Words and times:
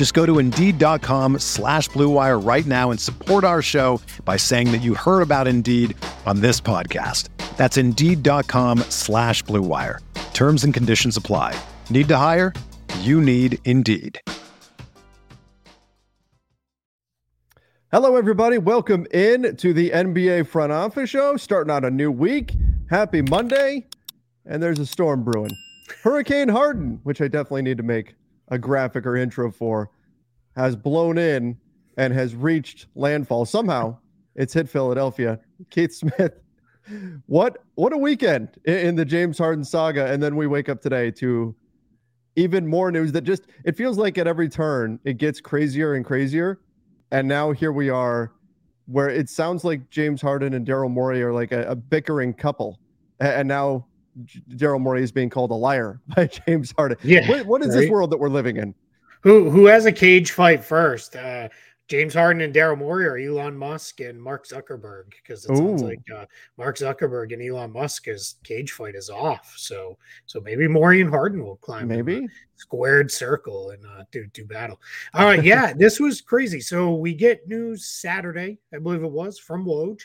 Just 0.00 0.14
go 0.14 0.24
to 0.24 0.38
Indeed.com 0.38 1.40
slash 1.40 1.90
BlueWire 1.90 2.42
right 2.42 2.64
now 2.64 2.90
and 2.90 2.98
support 2.98 3.44
our 3.44 3.60
show 3.60 4.00
by 4.24 4.38
saying 4.38 4.72
that 4.72 4.78
you 4.78 4.94
heard 4.94 5.20
about 5.20 5.46
Indeed 5.46 5.94
on 6.24 6.40
this 6.40 6.58
podcast. 6.58 7.28
That's 7.58 7.76
Indeed.com 7.76 8.78
slash 8.88 9.44
BlueWire. 9.44 9.98
Terms 10.32 10.64
and 10.64 10.72
conditions 10.72 11.18
apply. 11.18 11.54
Need 11.90 12.08
to 12.08 12.16
hire? 12.16 12.54
You 13.00 13.20
need 13.20 13.58
Indeed. 13.66 14.18
Hello, 17.92 18.16
everybody. 18.16 18.56
Welcome 18.56 19.06
in 19.10 19.54
to 19.56 19.74
the 19.74 19.90
NBA 19.90 20.46
Front 20.46 20.72
Office 20.72 21.10
Show. 21.10 21.36
Starting 21.36 21.70
out 21.70 21.84
a 21.84 21.90
new 21.90 22.10
week. 22.10 22.54
Happy 22.88 23.20
Monday. 23.20 23.86
And 24.46 24.62
there's 24.62 24.78
a 24.78 24.86
storm 24.86 25.24
brewing. 25.24 25.58
Hurricane 26.02 26.48
Harden, 26.48 27.00
which 27.02 27.20
I 27.20 27.28
definitely 27.28 27.60
need 27.60 27.76
to 27.76 27.82
make 27.82 28.14
a 28.50 28.58
graphic 28.58 29.06
or 29.06 29.16
intro 29.16 29.50
for, 29.50 29.90
has 30.56 30.76
blown 30.76 31.18
in 31.18 31.56
and 31.96 32.12
has 32.12 32.34
reached 32.34 32.86
landfall. 32.94 33.44
Somehow 33.44 33.96
it's 34.34 34.52
hit 34.52 34.68
Philadelphia. 34.68 35.38
Keith 35.70 35.94
Smith, 35.94 36.40
what 37.26 37.58
what 37.74 37.92
a 37.92 37.98
weekend 37.98 38.48
in 38.64 38.96
the 38.96 39.04
James 39.04 39.38
Harden 39.38 39.64
saga. 39.64 40.06
And 40.06 40.22
then 40.22 40.36
we 40.36 40.46
wake 40.46 40.68
up 40.68 40.80
today 40.80 41.10
to 41.12 41.54
even 42.36 42.66
more 42.66 42.90
news 42.90 43.12
that 43.12 43.22
just 43.22 43.46
it 43.64 43.76
feels 43.76 43.98
like 43.98 44.18
at 44.18 44.26
every 44.26 44.48
turn 44.48 44.98
it 45.04 45.18
gets 45.18 45.40
crazier 45.40 45.94
and 45.94 46.04
crazier 46.04 46.60
and 47.10 47.26
now 47.26 47.50
here 47.52 47.72
we 47.72 47.90
are, 47.90 48.32
where 48.86 49.08
it 49.08 49.28
sounds 49.28 49.64
like 49.64 49.90
James 49.90 50.22
Harden 50.22 50.54
and 50.54 50.66
Daryl 50.66 50.90
Morey 50.90 51.22
are 51.22 51.32
like 51.32 51.52
a, 51.52 51.62
a 51.64 51.74
bickering 51.74 52.32
couple, 52.32 52.78
and 53.18 53.48
now 53.48 53.86
Daryl 54.50 54.80
Morey 54.80 55.02
is 55.02 55.12
being 55.12 55.30
called 55.30 55.50
a 55.50 55.54
liar 55.54 56.00
by 56.16 56.26
James 56.26 56.72
Harden. 56.76 56.98
Yeah, 57.02 57.28
what, 57.28 57.46
what 57.46 57.62
is 57.62 57.68
right? 57.68 57.82
this 57.82 57.90
world 57.90 58.10
that 58.10 58.18
we're 58.18 58.28
living 58.28 58.56
in? 58.56 58.74
Who 59.22 59.50
who 59.50 59.66
has 59.66 59.84
a 59.86 59.92
cage 59.92 60.32
fight 60.32 60.64
first? 60.64 61.14
Uh, 61.14 61.48
James 61.90 62.14
Harden 62.14 62.40
and 62.40 62.54
Daryl 62.54 62.78
Morey 62.78 63.04
or 63.04 63.18
Elon 63.18 63.56
Musk 63.56 63.98
and 63.98 64.22
Mark 64.22 64.46
Zuckerberg 64.46 65.06
because 65.10 65.44
it 65.44 65.56
sounds 65.56 65.82
like 65.82 65.98
uh, 66.16 66.24
Mark 66.56 66.78
Zuckerberg 66.78 67.32
and 67.32 67.42
Elon 67.42 67.72
Musk's 67.72 68.36
cage 68.44 68.70
fight 68.70 68.94
is 68.94 69.10
off. 69.10 69.54
So 69.56 69.98
so 70.24 70.40
maybe 70.40 70.68
Morey 70.68 71.00
and 71.00 71.10
Harden 71.10 71.44
will 71.44 71.56
climb 71.56 71.88
maybe 71.88 72.28
squared 72.54 73.10
circle 73.10 73.70
and 73.70 73.84
uh, 73.84 74.04
do 74.12 74.24
do 74.32 74.44
battle. 74.44 74.80
All 75.14 75.24
right, 75.24 75.42
yeah, 75.42 75.72
this 75.76 75.98
was 75.98 76.20
crazy. 76.20 76.60
So 76.60 76.94
we 76.94 77.12
get 77.12 77.48
news 77.48 77.86
Saturday, 77.86 78.58
I 78.72 78.78
believe 78.78 79.02
it 79.02 79.10
was 79.10 79.40
from 79.40 79.66
Woj 79.66 80.00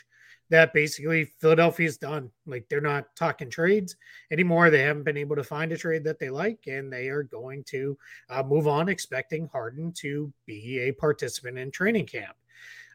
that 0.50 0.72
basically 0.72 1.24
Philadelphia 1.40 1.86
is 1.86 1.98
done. 1.98 2.30
Like 2.46 2.68
they're 2.68 2.80
not 2.80 3.14
talking 3.16 3.50
trades 3.50 3.96
anymore. 4.30 4.70
They 4.70 4.82
haven't 4.82 5.04
been 5.04 5.16
able 5.16 5.36
to 5.36 5.44
find 5.44 5.72
a 5.72 5.76
trade 5.76 6.04
that 6.04 6.18
they 6.18 6.30
like, 6.30 6.60
and 6.66 6.92
they 6.92 7.08
are 7.08 7.22
going 7.22 7.64
to 7.64 7.98
uh, 8.30 8.42
move 8.42 8.68
on, 8.68 8.88
expecting 8.88 9.48
Harden 9.48 9.92
to 9.98 10.32
be 10.46 10.80
a 10.80 10.92
participant 10.92 11.58
in 11.58 11.70
training 11.70 12.06
camp. 12.06 12.36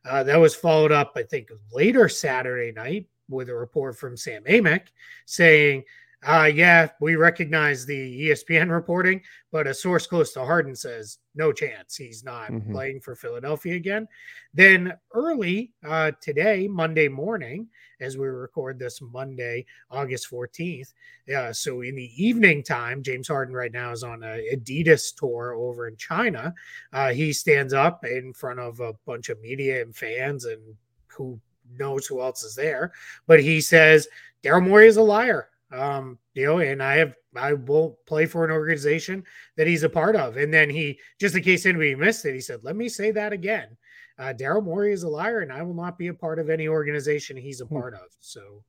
Uh, 0.04 0.24
that 0.24 0.40
was 0.40 0.56
followed 0.56 0.92
up, 0.92 1.14
I 1.16 1.24
think, 1.24 1.50
later 1.72 2.10
Saturday 2.10 2.72
night 2.72 3.08
with 3.30 3.50
a 3.50 3.56
report 3.56 3.98
from 3.98 4.18
Sam 4.18 4.44
Amick 4.46 4.88
saying 5.26 5.84
uh, 6.24 6.50
yeah, 6.54 6.88
we 7.00 7.16
recognize 7.16 7.86
the 7.86 8.30
ESPN 8.30 8.70
reporting, 8.72 9.22
but 9.52 9.66
a 9.66 9.74
source 9.74 10.06
close 10.06 10.34
to 10.34 10.46
Harden 10.46 10.76
says 10.76 11.18
no 11.34 11.52
chance 11.52 11.96
he's 11.96 12.24
not 12.24 12.52
mm-hmm. 12.52 12.72
playing 12.72 13.00
for 13.00 13.16
Philadelphia 13.16 13.76
again. 13.76 14.08
Then 14.54 14.94
early 15.14 15.74
uh, 15.84 16.12
today, 16.22 16.68
Monday 16.68 17.08
morning, 17.08 17.68
as 18.02 18.18
we 18.18 18.28
record 18.28 18.78
this 18.78 19.02
Monday, 19.02 19.66
August 19.90 20.30
14th. 20.30 20.94
Uh, 21.36 21.54
so 21.54 21.82
in 21.82 21.96
the 21.96 22.12
evening 22.24 22.62
time, 22.62 23.02
James 23.02 23.28
Harden 23.28 23.56
right 23.56 23.72
now 23.72 23.92
is 23.92 24.04
on 24.04 24.24
a 24.24 24.56
Adidas 24.56 25.16
tour 25.16 25.54
over 25.54 25.88
in 25.88 25.96
China. 25.96 26.54
Uh, 26.94 27.12
he 27.12 27.34
stands 27.34 27.74
up 27.74 28.06
in 28.06 28.34
front 28.34 28.60
of 28.60 28.80
a 28.80 28.94
bunch 29.06 29.30
of 29.30 29.42
media 29.42 29.82
and 29.82 29.96
fans 29.96 30.46
and 30.46 30.62
who 31.08 31.40
knows 31.78 32.06
who 32.06 32.22
else 32.22 32.44
is 32.44 32.56
there. 32.56 32.92
But 33.28 33.42
he 33.42 33.62
says 33.62 34.08
Daryl 34.44 34.68
Morey 34.68 34.88
is 34.88 34.98
a 34.98 35.02
liar. 35.02 35.48
Um, 35.72 36.18
you 36.34 36.46
know, 36.46 36.60
and 36.60 36.84
I 36.84 36.96
have 36.96 37.14
I 37.36 37.54
won't 37.54 37.96
play 38.06 38.26
for 38.26 38.44
an 38.44 38.52
organization 38.52 39.24
that 39.56 39.68
he's 39.68 39.84
a 39.84 39.90
part 39.90 40.16
of. 40.16 40.38
And 40.38 40.54
then 40.54 40.70
he, 40.70 41.00
just 41.20 41.36
in 41.36 41.44
case 41.44 41.66
anybody 41.66 41.96
missed 41.96 42.26
it, 42.26 42.34
he 42.34 42.42
said, 42.42 42.60
"Let 42.64 42.76
me 42.76 42.90
say 42.90 43.12
that 43.12 43.34
again. 43.34 43.78
Uh, 44.18 44.34
Daryl 44.38 44.64
Morey 44.64 44.92
is 44.92 45.04
a 45.04 45.10
liar, 45.10 45.40
and 45.40 45.52
I 45.52 45.62
will 45.62 45.74
not 45.74 45.98
be 45.98 46.08
a 46.08 46.14
part 46.14 46.40
of 46.40 46.50
any 46.50 46.68
organization 46.68 47.38
he's 47.38 47.62
a 47.62 47.66
hmm. 47.66 47.76
part 47.76 47.94
of." 47.94 48.10
So 48.20 48.64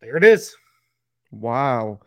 there 0.00 0.16
it 0.16 0.24
is. 0.24 0.56
Wow. 1.30 2.00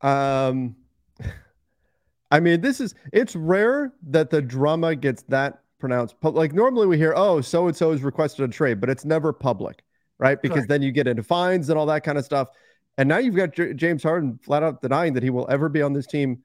Um, 0.00 0.76
I 2.30 2.40
mean, 2.40 2.60
this 2.60 2.80
is 2.80 2.94
it's 3.12 3.34
rare 3.34 3.92
that 4.08 4.30
the 4.30 4.40
drama 4.40 4.94
gets 4.94 5.22
that 5.24 5.60
pronounced. 5.80 6.14
But 6.20 6.34
like 6.34 6.52
normally 6.52 6.86
we 6.86 6.98
hear, 6.98 7.14
"Oh, 7.16 7.40
so 7.40 7.66
and 7.66 7.76
so 7.76 7.90
has 7.90 8.02
requested 8.02 8.48
a 8.48 8.52
trade," 8.52 8.80
but 8.80 8.88
it's 8.88 9.04
never 9.04 9.32
public, 9.32 9.82
right? 10.18 10.40
Because 10.40 10.66
then 10.66 10.82
you 10.82 10.92
get 10.92 11.08
into 11.08 11.24
fines 11.24 11.68
and 11.68 11.78
all 11.78 11.86
that 11.86 12.04
kind 12.04 12.18
of 12.18 12.24
stuff. 12.24 12.50
And 13.00 13.08
now 13.08 13.16
you've 13.16 13.34
got 13.34 13.54
J- 13.54 13.72
James 13.72 14.02
Harden 14.02 14.38
flat 14.42 14.62
out 14.62 14.82
denying 14.82 15.14
that 15.14 15.22
he 15.22 15.30
will 15.30 15.46
ever 15.48 15.70
be 15.70 15.80
on 15.80 15.94
this 15.94 16.06
team 16.06 16.42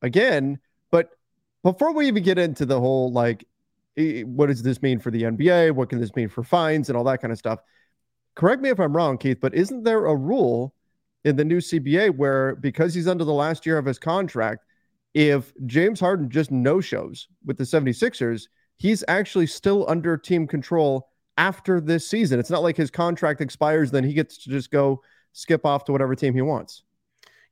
again. 0.00 0.58
But 0.90 1.10
before 1.62 1.92
we 1.92 2.08
even 2.08 2.22
get 2.22 2.38
into 2.38 2.64
the 2.64 2.80
whole 2.80 3.12
like, 3.12 3.44
what 4.24 4.46
does 4.46 4.62
this 4.62 4.80
mean 4.80 5.00
for 5.00 5.10
the 5.10 5.24
NBA? 5.24 5.72
What 5.72 5.90
can 5.90 6.00
this 6.00 6.16
mean 6.16 6.30
for 6.30 6.42
fines 6.42 6.88
and 6.88 6.96
all 6.96 7.04
that 7.04 7.20
kind 7.20 7.30
of 7.30 7.36
stuff? 7.36 7.58
Correct 8.36 8.62
me 8.62 8.70
if 8.70 8.80
I'm 8.80 8.96
wrong, 8.96 9.18
Keith, 9.18 9.36
but 9.38 9.54
isn't 9.54 9.82
there 9.82 10.06
a 10.06 10.16
rule 10.16 10.72
in 11.24 11.36
the 11.36 11.44
new 11.44 11.58
CBA 11.58 12.16
where 12.16 12.54
because 12.56 12.94
he's 12.94 13.06
under 13.06 13.24
the 13.24 13.32
last 13.34 13.66
year 13.66 13.76
of 13.76 13.84
his 13.84 13.98
contract, 13.98 14.64
if 15.12 15.52
James 15.66 16.00
Harden 16.00 16.30
just 16.30 16.50
no 16.50 16.80
shows 16.80 17.28
with 17.44 17.58
the 17.58 17.64
76ers, 17.64 18.44
he's 18.78 19.04
actually 19.08 19.46
still 19.46 19.84
under 19.90 20.16
team 20.16 20.46
control 20.46 21.10
after 21.36 21.82
this 21.82 22.08
season. 22.08 22.40
It's 22.40 22.48
not 22.48 22.62
like 22.62 22.78
his 22.78 22.90
contract 22.90 23.42
expires, 23.42 23.90
then 23.90 24.04
he 24.04 24.14
gets 24.14 24.38
to 24.44 24.48
just 24.48 24.70
go 24.70 25.02
skip 25.32 25.64
off 25.64 25.84
to 25.84 25.92
whatever 25.92 26.14
team 26.14 26.34
he 26.34 26.42
wants. 26.42 26.82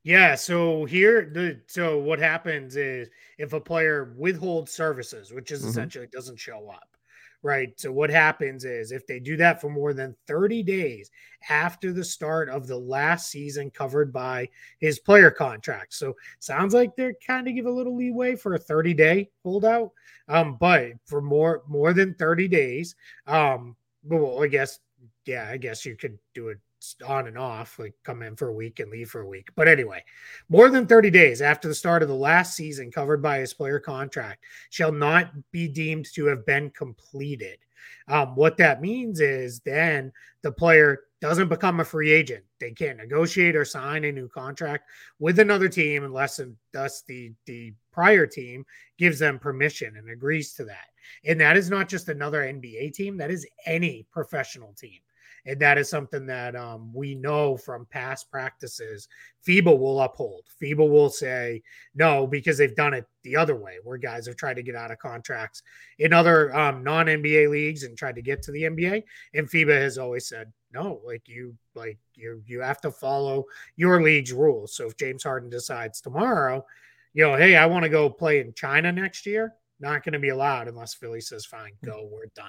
Yeah, 0.07 0.35
so 0.35 0.85
here 0.85 1.29
the 1.33 1.59
so 1.67 1.99
what 1.99 2.19
happens 2.19 2.77
is 2.77 3.09
if 3.37 3.51
a 3.51 3.59
player 3.59 4.13
withholds 4.17 4.71
services, 4.71 5.33
which 5.33 5.51
is 5.51 5.59
mm-hmm. 5.59 5.69
essentially 5.69 6.07
doesn't 6.07 6.39
show 6.39 6.69
up, 6.69 6.95
right? 7.43 7.77
So 7.77 7.91
what 7.91 8.09
happens 8.09 8.63
is 8.63 8.93
if 8.93 9.05
they 9.05 9.19
do 9.19 9.35
that 9.35 9.59
for 9.59 9.69
more 9.69 9.93
than 9.93 10.15
30 10.25 10.63
days 10.63 11.11
after 11.49 11.91
the 11.91 12.05
start 12.05 12.47
of 12.47 12.67
the 12.67 12.77
last 12.77 13.29
season 13.29 13.69
covered 13.69 14.13
by 14.13 14.47
his 14.79 14.97
player 14.99 15.29
contract. 15.29 15.93
So 15.93 16.15
sounds 16.39 16.73
like 16.73 16.95
they're 16.95 17.15
kind 17.25 17.47
of 17.47 17.55
give 17.55 17.65
a 17.65 17.69
little 17.69 17.97
leeway 17.97 18.37
for 18.37 18.53
a 18.53 18.59
30 18.59 18.93
day 18.93 19.29
holdout. 19.43 19.91
Um, 20.29 20.55
but 20.57 20.93
for 21.05 21.21
more 21.21 21.63
more 21.67 21.91
than 21.91 22.13
30 22.13 22.47
days, 22.47 22.95
um, 23.25 23.75
well, 24.03 24.41
I 24.41 24.47
guess 24.47 24.79
yeah, 25.25 25.49
I 25.49 25.57
guess 25.57 25.85
you 25.85 25.97
could 25.97 26.17
do 26.33 26.47
it 26.47 26.59
on 27.05 27.27
and 27.27 27.37
off, 27.37 27.79
like 27.79 27.93
come 28.03 28.21
in 28.21 28.35
for 28.35 28.47
a 28.47 28.53
week 28.53 28.79
and 28.79 28.91
leave 28.91 29.09
for 29.09 29.21
a 29.21 29.27
week. 29.27 29.49
But 29.55 29.67
anyway, 29.67 30.03
more 30.49 30.69
than 30.69 30.87
30 30.87 31.09
days 31.09 31.41
after 31.41 31.67
the 31.67 31.75
start 31.75 32.01
of 32.01 32.09
the 32.09 32.15
last 32.15 32.55
season 32.55 32.91
covered 32.91 33.21
by 33.21 33.39
his 33.39 33.53
player 33.53 33.79
contract 33.79 34.43
shall 34.69 34.91
not 34.91 35.31
be 35.51 35.67
deemed 35.67 36.05
to 36.13 36.25
have 36.25 36.45
been 36.45 36.69
completed. 36.71 37.59
Um, 38.07 38.35
what 38.35 38.57
that 38.57 38.81
means 38.81 39.19
is 39.19 39.59
then 39.61 40.11
the 40.41 40.51
player 40.51 41.01
doesn't 41.19 41.49
become 41.49 41.79
a 41.79 41.85
free 41.85 42.11
agent. 42.11 42.43
They 42.59 42.71
can't 42.71 42.97
negotiate 42.97 43.55
or 43.55 43.65
sign 43.65 44.03
a 44.03 44.11
new 44.11 44.27
contract 44.27 44.89
with 45.19 45.39
another 45.39 45.67
team 45.67 46.03
unless 46.03 46.39
and 46.39 46.55
thus 46.73 47.01
the 47.01 47.33
the 47.45 47.73
prior 47.91 48.27
team 48.27 48.65
gives 48.97 49.19
them 49.19 49.39
permission 49.39 49.97
and 49.97 50.09
agrees 50.09 50.53
to 50.53 50.65
that. 50.65 50.87
And 51.25 51.39
that 51.41 51.57
is 51.57 51.69
not 51.69 51.89
just 51.89 52.09
another 52.09 52.41
NBA 52.41 52.93
team, 52.93 53.17
that 53.17 53.31
is 53.31 53.47
any 53.65 54.05
professional 54.11 54.73
team. 54.73 54.99
And 55.47 55.59
that 55.61 55.77
is 55.77 55.89
something 55.89 56.25
that 56.27 56.57
um, 56.57 56.91
we 56.93 57.15
know 57.15 57.55
from 57.55 57.87
past 57.89 58.29
practices, 58.29 59.07
FIBA 59.47 59.79
will 59.79 60.01
uphold. 60.01 60.43
FIBA 60.61 60.87
will 60.87 61.09
say 61.09 61.63
no 61.95 62.27
because 62.27 62.57
they've 62.57 62.75
done 62.75 62.93
it 62.93 63.05
the 63.23 63.37
other 63.37 63.55
way, 63.55 63.77
where 63.83 63.97
guys 63.97 64.27
have 64.27 64.35
tried 64.35 64.57
to 64.57 64.63
get 64.63 64.75
out 64.75 64.91
of 64.91 64.99
contracts 64.99 65.63
in 65.99 66.11
other 66.11 66.53
um, 66.55 66.83
non 66.83 67.05
NBA 67.05 67.49
leagues 67.49 67.83
and 67.83 67.97
tried 67.97 68.15
to 68.15 68.21
get 68.21 68.43
to 68.43 68.51
the 68.51 68.63
NBA. 68.63 69.03
And 69.33 69.49
FIBA 69.49 69.79
has 69.81 69.97
always 69.97 70.27
said 70.27 70.51
no, 70.73 71.01
like 71.05 71.27
you, 71.27 71.55
like 71.75 71.97
you, 72.13 72.43
you 72.45 72.59
have 72.59 72.81
to 72.81 72.91
follow 72.91 73.45
your 73.77 74.03
league's 74.03 74.33
rules. 74.33 74.75
So 74.75 74.87
if 74.87 74.97
James 74.97 75.23
Harden 75.23 75.49
decides 75.49 76.01
tomorrow, 76.01 76.65
you 77.13 77.23
know, 77.23 77.37
hey, 77.37 77.55
I 77.55 77.65
want 77.67 77.83
to 77.83 77.89
go 77.89 78.09
play 78.09 78.41
in 78.41 78.53
China 78.53 78.91
next 78.91 79.25
year, 79.25 79.53
not 79.79 80.03
going 80.03 80.13
to 80.13 80.19
be 80.19 80.29
allowed 80.29 80.67
unless 80.67 80.93
Philly 80.93 81.21
says, 81.21 81.45
fine, 81.45 81.71
go, 81.85 82.09
we're 82.11 82.25
done. 82.35 82.45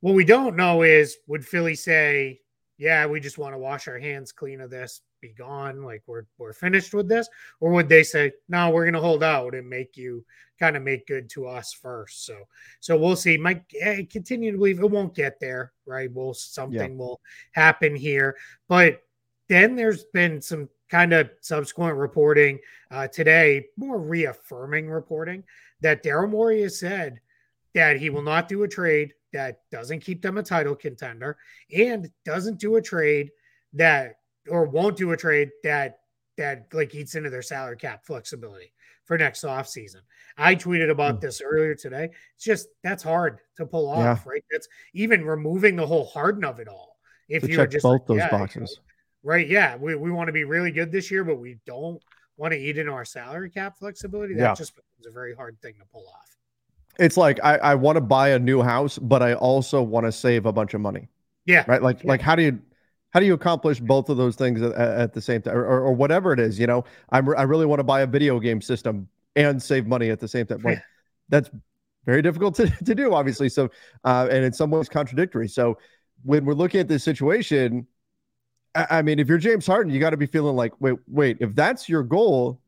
What 0.00 0.14
we 0.14 0.24
don't 0.24 0.56
know 0.56 0.82
is 0.82 1.18
would 1.26 1.44
Philly 1.46 1.74
say, 1.74 2.40
yeah, 2.76 3.06
we 3.06 3.18
just 3.18 3.38
want 3.38 3.54
to 3.54 3.58
wash 3.58 3.88
our 3.88 3.98
hands 3.98 4.30
clean 4.30 4.60
of 4.60 4.70
this, 4.70 5.00
be 5.20 5.30
gone, 5.30 5.82
like 5.82 6.02
we're 6.06 6.26
we're 6.38 6.52
finished 6.52 6.94
with 6.94 7.08
this, 7.08 7.28
or 7.60 7.72
would 7.72 7.88
they 7.88 8.04
say, 8.04 8.32
no, 8.48 8.70
we're 8.70 8.84
going 8.84 8.94
to 8.94 9.00
hold 9.00 9.24
out 9.24 9.54
and 9.54 9.68
make 9.68 9.96
you 9.96 10.24
kind 10.60 10.76
of 10.76 10.84
make 10.84 11.06
good 11.08 11.28
to 11.30 11.48
us 11.48 11.72
first? 11.72 12.24
So, 12.24 12.36
so 12.78 12.96
we'll 12.96 13.16
see. 13.16 13.36
Mike, 13.36 13.64
I 13.84 14.06
continue 14.08 14.52
to 14.52 14.58
believe 14.58 14.78
it 14.78 14.90
won't 14.90 15.14
get 15.14 15.40
there, 15.40 15.72
right? 15.86 16.12
Will 16.12 16.34
something 16.34 16.92
yeah. 16.92 16.96
will 16.96 17.20
happen 17.52 17.96
here, 17.96 18.36
but 18.68 19.02
then 19.48 19.74
there's 19.74 20.04
been 20.04 20.40
some 20.40 20.68
kind 20.88 21.12
of 21.12 21.30
subsequent 21.40 21.96
reporting 21.96 22.58
uh, 22.90 23.08
today, 23.08 23.66
more 23.76 23.98
reaffirming 23.98 24.88
reporting 24.88 25.42
that 25.80 26.02
Daryl 26.02 26.30
Morey 26.30 26.62
has 26.62 26.78
said 26.78 27.20
that 27.78 27.96
he 27.96 28.10
will 28.10 28.22
not 28.22 28.48
do 28.48 28.64
a 28.64 28.68
trade 28.68 29.14
that 29.32 29.60
doesn't 29.70 30.00
keep 30.00 30.20
them 30.20 30.36
a 30.36 30.42
title 30.42 30.74
contender 30.74 31.36
and 31.72 32.10
doesn't 32.24 32.58
do 32.58 32.74
a 32.74 32.82
trade 32.82 33.30
that 33.72 34.16
or 34.50 34.64
won't 34.64 34.96
do 34.96 35.12
a 35.12 35.16
trade 35.16 35.50
that 35.62 36.00
that 36.36 36.66
like 36.72 36.92
eats 36.92 37.14
into 37.14 37.30
their 37.30 37.40
salary 37.40 37.76
cap 37.76 38.04
flexibility 38.04 38.72
for 39.04 39.16
next 39.16 39.44
offseason. 39.44 40.00
I 40.36 40.56
tweeted 40.56 40.90
about 40.90 41.16
mm. 41.16 41.20
this 41.20 41.40
earlier 41.40 41.76
today. 41.76 42.10
It's 42.34 42.44
just 42.44 42.66
that's 42.82 43.04
hard 43.04 43.38
to 43.58 43.66
pull 43.66 43.88
off, 43.88 44.22
yeah. 44.24 44.30
right? 44.30 44.44
That's 44.50 44.66
even 44.92 45.24
removing 45.24 45.76
the 45.76 45.86
whole 45.86 46.06
Harden 46.06 46.44
of 46.44 46.58
it 46.58 46.66
all. 46.66 46.96
If 47.28 47.46
you 47.46 47.54
check 47.54 47.70
just 47.70 47.84
both 47.84 48.00
like, 48.00 48.06
those 48.06 48.18
yeah, 48.18 48.30
boxes. 48.30 48.80
right. 49.22 49.46
Yeah. 49.46 49.76
We, 49.76 49.94
we 49.94 50.10
want 50.10 50.28
to 50.28 50.32
be 50.32 50.44
really 50.44 50.72
good 50.72 50.90
this 50.90 51.12
year, 51.12 51.22
but 51.22 51.38
we 51.38 51.58
don't 51.64 52.02
want 52.36 52.52
to 52.54 52.58
eat 52.58 52.76
into 52.76 52.90
our 52.90 53.04
salary 53.04 53.50
cap 53.50 53.78
flexibility. 53.78 54.34
That 54.34 54.40
yeah. 54.40 54.54
just 54.54 54.74
becomes 54.74 55.06
a 55.06 55.12
very 55.12 55.34
hard 55.34 55.60
thing 55.60 55.74
to 55.78 55.84
pull 55.92 56.06
off. 56.08 56.37
It's 56.98 57.16
like 57.16 57.38
I, 57.44 57.56
I 57.58 57.74
want 57.74 57.96
to 57.96 58.00
buy 58.00 58.30
a 58.30 58.38
new 58.38 58.62
house, 58.62 58.98
but 58.98 59.22
I 59.22 59.34
also 59.34 59.82
want 59.82 60.06
to 60.06 60.12
save 60.12 60.46
a 60.46 60.52
bunch 60.52 60.74
of 60.74 60.80
money. 60.80 61.08
Yeah. 61.46 61.64
Right. 61.66 61.82
Like 61.82 62.02
yeah. 62.02 62.08
like 62.08 62.20
how 62.20 62.34
do 62.34 62.42
you 62.42 62.60
how 63.10 63.20
do 63.20 63.26
you 63.26 63.34
accomplish 63.34 63.80
both 63.80 64.10
of 64.10 64.16
those 64.16 64.36
things 64.36 64.60
at, 64.60 64.74
at 64.74 65.12
the 65.14 65.20
same 65.20 65.40
time 65.40 65.56
or, 65.56 65.64
or, 65.64 65.80
or, 65.80 65.92
whatever 65.92 66.32
it 66.32 66.40
is? 66.40 66.58
You 66.58 66.66
know, 66.66 66.84
I'm 67.10 67.28
I 67.36 67.42
really 67.42 67.66
want 67.66 67.78
to 67.78 67.84
buy 67.84 68.02
a 68.02 68.06
video 68.06 68.38
game 68.38 68.60
system 68.60 69.08
and 69.36 69.62
save 69.62 69.86
money 69.86 70.10
at 70.10 70.20
the 70.20 70.28
same 70.28 70.46
time. 70.46 70.60
Like 70.62 70.82
that's 71.28 71.50
very 72.04 72.20
difficult 72.20 72.54
to, 72.56 72.68
to 72.84 72.94
do, 72.94 73.14
obviously. 73.14 73.48
So 73.48 73.70
uh, 74.04 74.28
and 74.30 74.44
in 74.44 74.52
some 74.52 74.70
ways 74.70 74.88
contradictory. 74.88 75.48
So 75.48 75.78
when 76.24 76.44
we're 76.44 76.54
looking 76.54 76.80
at 76.80 76.88
this 76.88 77.04
situation, 77.04 77.86
I, 78.74 78.86
I 78.90 79.02
mean, 79.02 79.18
if 79.18 79.28
you're 79.28 79.38
James 79.38 79.66
Harden, 79.66 79.92
you 79.92 80.00
got 80.00 80.10
to 80.10 80.16
be 80.16 80.26
feeling 80.26 80.56
like, 80.56 80.72
wait, 80.80 80.98
wait, 81.06 81.38
if 81.40 81.54
that's 81.54 81.88
your 81.88 82.02
goal, 82.02 82.60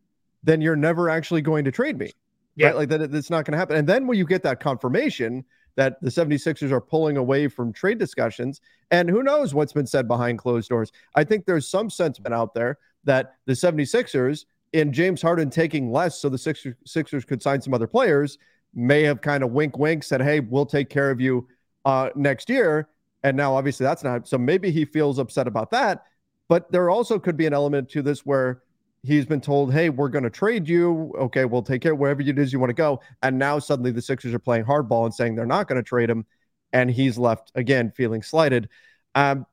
then 0.43 0.61
you're 0.61 0.77
never 0.77 1.11
actually 1.11 1.43
going 1.43 1.65
to 1.65 1.73
trade 1.73 1.99
me 1.99 2.13
yeah. 2.61 2.69
right? 2.69 2.77
Like 2.77 2.89
that, 2.91 3.15
it's 3.15 3.31
not 3.31 3.45
going 3.45 3.53
to 3.53 3.59
happen. 3.59 3.77
And 3.77 3.89
then 3.89 4.07
when 4.07 4.19
you 4.19 4.27
get 4.27 4.43
that 4.43 4.61
confirmation 4.61 5.45
that 5.77 6.01
the 6.03 6.11
76ers 6.11 6.71
are 6.71 6.81
pulling 6.81 7.17
away 7.17 7.49
from 7.49 7.73
trade 7.73 7.99
discussions, 7.99 8.61
and 8.91 9.09
who 9.09 9.23
knows 9.23 9.55
what's 9.55 9.73
been 9.73 9.87
said 9.87 10.07
behind 10.07 10.39
closed 10.39 10.69
doors, 10.69 10.93
I 11.15 11.25
think 11.25 11.47
there's 11.47 11.67
some 11.67 11.89
sentiment 11.91 12.35
out 12.35 12.55
there 12.55 12.79
that 13.05 13.35
the 13.47 13.53
76ers, 13.53 14.45
in 14.73 14.93
James 14.93 15.23
Harden 15.23 15.51
taking 15.51 15.91
less 15.91 16.21
so 16.21 16.29
the 16.29 16.39
Sixers, 16.39 16.75
Sixers 16.85 17.25
could 17.25 17.43
sign 17.43 17.61
some 17.61 17.75
other 17.75 17.87
players, 17.87 18.39
may 18.75 19.03
have 19.03 19.21
kind 19.21 19.43
of 19.43 19.51
wink, 19.51 19.79
wink, 19.79 20.05
said, 20.05 20.23
hey, 20.23 20.41
we'll 20.41 20.67
take 20.67 20.89
care 20.89 21.11
of 21.11 21.21
you 21.21 21.49
uh, 21.85 22.11
next 22.15 22.49
year. 22.49 22.89
And 23.23 23.37
now, 23.37 23.55
obviously, 23.55 23.85
that's 23.85 24.05
not 24.05 24.27
so. 24.29 24.39
Maybe 24.39 24.71
he 24.71 24.85
feels 24.85 25.19
upset 25.19 25.47
about 25.47 25.71
that. 25.73 26.05
But 26.49 26.73
there 26.73 26.91
also 26.91 27.19
could 27.19 27.37
be 27.37 27.47
an 27.47 27.53
element 27.53 27.89
to 27.91 28.03
this 28.03 28.25
where 28.25 28.63
he's 29.03 29.27
been 29.27 29.41
told, 29.41 29.73
"Hey, 29.73 29.91
we're 29.91 30.09
going 30.09 30.25
to 30.25 30.31
trade 30.31 30.69
you. 30.69 31.13
Okay, 31.19 31.45
we'll 31.45 31.63
take 31.63 31.83
care 31.83 31.95
wherever 31.95 32.21
it 32.21 32.39
is 32.39 32.53
you 32.53 32.59
want 32.59 32.71
to 32.71 32.75
go." 32.75 33.01
And 33.23 33.39
now 33.39 33.59
suddenly 33.59 33.91
the 33.91 34.03
Sixers 34.03 34.35
are 34.35 34.39
playing 34.39 34.65
hardball 34.65 35.05
and 35.05 35.15
saying 35.15 35.35
they're 35.35 35.47
not 35.47 35.69
going 35.69 35.83
to 35.83 35.87
trade 35.87 36.11
him, 36.11 36.27
and 36.73 36.91
he's 36.91 37.19
left 37.19 37.53
again 37.55 37.91
feeling 37.91 38.23
slighted. 38.23 38.69
Um, 39.15 39.47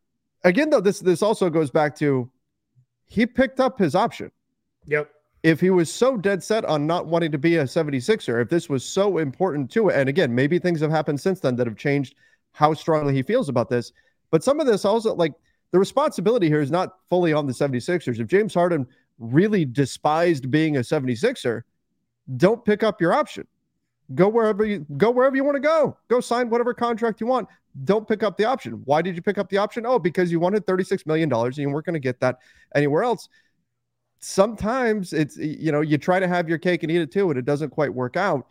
again, 0.44 0.70
though, 0.70 0.82
this 0.82 1.00
this 1.00 1.22
also 1.22 1.50
goes 1.50 1.72
back 1.72 1.96
to 1.98 2.30
he 3.06 3.26
picked 3.26 3.60
up 3.60 3.80
his 3.80 3.96
option. 3.96 4.32
Yep. 4.86 5.10
If 5.44 5.62
he 5.62 5.70
was 5.70 5.94
so 5.94 6.18
dead 6.18 6.44
set 6.44 6.66
on 6.66 6.88
not 6.88 7.06
wanting 7.06 7.32
to 7.32 7.38
be 7.38 7.58
a 7.58 7.64
76er, 7.64 8.42
if 8.42 8.50
this 8.50 8.70
was 8.70 8.84
so 8.84 9.20
important 9.20 9.72
to 9.72 9.90
it, 9.90 9.96
and 9.96 10.10
again, 10.10 10.34
maybe 10.34 10.60
things 10.60 10.82
have 10.82 10.92
happened 10.92 11.22
since 11.22 11.40
then 11.40 11.56
that 11.56 11.68
have 11.68 11.78
changed 11.78 12.16
how 12.52 12.74
strongly 12.74 13.14
he 13.14 13.22
feels 13.22 13.48
about 13.48 13.70
this. 13.70 13.94
But 14.30 14.44
some 14.44 14.60
of 14.60 14.68
this 14.68 14.84
also, 14.84 15.14
like 15.16 15.34
the 15.72 15.80
responsibility 15.80 16.48
here 16.48 16.60
is 16.60 16.72
not 16.72 16.96
fully 17.10 17.34
on 17.34 17.46
the 17.46 17.54
76ers. 17.54 18.20
If 18.20 18.28
James 18.28 18.54
Harden 18.54 18.88
really 19.20 19.66
despised 19.66 20.52
being 20.52 20.78
a 20.78 20.82
76er, 20.82 21.64
don't 22.36 22.64
pick 22.64 22.84
up 22.84 23.02
your 23.02 23.14
option. 23.14 23.48
Go 24.16 24.30
wherever 24.30 24.66
you 24.66 24.86
go 24.96 25.12
wherever 25.12 25.36
you 25.36 25.44
want 25.44 25.56
to 25.56 25.62
go. 25.62 25.98
Go 26.08 26.22
sign 26.22 26.50
whatever 26.50 26.74
contract 26.74 27.20
you 27.20 27.28
want. 27.28 27.48
Don't 27.84 28.08
pick 28.08 28.24
up 28.24 28.38
the 28.38 28.46
option. 28.46 28.82
Why 28.86 29.02
did 29.02 29.16
you 29.16 29.22
pick 29.22 29.38
up 29.38 29.50
the 29.50 29.58
option? 29.58 29.86
Oh, 29.86 30.00
because 30.00 30.32
you 30.32 30.40
wanted 30.40 30.66
$36 30.66 31.06
million 31.06 31.32
and 31.32 31.58
you 31.58 31.70
weren't 31.70 31.86
going 31.86 31.94
to 31.94 32.00
get 32.00 32.20
that 32.22 32.38
anywhere 32.74 33.04
else. 33.04 33.28
Sometimes 34.20 35.14
it's 35.14 35.36
you 35.38 35.72
know, 35.72 35.82
you 35.82 35.98
try 35.98 36.20
to 36.20 36.28
have 36.28 36.48
your 36.48 36.58
cake 36.58 36.84
and 36.84 36.92
eat 36.92 37.02
it 37.02 37.12
too, 37.12 37.30
and 37.30 37.38
it 37.38 37.46
doesn't 37.46 37.70
quite 37.70 37.94
work 37.94 38.16
out. 38.16 38.48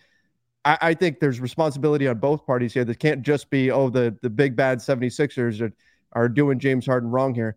I, 0.65 0.79
I 0.83 0.95
think 0.95 1.21
there's 1.21 1.41
responsibility 1.41 2.07
on 2.07 2.19
both 2.19 2.45
parties 2.45 2.75
here. 2.75 2.85
This 2.85 2.99
can't 2.99 3.23
just 3.23 3.49
be, 3.49 3.71
oh, 3.71 3.89
the 3.89 4.17
the 4.21 4.31
big 4.31 4.57
bad 4.57 4.79
76ers 4.79 5.63
are, 5.63 5.73
are 6.13 6.29
doing 6.29 6.59
James 6.59 6.85
Harden 6.85 7.11
wrong 7.11 7.35
here. 7.35 7.57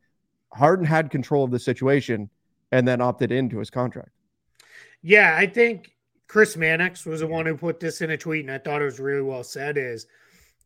Harden 0.54 0.86
had 0.86 1.12
control 1.12 1.44
of 1.44 1.52
the 1.52 1.60
situation 1.60 2.30
and 2.72 2.88
then 2.88 3.02
opted 3.02 3.32
into 3.32 3.60
his 3.60 3.70
contract. 3.70 4.12
Yeah, 5.02 5.36
I 5.38 5.48
think 5.48 5.96
Chris 6.28 6.58
Mannix 6.58 7.06
was 7.06 7.22
the 7.22 7.28
one 7.28 7.46
who 7.46 7.58
put 7.58 7.80
this 7.80 8.02
in 8.02 8.12
a 8.12 8.18
tweet, 8.18 8.46
and 8.46 8.52
I 8.52 8.58
thought 8.58 8.82
it 8.82 8.86
was 8.86 9.00
really 9.00 9.22
well 9.22 9.44
said. 9.44 9.78
Is 9.78 10.06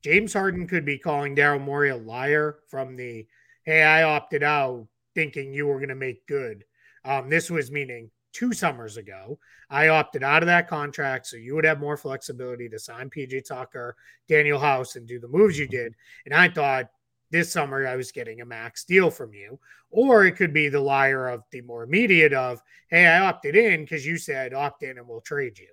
James 0.04 0.34
Harden 0.34 0.68
could 0.68 0.86
be 0.86 0.98
calling 0.98 1.36
Daryl 1.36 1.62
Morey 1.62 1.90
a 1.90 1.96
liar 1.96 2.60
from 2.68 2.96
the 2.96 3.28
"Hey, 3.64 3.84
I 3.84 4.04
opted 4.04 4.44
out 4.44 4.88
thinking 5.16 5.54
you 5.54 5.68
were 5.68 5.78
going 5.78 5.90
to 5.90 5.96
make 5.96 6.28
good." 6.28 6.66
Um, 7.06 7.30
this 7.30 7.50
was 7.50 7.72
meaning 7.72 8.10
two 8.34 8.52
summers 8.52 8.98
ago. 8.98 9.40
I 9.70 9.90
opted 9.90 10.24
out 10.24 10.44
of 10.44 10.48
that 10.48 10.68
contract 10.68 11.28
so 11.28 11.38
you 11.38 11.56
would 11.56 11.66
have 11.66 11.80
more 11.80 11.98
flexibility 11.98 12.68
to 12.70 12.80
sign 12.80 13.10
PJ 13.10 13.48
Tucker, 13.48 13.96
Danuel 14.30 14.60
House, 14.60 14.96
and 14.96 15.08
do 15.08 15.20
the 15.20 15.28
moves 15.28 15.58
you 15.58 15.68
did. 15.68 15.94
And 16.26 16.34
I 16.34 16.50
thought 16.50 16.90
this 17.34 17.52
summer 17.52 17.86
I 17.86 17.96
was 17.96 18.12
getting 18.12 18.42
a 18.42 18.46
max 18.46 18.86
deal 18.86 19.10
from 19.10 19.34
you. 19.34 19.60
Or 19.90 20.26
it 20.26 20.34
could 20.34 20.54
be 20.54 20.70
the 20.70 20.80
liar 20.80 21.28
of 21.28 21.44
the 21.52 21.62
more 21.62 21.84
immediate 21.84 22.32
of, 22.32 22.62
hey, 22.90 23.08
I 23.08 23.26
opted 23.26 23.56
in 23.56 23.82
because 23.82 24.06
you 24.06 24.18
said 24.18 24.54
opt 24.54 24.84
in 24.84 24.98
and 25.00 25.08
we'll 25.08 25.22
trade 25.22 25.58
you 25.60 25.68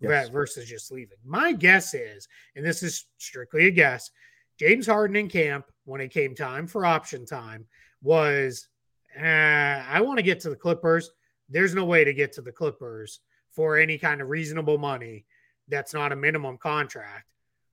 yes. 0.00 0.28
versus 0.28 0.68
just 0.68 0.92
leaving. 0.92 1.16
My 1.24 1.52
guess 1.52 1.94
is, 1.94 2.28
and 2.54 2.64
this 2.64 2.82
is 2.82 3.06
strictly 3.16 3.66
a 3.66 3.70
guess, 3.70 4.10
James 4.58 4.86
Harden 4.86 5.16
in 5.16 5.28
camp 5.28 5.64
when 5.86 6.00
it 6.00 6.12
came 6.12 6.34
time 6.34 6.66
for 6.66 6.84
option 6.84 7.24
time 7.24 7.66
was, 8.02 8.68
eh, 9.16 9.82
I 9.88 10.00
want 10.02 10.18
to 10.18 10.22
get 10.22 10.40
to 10.40 10.50
the 10.50 10.56
Clippers. 10.56 11.10
There's 11.48 11.74
no 11.74 11.86
way 11.86 12.04
to 12.04 12.12
get 12.12 12.32
to 12.34 12.42
the 12.42 12.52
Clippers 12.52 13.20
for 13.50 13.78
any 13.78 13.96
kind 13.96 14.20
of 14.20 14.28
reasonable 14.28 14.76
money 14.76 15.24
that's 15.68 15.94
not 15.94 16.12
a 16.12 16.16
minimum 16.16 16.58
contract 16.58 17.24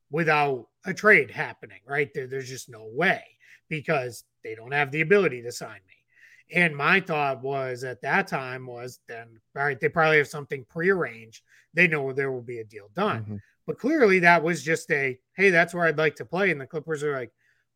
without 0.09 0.67
a 0.85 0.93
trade 0.93 1.31
happening, 1.31 1.79
right? 1.87 2.09
There, 2.13 2.27
there's 2.27 2.49
just 2.49 2.69
no 2.69 2.87
way 2.91 3.23
because 3.69 4.23
they 4.43 4.55
don't 4.55 4.73
have 4.73 4.91
the 4.91 5.01
ability 5.01 5.41
to 5.41 5.51
sign 5.51 5.79
me. 5.87 5.95
And 6.53 6.75
my 6.75 6.99
thought 6.99 7.41
was 7.41 7.83
at 7.83 8.01
that 8.03 8.27
time 8.27 8.67
was 8.67 8.99
then, 9.07 9.39
all 9.57 9.65
right, 9.65 9.79
they 9.79 9.89
probably 9.89 10.17
have 10.17 10.27
something 10.27 10.65
prearranged. 10.69 11.41
They 11.73 11.87
know 11.87 12.13
there 12.13 12.31
will 12.31 12.43
be 12.43 12.59
a 12.59 12.63
deal 12.63 12.89
done. 12.93 13.23
Mm-hmm. 13.23 13.35
But 13.65 13.79
clearly 13.79 14.19
that 14.19 14.43
was 14.43 14.63
just 14.63 14.91
a, 14.91 15.17
hey, 15.35 15.49
that's 15.49 15.73
where 15.73 15.85
I'd 15.85 15.97
like 15.97 16.15
to 16.17 16.25
play. 16.25 16.51
And 16.51 16.61
the 16.61 16.67
Clippers 16.67 17.03
are 17.03 17.17
like, 17.17 17.31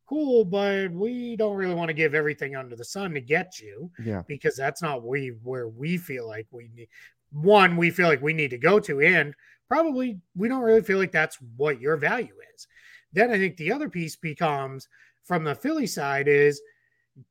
cool, 0.08 0.46
but 0.46 0.92
we 0.92 1.36
don't 1.36 1.56
really 1.56 1.74
want 1.74 1.90
to 1.90 1.94
give 1.94 2.14
everything 2.14 2.56
under 2.56 2.76
the 2.76 2.86
sun 2.86 3.14
to 3.16 3.22
get 3.22 3.60
you. 3.60 3.92
Yeah. 4.04 4.22
Because 4.28 4.56
that's 4.56 4.82
not 4.84 5.04
we 5.04 5.30
where 5.44 5.68
we 5.68 5.98
feel 5.98 6.28
like 6.28 6.48
we 6.52 6.70
need 6.76 6.90
one, 7.32 7.78
we 7.78 7.92
feel 7.92 8.08
like 8.08 8.22
we 8.22 8.34
need 8.34 8.52
to 8.52 8.58
go 8.58 8.80
to. 8.80 9.02
And 9.02 9.34
probably 9.68 10.20
we 10.36 10.48
don't 10.48 10.64
really 10.64 10.82
feel 10.82 10.98
like 10.98 11.12
that's 11.12 11.38
what 11.58 11.80
your 11.80 11.96
value 11.98 12.34
is. 12.56 12.68
Then 13.14 13.32
I 13.32 13.38
think 13.38 13.58
the 13.58 13.72
other 13.72 13.90
piece 13.90 14.16
becomes 14.16 14.88
from 15.24 15.44
the 15.44 15.56
Philly 15.56 15.88
side 15.88 16.28
is 16.28 16.62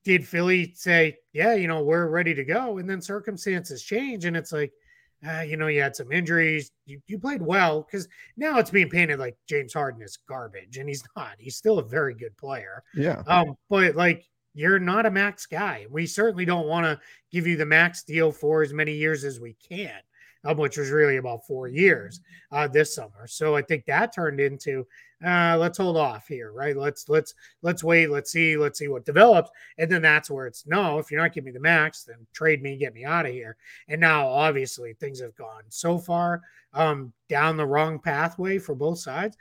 did 0.05 0.27
Philly 0.27 0.73
say, 0.75 1.17
yeah, 1.33 1.55
you 1.55 1.69
know, 1.69 1.83
we're 1.83 2.09
ready 2.09 2.35
to 2.35 2.45
go? 2.45 2.79
And 2.79 2.89
then 2.89 3.01
circumstances 3.01 3.83
change. 3.83 4.25
And 4.25 4.37
it's 4.37 4.53
like, 4.53 4.73
uh, 5.27 5.41
you 5.41 5.57
know, 5.57 5.67
you 5.67 5.81
had 5.81 5.97
some 5.97 6.13
injuries. 6.13 6.71
You, 6.87 7.01
you 7.07 7.19
played 7.19 7.43
well 7.43 7.83
because 7.83 8.09
now 8.37 8.59
it's 8.59 8.71
being 8.71 8.89
painted 8.89 9.19
like 9.19 9.37
James 9.49 9.75
Harden 9.75 10.03
is 10.03 10.19
garbage, 10.29 10.77
and 10.79 10.89
he's 10.89 11.03
not. 11.17 11.33
He's 11.39 11.57
still 11.57 11.79
a 11.79 11.85
very 11.85 12.15
good 12.15 12.37
player. 12.37 12.85
Yeah. 12.95 13.23
Um, 13.27 13.55
but 13.69 13.97
like 13.97 14.25
you're 14.55 14.79
not 14.79 15.07
a 15.07 15.11
max 15.11 15.47
guy. 15.47 15.87
We 15.91 16.07
certainly 16.07 16.45
don't 16.45 16.69
want 16.69 16.85
to 16.85 17.01
give 17.33 17.47
you 17.47 17.57
the 17.57 17.67
max 17.67 18.05
deal 18.05 18.31
for 18.31 18.63
as 18.63 18.73
many 18.73 18.93
years 18.93 19.25
as 19.25 19.41
we 19.41 19.57
can, 19.69 19.99
um, 20.45 20.57
which 20.57 20.77
was 20.77 20.91
really 20.91 21.17
about 21.17 21.47
four 21.47 21.69
years 21.69 22.21
uh, 22.53 22.69
this 22.69 22.95
summer. 22.95 23.27
So 23.27 23.57
I 23.57 23.63
think 23.63 23.85
that 23.87 24.15
turned 24.15 24.41
into 24.41 24.87
uh, 25.25 25.57
let's 25.59 25.79
hold 25.79 25.97
off 25.97 26.29
here, 26.29 26.53
right? 26.53 26.77
Let's 26.77 27.09
let's 27.09 27.35
let's 27.63 27.83
wait, 27.83 28.09
let's 28.09 28.31
see, 28.31 28.57
let's 28.57 28.79
see 28.79 28.87
what 28.87 29.05
develops, 29.05 29.51
and 29.77 29.91
then 29.91 30.03
that's 30.03 30.31
where 30.31 30.47
it's 30.47 30.67
no. 30.67 30.99
If 30.99 31.11
you're 31.11 31.21
not 31.21 31.33
giving 31.33 31.47
me 31.47 31.53
the 31.53 31.61
max, 31.61 32.05
then 32.05 32.25
trade 32.33 32.63
me, 32.63 32.77
get 32.77 32.95
me 32.95 33.05
out 33.05 33.27
of 33.27 33.33
here. 33.33 33.57
And 33.89 34.01
now, 34.01 34.29
obviously, 34.29 34.93
things 34.95 35.21
have 35.21 35.35
gone 35.35 35.65
so 35.71 35.99
far 35.99 36.43
um, 36.73 37.13
down 37.29 37.57
the 37.57 37.67
wrong 37.67 37.99
pathway 37.99 38.59
for 38.59 38.77
both 38.77 39.01
sides. 39.01 39.37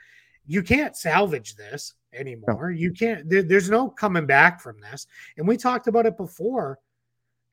You 0.48 0.63
can't 0.63 0.98
salvage 0.98 1.56
this 1.56 1.94
anymore. 2.12 2.72
You 2.72 2.92
can't. 2.92 3.30
There, 3.30 3.44
there's 3.44 3.70
no 3.70 3.88
coming 3.88 4.25
back 4.25 4.60
from 4.60 4.80
this. 4.82 5.06
And 5.38 5.48
we 5.48 5.58
talked 5.58 5.88
about 5.88 6.08
it 6.08 6.18
before. 6.18 6.80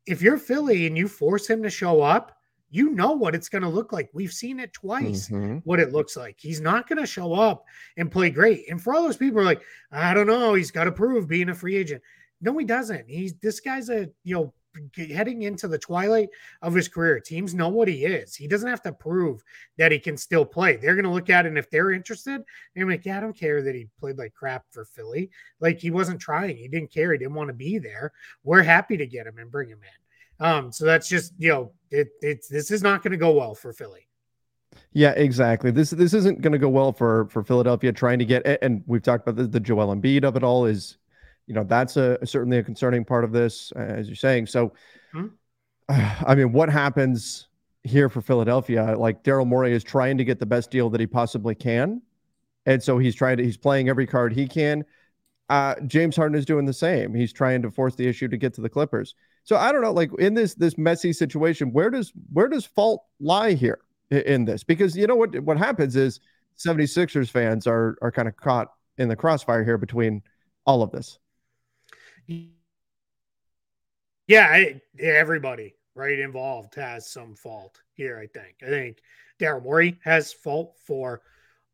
If 0.07 0.23
you're 0.23 0.39
Philly 0.39 0.87
and 0.87 0.97
you 0.97 1.09
force 1.09 1.47
him 1.47 1.63
to 1.63 1.71
show 1.71 2.01
up, 2.01 2.37
you 2.75 2.91
know 2.91 3.13
what 3.13 3.37
it's 3.37 3.49
going 3.49 3.63
to 3.63 3.69
look 3.69 3.93
like. 3.93 4.11
We've 4.13 4.33
seen 4.33 4.59
it 4.59 4.73
twice. 4.73 5.29
Mm-hmm. 5.29 5.59
What 5.59 5.79
it 5.79 5.93
looks 5.93 6.17
like. 6.17 6.41
He's 6.41 6.61
not 6.61 6.89
going 6.89 6.99
to 6.99 7.07
show 7.07 7.33
up 7.33 7.65
and 7.97 8.11
play 8.11 8.31
great. 8.31 8.69
And 8.69 8.83
for 8.83 8.93
all 8.93 9.05
those 9.05 9.17
people 9.17 9.39
are 9.39 9.45
like, 9.45 9.63
I 9.93 10.13
don't 10.13 10.27
know, 10.27 10.55
he's 10.55 10.73
got 10.73 10.85
to 10.85 10.93
prove 10.93 11.29
being 11.29 11.51
a 11.51 11.55
free 11.55 11.77
agent. 11.77 12.03
No, 12.41 12.59
he 12.59 12.65
doesn't. 12.65 13.09
He's 13.09 13.35
this 13.35 13.61
guy's 13.61 13.91
a 13.91 14.11
you 14.25 14.35
know 14.35 14.53
heading 14.97 15.43
into 15.43 15.69
the 15.69 15.79
twilight 15.79 16.31
of 16.63 16.75
his 16.75 16.89
career. 16.89 17.21
Teams 17.21 17.55
know 17.55 17.69
what 17.69 17.87
he 17.87 18.05
is. 18.07 18.35
He 18.35 18.49
doesn't 18.49 18.69
have 18.69 18.83
to 18.83 18.93
prove 18.93 19.41
that 19.79 19.93
he 19.93 20.01
can 20.01 20.17
still 20.17 20.45
play. 20.45 20.75
They're 20.75 20.97
going 20.97 21.05
to 21.05 21.13
look 21.13 21.31
at 21.31 21.47
it 21.47 21.51
and 21.51 21.59
if 21.59 21.71
they're 21.71 21.93
interested, 21.93 22.43
they're 22.75 22.91
like, 22.91 23.05
yeah, 23.05 23.19
I 23.19 23.21
don't 23.21 23.39
care 23.39 23.63
that 23.63 23.77
he 23.77 23.87
played 24.01 24.19
like 24.19 24.35
crap 24.35 24.65
for 24.73 24.85
Philly. 24.85 25.31
Like 25.61 25.79
he 25.79 25.93
wasn't 25.93 26.21
trying. 26.21 26.57
He 26.57 26.67
didn't 26.67 26.91
care. 26.91 27.13
He 27.13 27.19
didn't 27.19 27.35
want 27.35 27.51
to 27.51 27.55
be 27.55 27.79
there. 27.79 28.13
We're 28.43 28.65
happy 28.65 28.97
to 28.97 29.07
get 29.07 29.29
him 29.29 29.39
and 29.39 29.49
bring 29.49 29.69
him 29.69 29.81
in. 29.81 30.04
Um, 30.41 30.73
so 30.73 30.85
that's 30.85 31.09
just 31.09 31.33
you 31.39 31.51
know, 31.51 31.73
it, 31.91 32.09
it's 32.21 32.49
this 32.49 32.71
is 32.71 32.83
not 32.83 33.03
going 33.03 33.13
to 33.13 33.17
go 33.17 33.33
well 33.33 33.55
for 33.55 33.73
Philly. 33.73 34.09
Yeah, 34.93 35.13
exactly. 35.13 35.71
This 35.71 35.91
this 35.91 36.15
isn't 36.15 36.41
going 36.41 36.53
to 36.53 36.59
go 36.59 36.69
well 36.69 36.93
for 36.93 37.27
for 37.29 37.43
Philadelphia 37.43 37.93
trying 37.93 38.19
to 38.19 38.25
get 38.25 38.47
and 38.63 38.83
we've 38.87 39.03
talked 39.03 39.27
about 39.27 39.37
the, 39.37 39.49
the 39.49 39.61
Joel 39.61 39.95
Embiid 39.95 40.25
of 40.25 40.37
it 40.37 40.43
all 40.43 40.67
is 40.67 40.99
you 41.47 41.55
know 41.55 41.65
that's 41.65 41.97
a 41.97 42.19
certainly 42.25 42.59
a 42.59 42.63
concerning 42.63 43.05
part 43.05 43.25
of 43.25 43.33
this, 43.33 43.73
as 43.73 44.09
you're 44.09 44.17
saying. 44.17 44.47
So, 44.47 44.73
hmm 45.13 45.27
I 45.89 46.35
mean, 46.35 46.53
what 46.53 46.71
happens 46.71 47.49
here 47.83 48.09
for 48.09 48.23
Philadelphia? 48.23 48.97
Like 48.97 49.23
Daryl 49.23 49.47
Morey 49.47 49.73
is 49.73 49.85
trying 49.85 50.17
to 50.19 50.25
get 50.25 50.39
the 50.39 50.47
best 50.47 50.71
deal 50.71 50.89
that 50.91 51.01
he 51.01 51.07
possibly 51.07 51.55
can, 51.55 52.03
and 52.67 52.83
so 52.83 52.99
he's 52.99 53.15
trying 53.15 53.37
to 53.39 53.45
he's 53.45 53.57
playing 53.57 53.89
every 53.89 54.07
card 54.07 54.33
he 54.33 54.47
can. 54.47 54.85
Uh, 55.51 55.75
James 55.87 56.17
Harden 56.17 56.39
is 56.39 56.47
doing 56.47 56.65
the 56.65 56.73
same. 56.73 57.15
He's 57.15 57.33
trying 57.33 57.63
to 57.63 57.71
force 57.71 57.95
the 57.95 58.07
issue 58.07 58.29
to 58.29 58.37
get 58.37 58.55
to 58.55 58.63
the 58.63 58.69
Clippers. 58.71 59.15
So 59.45 59.57
I 59.57 59.73
don't 59.73 59.83
know, 59.83 59.93
like 59.93 60.11
in 60.19 60.35
this 60.35 60.55
this 60.55 60.79
messy 60.79 61.13
situation, 61.13 61.71
where 61.71 61.91
does 61.91 62.13
where 62.33 62.49
does 62.49 62.65
fault 62.65 63.05
lie 63.21 63.53
here 63.53 63.81
in 64.11 64.47
this? 64.47 64.65
Because 64.65 64.97
you 64.97 65.07
know 65.07 65.17
what 65.17 65.39
what 65.41 65.59
happens 65.59 65.97
is 65.97 66.21
76ers 66.59 67.31
fans 67.31 67.67
are 67.67 67.97
are 68.01 68.11
kind 68.11 68.27
of 68.27 68.37
caught 68.37 68.73
in 68.97 69.09
the 69.09 69.17
crossfire 69.17 69.63
here 69.63 69.79
between 69.79 70.23
all 70.67 70.83
of 70.83 70.91
this. 70.91 71.19
Yeah, 74.27 74.47
I, 74.51 74.81
everybody 74.99 75.75
right 75.95 76.19
involved 76.19 76.75
has 76.77 77.11
some 77.11 77.35
fault 77.35 77.81
here. 77.93 78.19
I 78.19 78.27
think. 78.27 78.57
I 78.63 78.71
think 78.71 78.99
Daryl 79.39 79.63
Morey 79.63 79.99
has 80.03 80.33
fault 80.33 80.77
for. 80.79 81.21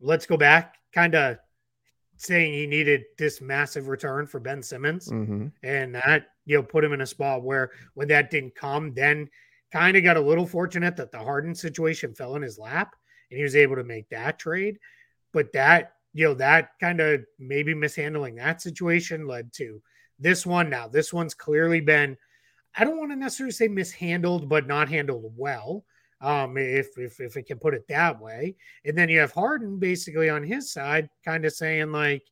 Let's 0.01 0.27
go 0.27 0.37
back, 0.39 0.77
kind 0.93 1.15
of 1.15 1.39
saying 2.17 2.53
he 2.53 2.67
needed 2.67 3.05
this 3.19 3.41
massive 3.41 3.89
return 3.89 4.27
for 4.27 4.41
Ben 4.41 4.63
Simmons, 4.63 5.09
mm-hmm. 5.09 5.49
and 5.63 5.95
that 5.95 6.29
you 6.51 6.57
know 6.57 6.65
put 6.65 6.83
him 6.83 6.93
in 6.93 7.01
a 7.01 7.07
spot 7.07 7.45
where 7.45 7.71
when 7.95 8.09
that 8.09 8.29
didn't 8.29 8.57
come, 8.57 8.93
then 8.93 9.29
kind 9.73 9.97
of 9.97 10.03
got 10.03 10.17
a 10.17 10.21
little 10.21 10.47
fortunate 10.47 10.97
that 10.97 11.13
the 11.13 11.19
Harden 11.19 11.55
situation 11.55 12.13
fell 12.13 12.35
in 12.35 12.43
his 12.43 12.59
lap, 12.59 12.97
and 13.31 13.37
he 13.37 13.45
was 13.45 13.55
able 13.55 13.77
to 13.77 13.85
make 13.85 14.09
that 14.09 14.41
trade. 14.41 14.77
But 15.33 15.53
that 15.53 15.93
you 16.13 16.25
know 16.25 16.35
that 16.35 16.71
kind 16.81 17.01
of 17.01 17.21
maybe 17.39 17.73
mishandling 17.73 18.35
that 18.35 18.61
situation 18.61 19.29
led 19.29 19.53
to 19.55 19.81
this 20.19 20.45
one 20.45 20.69
now, 20.69 20.89
this 20.89 21.13
one's 21.13 21.35
clearly 21.35 21.81
been, 21.81 22.17
I 22.77 22.83
don't 22.83 22.99
want 22.99 23.13
to 23.13 23.17
necessarily 23.17 23.53
say 23.53 23.69
mishandled, 23.69 24.49
but 24.49 24.67
not 24.67 24.89
handled 24.89 25.33
well. 25.37 25.85
Um, 26.21 26.59
if, 26.59 26.99
if 26.99 27.19
if 27.21 27.37
it 27.39 27.47
can 27.47 27.59
put 27.59 27.73
it 27.75 27.89
that 27.89 28.21
way. 28.21 28.57
And 28.85 28.99
then 28.99 29.09
you 29.09 29.21
have 29.21 29.33
Harden 29.33 29.79
basically 29.79 30.29
on 30.29 30.43
his 30.43 30.73
side, 30.73 31.09
kind 31.25 31.47
of 31.47 31.53
saying 31.53 31.93
like, 31.93 32.25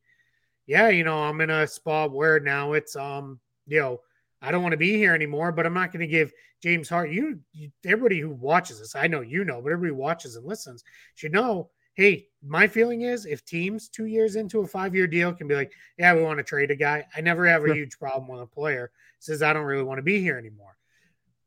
yeah, 0.66 0.88
you 0.88 1.04
know, 1.04 1.22
I'm 1.22 1.40
in 1.40 1.48
a 1.48 1.66
spot 1.66 2.12
where 2.12 2.40
now 2.40 2.74
it's 2.74 2.96
um, 2.96 3.40
you 3.68 3.80
know, 3.80 4.00
I 4.40 4.50
don't 4.50 4.62
want 4.62 4.72
to 4.72 4.78
be 4.78 4.96
here 4.96 5.14
anymore, 5.14 5.52
but 5.52 5.66
I'm 5.66 5.74
not 5.74 5.92
going 5.92 6.00
to 6.00 6.06
give 6.06 6.32
James 6.62 6.88
Hart. 6.88 7.10
You, 7.10 7.40
you, 7.52 7.70
everybody 7.84 8.20
who 8.20 8.30
watches 8.30 8.78
this, 8.78 8.94
I 8.94 9.06
know 9.06 9.20
you 9.20 9.44
know, 9.44 9.60
but 9.60 9.72
everybody 9.72 9.92
watches 9.92 10.36
and 10.36 10.46
listens 10.46 10.84
should 11.14 11.32
know 11.32 11.70
hey, 11.98 12.28
my 12.46 12.68
feeling 12.68 13.02
is 13.02 13.26
if 13.26 13.44
teams 13.44 13.88
two 13.88 14.06
years 14.06 14.36
into 14.36 14.60
a 14.60 14.66
five 14.66 14.94
year 14.94 15.08
deal 15.08 15.34
can 15.34 15.48
be 15.48 15.56
like, 15.56 15.72
yeah, 15.98 16.14
we 16.14 16.22
want 16.22 16.38
to 16.38 16.44
trade 16.44 16.70
a 16.70 16.76
guy. 16.76 17.04
I 17.14 17.20
never 17.20 17.44
have 17.46 17.64
a 17.64 17.74
huge 17.74 17.98
problem 17.98 18.28
when 18.28 18.38
a 18.38 18.46
player 18.46 18.92
says, 19.18 19.42
I 19.42 19.52
don't 19.52 19.64
really 19.64 19.82
want 19.82 19.98
to 19.98 20.02
be 20.02 20.20
here 20.20 20.38
anymore. 20.38 20.76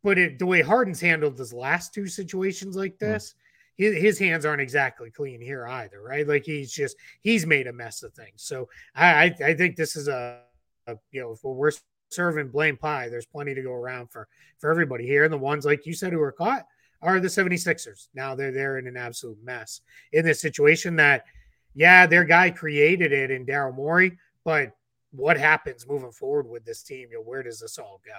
But 0.04 0.18
it, 0.18 0.40
the 0.40 0.46
way 0.46 0.62
Harden's 0.62 1.00
handled 1.00 1.40
his 1.40 1.54
last 1.54 1.94
two 1.94 2.06
situations 2.06 2.76
like 2.76 3.00
hmm. 3.00 3.06
this, 3.06 3.34
his, 3.78 3.96
his, 3.96 4.20
hands 4.20 4.46
aren't 4.46 4.62
exactly 4.62 5.10
clean 5.10 5.40
here 5.40 5.66
either, 5.66 6.02
right? 6.02 6.28
Like 6.28 6.44
he's 6.44 6.72
just 6.72 6.98
he's 7.22 7.46
made 7.46 7.68
a 7.68 7.74
mess 7.74 8.04
of 8.04 8.14
things. 8.14 8.44
So 8.44 8.68
I 8.94 9.24
I, 9.24 9.36
I 9.46 9.54
think 9.54 9.78
this 9.78 9.96
is 9.96 10.10
a, 10.10 10.42
a 10.88 10.98
you 11.12 11.22
know 11.22 11.32
if 11.32 11.40
we're 11.44 11.72
serving 12.13 12.50
blame 12.50 12.77
pie, 12.77 13.10
there's 13.10 13.25
plenty 13.25 13.53
to 13.53 13.62
go 13.62 13.74
around 13.74 14.12
for 14.12 14.27
for 14.60 14.70
everybody 14.70 15.06
here. 15.06 15.24
And 15.24 15.34
the 15.34 15.38
ones 15.38 15.65
like 15.65 15.86
you 15.86 15.94
said 15.94 16.13
who 16.13 16.22
are 16.22 16.32
caught, 16.32 16.65
are 17.01 17.20
the 17.20 17.27
76ers. 17.27 18.08
Now 18.13 18.36
they're 18.36 18.51
they're 18.51 18.77
in 18.77 18.88
an 18.88 18.98
absolute 18.98 19.38
mess 19.44 19.82
in 20.13 20.25
this 20.25 20.41
situation 20.41 20.96
that 20.98 21.25
yeah, 21.74 22.06
their 22.06 22.25
guy 22.25 22.50
created 22.50 23.13
it 23.13 23.32
in 23.32 23.46
Daryl 23.46 23.74
Morey, 23.74 24.18
but 24.44 24.75
what 25.12 25.38
happens 25.38 25.88
moving 25.88 26.12
forward 26.12 26.48
with 26.50 26.65
this 26.65 26.84
team? 26.84 27.10
You 27.12 27.18
know, 27.18 27.24
where 27.24 27.44
does 27.44 27.60
this 27.60 27.77
all 27.77 28.01
go? 28.06 28.12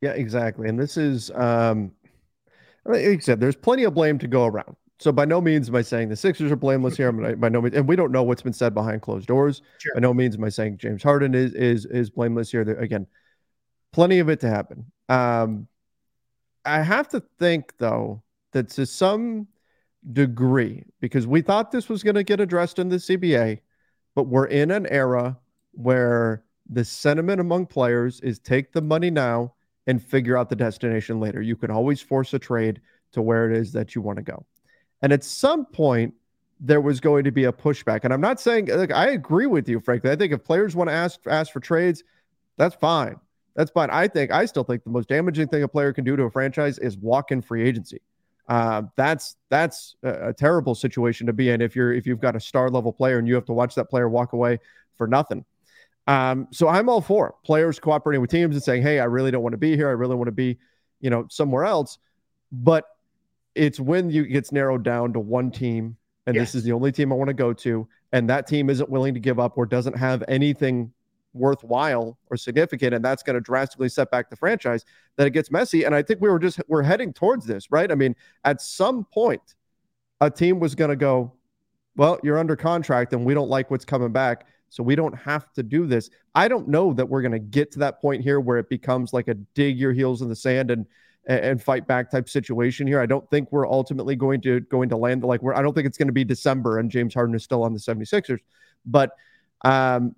Yeah, 0.00 0.12
exactly. 0.12 0.68
And 0.68 0.78
this 0.78 0.96
is 0.96 1.30
um 1.32 1.92
like 2.84 3.02
you 3.02 3.20
said, 3.20 3.40
there's 3.40 3.56
plenty 3.56 3.84
of 3.84 3.94
blame 3.94 4.18
to 4.18 4.26
go 4.26 4.46
around. 4.46 4.76
So 5.02 5.10
by 5.10 5.24
no 5.24 5.40
means 5.40 5.68
am 5.68 5.74
I 5.74 5.82
saying 5.82 6.10
the 6.10 6.16
Sixers 6.16 6.52
are 6.52 6.56
blameless 6.56 6.96
here. 6.96 7.10
by 7.10 7.48
no 7.48 7.60
means, 7.60 7.74
and 7.74 7.88
we 7.88 7.96
don't 7.96 8.12
know 8.12 8.22
what's 8.22 8.42
been 8.42 8.52
said 8.52 8.72
behind 8.72 9.02
closed 9.02 9.26
doors. 9.26 9.60
Sure. 9.78 9.94
By 9.94 10.00
no 10.00 10.14
means 10.14 10.36
am 10.36 10.44
I 10.44 10.48
saying 10.48 10.78
James 10.78 11.02
Harden 11.02 11.34
is 11.34 11.54
is 11.54 11.86
is 11.86 12.08
blameless 12.08 12.52
here. 12.52 12.64
There, 12.64 12.78
again, 12.78 13.08
plenty 13.92 14.20
of 14.20 14.28
it 14.28 14.38
to 14.40 14.48
happen. 14.48 14.86
Um, 15.08 15.66
I 16.64 16.82
have 16.82 17.08
to 17.08 17.22
think 17.40 17.74
though 17.78 18.22
that 18.52 18.68
to 18.70 18.86
some 18.86 19.48
degree, 20.12 20.84
because 21.00 21.26
we 21.26 21.42
thought 21.42 21.72
this 21.72 21.88
was 21.88 22.04
going 22.04 22.14
to 22.14 22.24
get 22.24 22.40
addressed 22.40 22.78
in 22.78 22.88
the 22.88 22.96
CBA, 22.96 23.58
but 24.14 24.28
we're 24.28 24.46
in 24.46 24.70
an 24.70 24.86
era 24.86 25.36
where 25.72 26.44
the 26.68 26.84
sentiment 26.84 27.40
among 27.40 27.66
players 27.66 28.20
is 28.20 28.38
take 28.38 28.72
the 28.72 28.82
money 28.82 29.10
now 29.10 29.54
and 29.88 30.00
figure 30.00 30.36
out 30.36 30.48
the 30.48 30.56
destination 30.56 31.18
later. 31.18 31.42
You 31.42 31.56
can 31.56 31.72
always 31.72 32.00
force 32.00 32.32
a 32.34 32.38
trade 32.38 32.80
to 33.12 33.20
where 33.20 33.50
it 33.50 33.56
is 33.56 33.72
that 33.72 33.96
you 33.96 34.00
want 34.00 34.18
to 34.18 34.22
go. 34.22 34.46
And 35.02 35.12
at 35.12 35.24
some 35.24 35.66
point, 35.66 36.14
there 36.60 36.80
was 36.80 37.00
going 37.00 37.24
to 37.24 37.32
be 37.32 37.44
a 37.44 37.52
pushback. 37.52 38.00
And 38.04 38.12
I'm 38.12 38.20
not 38.20 38.40
saying 38.40 38.70
I 38.92 39.08
agree 39.08 39.46
with 39.46 39.68
you, 39.68 39.80
frankly. 39.80 40.10
I 40.10 40.16
think 40.16 40.32
if 40.32 40.44
players 40.44 40.76
want 40.76 40.88
to 40.88 40.94
ask 40.94 41.20
ask 41.26 41.52
for 41.52 41.60
trades, 41.60 42.04
that's 42.56 42.76
fine. 42.76 43.16
That's 43.56 43.70
fine. 43.70 43.90
I 43.90 44.08
think 44.08 44.30
I 44.30 44.46
still 44.46 44.64
think 44.64 44.84
the 44.84 44.90
most 44.90 45.08
damaging 45.08 45.48
thing 45.48 45.64
a 45.64 45.68
player 45.68 45.92
can 45.92 46.04
do 46.04 46.16
to 46.16 46.22
a 46.22 46.30
franchise 46.30 46.78
is 46.78 46.96
walk 46.96 47.32
in 47.32 47.42
free 47.42 47.62
agency. 47.68 48.00
Uh, 48.48 48.82
that's 48.96 49.36
that's 49.50 49.96
a, 50.02 50.28
a, 50.28 50.32
terrible 50.32 50.74
situation 50.74 51.26
to 51.26 51.32
be 51.32 51.50
in 51.50 51.60
if 51.60 51.76
you're 51.76 51.92
if 51.92 52.06
you've 52.06 52.20
got 52.20 52.34
a 52.34 52.40
star 52.40 52.68
level 52.70 52.92
player 52.92 53.18
and 53.18 53.28
you 53.28 53.34
have 53.34 53.44
to 53.44 53.52
watch 53.52 53.74
that 53.74 53.88
player 53.88 54.08
walk 54.08 54.32
away 54.32 54.58
for 54.96 55.06
nothing. 55.06 55.44
Um, 56.08 56.48
so 56.50 56.68
I'm 56.68 56.88
all 56.88 57.00
for 57.00 57.36
players 57.44 57.78
cooperating 57.78 58.20
with 58.20 58.30
teams 58.30 58.56
and 58.56 58.62
saying, 58.62 58.82
"Hey, 58.82 58.98
I 58.98 59.04
really 59.04 59.30
don't 59.30 59.42
want 59.42 59.52
to 59.52 59.58
be 59.58 59.76
here. 59.76 59.88
I 59.88 59.92
really 59.92 60.16
want 60.16 60.26
to 60.26 60.32
be, 60.32 60.58
you 61.00 61.10
know, 61.10 61.26
somewhere 61.30 61.64
else." 61.64 61.98
But 62.50 62.84
it's 63.54 63.80
when 63.80 64.10
you 64.10 64.26
gets 64.26 64.52
narrowed 64.52 64.82
down 64.82 65.12
to 65.12 65.20
one 65.20 65.50
team, 65.50 65.96
and 66.26 66.36
yes. 66.36 66.48
this 66.48 66.54
is 66.56 66.64
the 66.64 66.72
only 66.72 66.92
team 66.92 67.12
I 67.12 67.16
want 67.16 67.28
to 67.28 67.34
go 67.34 67.52
to, 67.52 67.88
and 68.12 68.28
that 68.30 68.46
team 68.46 68.70
isn't 68.70 68.88
willing 68.88 69.14
to 69.14 69.20
give 69.20 69.38
up 69.38 69.56
or 69.56 69.66
doesn't 69.66 69.96
have 69.96 70.22
anything 70.28 70.92
worthwhile 71.34 72.18
or 72.30 72.36
significant 72.36 72.94
and 72.94 73.04
that's 73.04 73.22
going 73.22 73.34
to 73.34 73.40
drastically 73.40 73.88
set 73.88 74.10
back 74.10 74.28
the 74.28 74.36
franchise 74.36 74.84
that 75.16 75.26
it 75.26 75.30
gets 75.30 75.50
messy 75.50 75.84
and 75.84 75.94
i 75.94 76.02
think 76.02 76.20
we 76.20 76.28
were 76.28 76.38
just 76.38 76.60
we're 76.68 76.82
heading 76.82 77.12
towards 77.12 77.46
this 77.46 77.70
right 77.70 77.90
i 77.90 77.94
mean 77.94 78.14
at 78.44 78.60
some 78.60 79.04
point 79.04 79.54
a 80.20 80.30
team 80.30 80.60
was 80.60 80.74
going 80.74 80.90
to 80.90 80.96
go 80.96 81.32
well 81.96 82.18
you're 82.22 82.38
under 82.38 82.54
contract 82.54 83.12
and 83.14 83.24
we 83.24 83.32
don't 83.32 83.48
like 83.48 83.70
what's 83.70 83.84
coming 83.84 84.12
back 84.12 84.46
so 84.68 84.82
we 84.82 84.94
don't 84.94 85.14
have 85.14 85.50
to 85.54 85.62
do 85.62 85.86
this 85.86 86.10
i 86.34 86.46
don't 86.46 86.68
know 86.68 86.92
that 86.92 87.06
we're 87.06 87.22
going 87.22 87.32
to 87.32 87.38
get 87.38 87.72
to 87.72 87.78
that 87.78 88.00
point 88.00 88.22
here 88.22 88.38
where 88.38 88.58
it 88.58 88.68
becomes 88.68 89.14
like 89.14 89.28
a 89.28 89.34
dig 89.34 89.78
your 89.78 89.92
heels 89.92 90.20
in 90.20 90.28
the 90.28 90.36
sand 90.36 90.70
and 90.70 90.86
and, 91.26 91.62
fight 91.62 91.86
back 91.86 92.10
type 92.10 92.28
situation 92.28 92.86
here. 92.86 93.00
I 93.00 93.06
don't 93.06 93.28
think 93.30 93.50
we're 93.52 93.68
ultimately 93.68 94.16
going 94.16 94.40
to 94.42 94.60
going 94.60 94.88
to 94.88 94.96
land 94.96 95.22
like 95.22 95.42
we're 95.42 95.54
I 95.54 95.62
don't 95.62 95.74
think 95.74 95.86
it's 95.86 95.98
going 95.98 96.08
to 96.08 96.12
be 96.12 96.24
December 96.24 96.78
and 96.78 96.90
James 96.90 97.14
Harden 97.14 97.34
is 97.34 97.44
still 97.44 97.62
on 97.62 97.72
the 97.72 97.78
76ers. 97.78 98.40
But 98.84 99.12
um, 99.64 100.14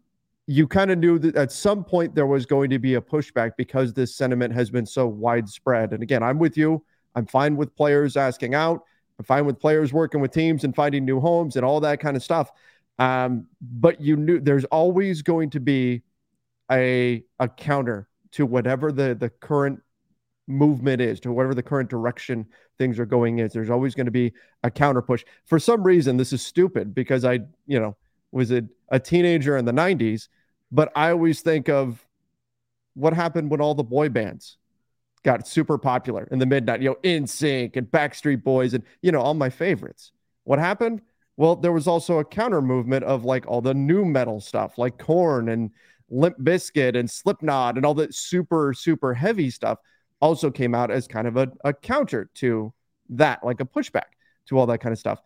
you 0.47 0.67
kind 0.67 0.91
of 0.91 0.99
knew 0.99 1.19
that 1.19 1.37
at 1.37 1.53
some 1.53 1.85
point 1.85 2.15
there 2.15 2.27
was 2.27 2.47
going 2.47 2.71
to 2.71 2.79
be 2.79 2.95
a 2.95 3.01
pushback 3.01 3.53
because 3.57 3.93
this 3.93 4.15
sentiment 4.15 4.55
has 4.55 4.71
been 4.71 4.87
so 4.87 5.07
widespread. 5.07 5.93
And 5.93 6.03
again, 6.03 6.23
I'm 6.23 6.39
with 6.39 6.57
you. 6.57 6.83
I'm 7.15 7.27
fine 7.27 7.57
with 7.57 7.75
players 7.77 8.17
asking 8.17 8.55
out. 8.55 8.83
I'm 9.19 9.25
fine 9.25 9.47
with 9.47 9.61
players 9.61 9.93
working 9.93 10.21
with 10.21 10.33
teams 10.33 10.65
and 10.65 10.75
finding 10.75 11.05
new 11.05 11.21
homes 11.21 11.57
and 11.57 11.65
all 11.65 11.81
that 11.81 12.01
kind 12.01 12.17
of 12.17 12.23
stuff. 12.23 12.51
Um, 12.99 13.47
but 13.61 14.01
you 14.01 14.17
knew 14.17 14.41
there's 14.41 14.65
always 14.67 15.23
going 15.23 15.51
to 15.51 15.61
be 15.61 16.03
a 16.71 17.25
a 17.39 17.49
counter 17.49 18.09
to 18.33 18.47
whatever 18.47 18.93
the 18.93 19.15
the 19.15 19.29
current 19.29 19.81
movement 20.47 21.01
is, 21.01 21.21
to 21.21 21.33
whatever 21.33 21.55
the 21.55 21.63
current 21.63 21.89
direction 21.89 22.47
things 22.79 22.99
are 22.99 23.07
going 23.07 23.39
is. 23.39 23.53
There's 23.53 23.71
always 23.71 23.95
going 23.95 24.07
to 24.07 24.13
be 24.13 24.33
a 24.63 24.71
counter 24.71 25.03
push. 25.03 25.25
For 25.45 25.59
some 25.59 25.83
reason, 25.83 26.17
this 26.17 26.33
is 26.33 26.45
stupid 26.45 26.95
because 26.95 27.25
I, 27.25 27.41
you 27.67 27.81
know, 27.81 27.97
was 28.33 28.51
a, 28.51 28.65
a 28.89 28.99
teenager 28.99 29.57
in 29.57 29.65
the 29.65 29.73
90s, 29.73 30.29
but 30.73 30.93
I 30.97 31.11
always 31.11 31.41
think 31.41 31.69
of 31.69 32.05
what 32.95 33.13
happened 33.13 33.51
when 33.51 33.61
all 33.61 33.75
the 33.75 33.85
boy 33.85 34.09
bands 34.09 34.59
got 35.23 35.49
super 35.49 35.79
popular 35.79 36.29
in 36.31 36.39
the 36.39 36.47
midnight, 36.47 36.83
you 36.83 36.91
know, 36.91 36.97
NSYNC 37.03 37.77
and 37.77 37.87
Backstreet 37.87 38.43
Boys 38.43 38.75
and, 38.75 38.85
you 39.03 39.11
know, 39.11 39.21
all 39.21 39.35
my 39.35 39.51
favorites. 39.51 40.13
What 40.45 40.59
happened? 40.59 41.01
Well, 41.37 41.57
there 41.57 41.73
was 41.73 41.89
also 41.89 42.19
a 42.19 42.25
counter 42.25 42.61
movement 42.61 43.05
of 43.05 43.25
like 43.25 43.47
all 43.47 43.61
the 43.61 43.75
nu 43.75 44.05
metal 44.05 44.41
stuff, 44.41 44.79
like 44.79 44.99
Korn 44.99 45.49
and 45.49 45.71
Limp 46.11 46.39
Bizkit 46.39 46.97
and 46.97 47.11
Slipknot 47.11 47.77
and 47.77 47.87
all 47.87 47.95
that 47.95 48.15
super, 48.15 48.75
super 48.75 49.15
heavy 49.15 49.51
stuff 49.51 49.79
also 50.25 50.51
came 50.51 50.75
out 50.75 50.91
as 50.91 51.07
kind 51.07 51.29
of 51.29 51.37
a, 51.37 51.53
a 51.65 51.73
counter 51.73 52.31
to 52.35 52.73
that, 53.11 53.45
like 53.45 53.61
a 53.61 53.65
pushback 53.65 54.17
to 54.49 54.59
all 54.59 54.67
that 54.67 54.79
kind 54.79 54.93
of 54.93 54.99
stuff 54.99 55.21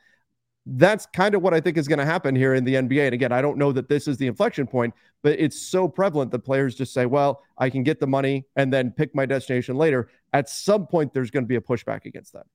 that's 0.76 1.06
kind 1.06 1.34
of 1.34 1.42
what 1.42 1.54
I 1.54 1.60
think 1.60 1.78
is 1.78 1.88
going 1.88 1.98
to 1.98 2.04
happen 2.04 2.36
here 2.36 2.54
in 2.54 2.64
the 2.64 2.74
NBA. 2.74 3.06
And 3.06 3.14
again, 3.14 3.32
I 3.32 3.40
don't 3.40 3.56
know 3.56 3.72
that 3.72 3.88
this 3.88 4.06
is 4.06 4.18
the 4.18 4.26
inflection 4.26 4.66
point, 4.66 4.92
but 5.22 5.38
it's 5.38 5.60
so 5.60 5.88
prevalent 5.88 6.30
that 6.32 6.40
players 6.40 6.74
just 6.74 6.92
say, 6.92 7.06
well, 7.06 7.42
I 7.56 7.70
can 7.70 7.82
get 7.82 8.00
the 8.00 8.06
money 8.06 8.44
and 8.56 8.72
then 8.72 8.90
pick 8.90 9.14
my 9.14 9.24
destination 9.24 9.76
later. 9.76 10.10
At 10.34 10.48
some 10.48 10.86
point, 10.86 11.14
there's 11.14 11.30
going 11.30 11.44
to 11.44 11.48
be 11.48 11.56
a 11.56 11.60
pushback 11.60 12.04
against 12.04 12.34
that. 12.34 12.46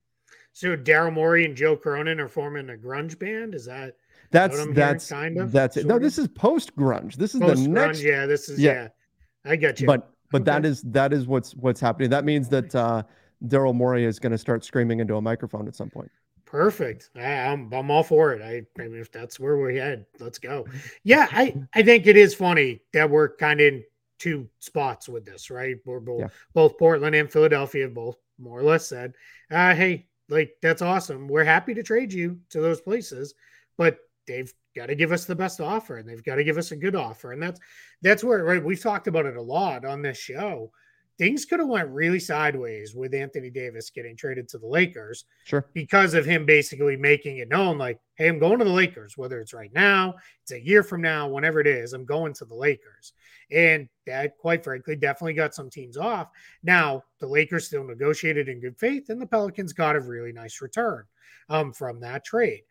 So 0.51 0.77
Daryl 0.77 1.11
Morey 1.11 1.45
and 1.45 1.55
Joe 1.55 1.75
Cronin 1.75 2.19
are 2.19 2.27
forming 2.27 2.69
a 2.69 2.73
grunge 2.73 3.17
band. 3.17 3.55
Is 3.55 3.65
that 3.65 3.95
that's 4.29 4.63
that's 4.73 5.09
kind 5.09 5.39
of 5.39 5.51
that's 5.51 5.77
it? 5.77 5.87
No, 5.87 5.97
this 5.97 6.19
is 6.19 6.27
post 6.27 6.75
grunge. 6.75 7.15
This 7.15 7.33
is 7.33 7.41
post-grunge, 7.41 7.63
the 7.63 7.69
next. 7.69 8.03
Yeah, 8.03 8.27
this 8.27 8.49
is 8.49 8.59
yeah. 8.59 8.73
yeah. 8.73 9.51
I 9.51 9.55
got 9.55 9.79
you. 9.79 9.87
But 9.87 10.12
but 10.33 10.41
okay. 10.41 10.51
that 10.51 10.65
is 10.65 10.81
that 10.81 11.13
is 11.13 11.27
what's 11.27 11.53
what's 11.53 11.79
happening. 11.79 12.09
That 12.09 12.25
means 12.25 12.49
that 12.49 12.73
uh, 12.73 13.03
Daryl 13.45 13.75
Morey 13.75 14.03
is 14.03 14.17
going 14.17 14.31
to 14.31 14.37
start 14.37 14.65
screaming 14.65 14.99
into 14.99 15.15
a 15.15 15.21
microphone 15.21 15.67
at 15.67 15.75
some 15.75 15.91
point. 15.91 16.09
Perfect. 16.43 17.11
I, 17.15 17.21
am 17.21 17.67
I'm, 17.71 17.73
I'm 17.73 17.91
all 17.91 18.01
for 18.01 18.33
it. 18.33 18.41
I, 18.41 18.81
I 18.81 18.87
mean, 18.87 18.99
if 18.99 19.11
that's 19.11 19.39
where 19.39 19.57
we're 19.57 19.73
headed, 19.73 20.07
let's 20.19 20.39
go. 20.39 20.65
Yeah, 21.03 21.27
I 21.31 21.55
I 21.75 21.83
think 21.83 22.07
it 22.07 22.17
is 22.17 22.33
funny 22.33 22.81
that 22.93 23.07
we're 23.07 23.35
kind 23.35 23.61
of 23.61 23.67
in 23.67 23.83
two 24.17 24.49
spots 24.57 25.07
with 25.07 25.23
this, 25.23 25.51
right? 25.51 25.77
We're 25.85 25.99
both 25.99 26.21
yeah. 26.21 26.27
both 26.55 26.79
Portland 26.79 27.15
and 27.15 27.31
Philadelphia 27.31 27.87
both 27.87 28.17
more 28.39 28.59
or 28.59 28.63
less 28.63 28.87
said, 28.87 29.13
uh, 29.51 29.75
"Hey, 29.75 30.07
like 30.29 30.55
that's 30.63 30.81
awesome. 30.81 31.27
We're 31.27 31.43
happy 31.43 31.75
to 31.75 31.83
trade 31.83 32.11
you 32.11 32.39
to 32.49 32.59
those 32.59 32.81
places, 32.81 33.35
but 33.77 33.99
they've 34.25 34.51
got 34.75 34.87
to 34.87 34.95
give 34.95 35.11
us 35.11 35.25
the 35.25 35.35
best 35.35 35.61
offer 35.61 35.97
and 35.97 36.07
they've 36.07 36.23
got 36.23 36.35
to 36.35 36.43
give 36.43 36.57
us 36.57 36.71
a 36.71 36.75
good 36.75 36.95
offer." 36.95 37.31
And 37.31 37.41
that's 37.41 37.59
that's 38.01 38.23
where 38.23 38.43
right 38.43 38.63
we've 38.63 38.81
talked 38.81 39.07
about 39.07 39.25
it 39.25 39.37
a 39.37 39.41
lot 39.41 39.85
on 39.85 40.01
this 40.01 40.17
show 40.17 40.71
things 41.17 41.45
could 41.45 41.59
have 41.59 41.69
went 41.69 41.89
really 41.89 42.19
sideways 42.19 42.95
with 42.95 43.13
Anthony 43.13 43.49
Davis 43.49 43.89
getting 43.89 44.15
traded 44.15 44.47
to 44.49 44.57
the 44.57 44.67
Lakers. 44.67 45.25
Sure. 45.43 45.65
Because 45.73 46.13
of 46.13 46.25
him 46.25 46.45
basically 46.45 46.97
making 46.97 47.37
it 47.37 47.49
known 47.49 47.77
like, 47.77 47.99
hey, 48.15 48.27
I'm 48.27 48.39
going 48.39 48.59
to 48.59 48.65
the 48.65 48.71
Lakers, 48.71 49.17
whether 49.17 49.39
it's 49.39 49.53
right 49.53 49.71
now, 49.73 50.15
it's 50.41 50.51
a 50.51 50.63
year 50.63 50.83
from 50.83 51.01
now, 51.01 51.27
whenever 51.27 51.59
it 51.59 51.67
is, 51.67 51.93
I'm 51.93 52.05
going 52.05 52.33
to 52.33 52.45
the 52.45 52.55
Lakers. 52.55 53.13
And 53.51 53.87
that, 54.07 54.37
quite 54.37 54.63
frankly, 54.63 54.95
definitely 54.95 55.33
got 55.33 55.53
some 55.53 55.69
teams 55.69 55.97
off. 55.97 56.29
Now, 56.63 57.03
the 57.19 57.27
Lakers 57.27 57.67
still 57.67 57.83
negotiated 57.83 58.49
in 58.49 58.61
good 58.61 58.77
faith, 58.77 59.09
and 59.09 59.21
the 59.21 59.27
Pelicans 59.27 59.73
got 59.73 59.95
a 59.95 60.01
really 60.01 60.31
nice 60.31 60.61
return 60.61 61.03
um, 61.49 61.73
from 61.73 61.99
that 61.99 62.25
trade. 62.25 62.63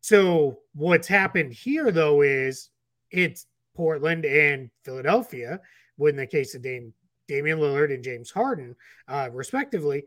So, 0.00 0.60
what's 0.74 1.08
happened 1.08 1.52
here, 1.52 1.90
though, 1.90 2.22
is 2.22 2.70
it's 3.10 3.46
Portland 3.74 4.24
and 4.24 4.70
Philadelphia, 4.84 5.60
in 5.98 6.16
the 6.16 6.26
case 6.26 6.54
of 6.54 6.62
Dame 6.62 6.92
Damian 7.28 7.58
Lillard 7.60 7.94
and 7.94 8.02
James 8.02 8.30
Harden, 8.30 8.74
uh, 9.06 9.28
respectively, 9.32 10.04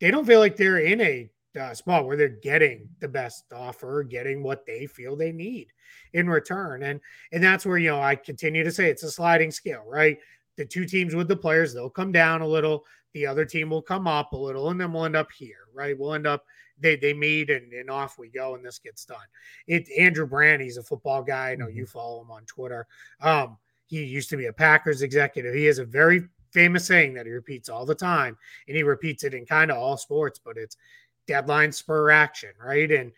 they 0.00 0.10
don't 0.10 0.26
feel 0.26 0.40
like 0.40 0.56
they're 0.56 0.78
in 0.78 1.00
a 1.00 1.30
uh, 1.58 1.72
spot 1.72 2.04
where 2.04 2.16
they're 2.16 2.28
getting 2.28 2.88
the 3.00 3.06
best 3.06 3.44
offer, 3.52 4.02
getting 4.02 4.42
what 4.42 4.66
they 4.66 4.86
feel 4.86 5.14
they 5.14 5.30
need 5.30 5.68
in 6.14 6.28
return, 6.28 6.82
and 6.82 7.00
and 7.32 7.42
that's 7.42 7.64
where 7.64 7.78
you 7.78 7.90
know 7.90 8.00
I 8.00 8.16
continue 8.16 8.64
to 8.64 8.72
say 8.72 8.90
it's 8.90 9.02
a 9.02 9.10
sliding 9.10 9.50
scale, 9.50 9.84
right? 9.86 10.18
The 10.56 10.64
two 10.64 10.84
teams 10.84 11.14
with 11.14 11.28
the 11.28 11.36
players 11.36 11.72
they'll 11.72 11.90
come 11.90 12.12
down 12.12 12.40
a 12.40 12.46
little, 12.46 12.84
the 13.12 13.26
other 13.26 13.44
team 13.44 13.70
will 13.70 13.82
come 13.82 14.06
up 14.06 14.32
a 14.32 14.36
little, 14.36 14.70
and 14.70 14.80
then 14.80 14.92
we'll 14.92 15.04
end 15.04 15.16
up 15.16 15.30
here, 15.30 15.68
right? 15.72 15.98
We'll 15.98 16.14
end 16.14 16.26
up 16.26 16.44
they 16.78 16.96
they 16.96 17.14
meet 17.14 17.50
and, 17.50 17.72
and 17.72 17.90
off 17.90 18.18
we 18.18 18.28
go, 18.28 18.54
and 18.54 18.64
this 18.64 18.78
gets 18.78 19.04
done. 19.04 19.16
It 19.66 19.88
Andrew 19.98 20.26
Brandt, 20.26 20.62
he's 20.62 20.76
a 20.76 20.82
football 20.82 21.22
guy. 21.22 21.50
I 21.50 21.56
know 21.56 21.68
you 21.68 21.84
mm-hmm. 21.84 21.98
follow 21.98 22.22
him 22.22 22.30
on 22.30 22.44
Twitter. 22.44 22.86
Um, 23.20 23.58
he 23.86 24.04
used 24.04 24.30
to 24.30 24.36
be 24.36 24.46
a 24.46 24.52
Packers 24.52 25.02
executive. 25.02 25.54
He 25.54 25.66
has 25.66 25.78
a 25.78 25.84
very 25.84 26.24
famous 26.52 26.86
saying 26.86 27.14
that 27.14 27.26
he 27.26 27.32
repeats 27.32 27.68
all 27.68 27.84
the 27.84 27.94
time, 27.94 28.36
and 28.68 28.76
he 28.76 28.82
repeats 28.82 29.24
it 29.24 29.34
in 29.34 29.44
kind 29.44 29.70
of 29.70 29.76
all 29.76 29.96
sports, 29.96 30.40
but 30.42 30.56
it's 30.56 30.76
deadline 31.26 31.72
spur 31.72 32.10
action, 32.10 32.50
right? 32.64 32.90
And 32.90 33.12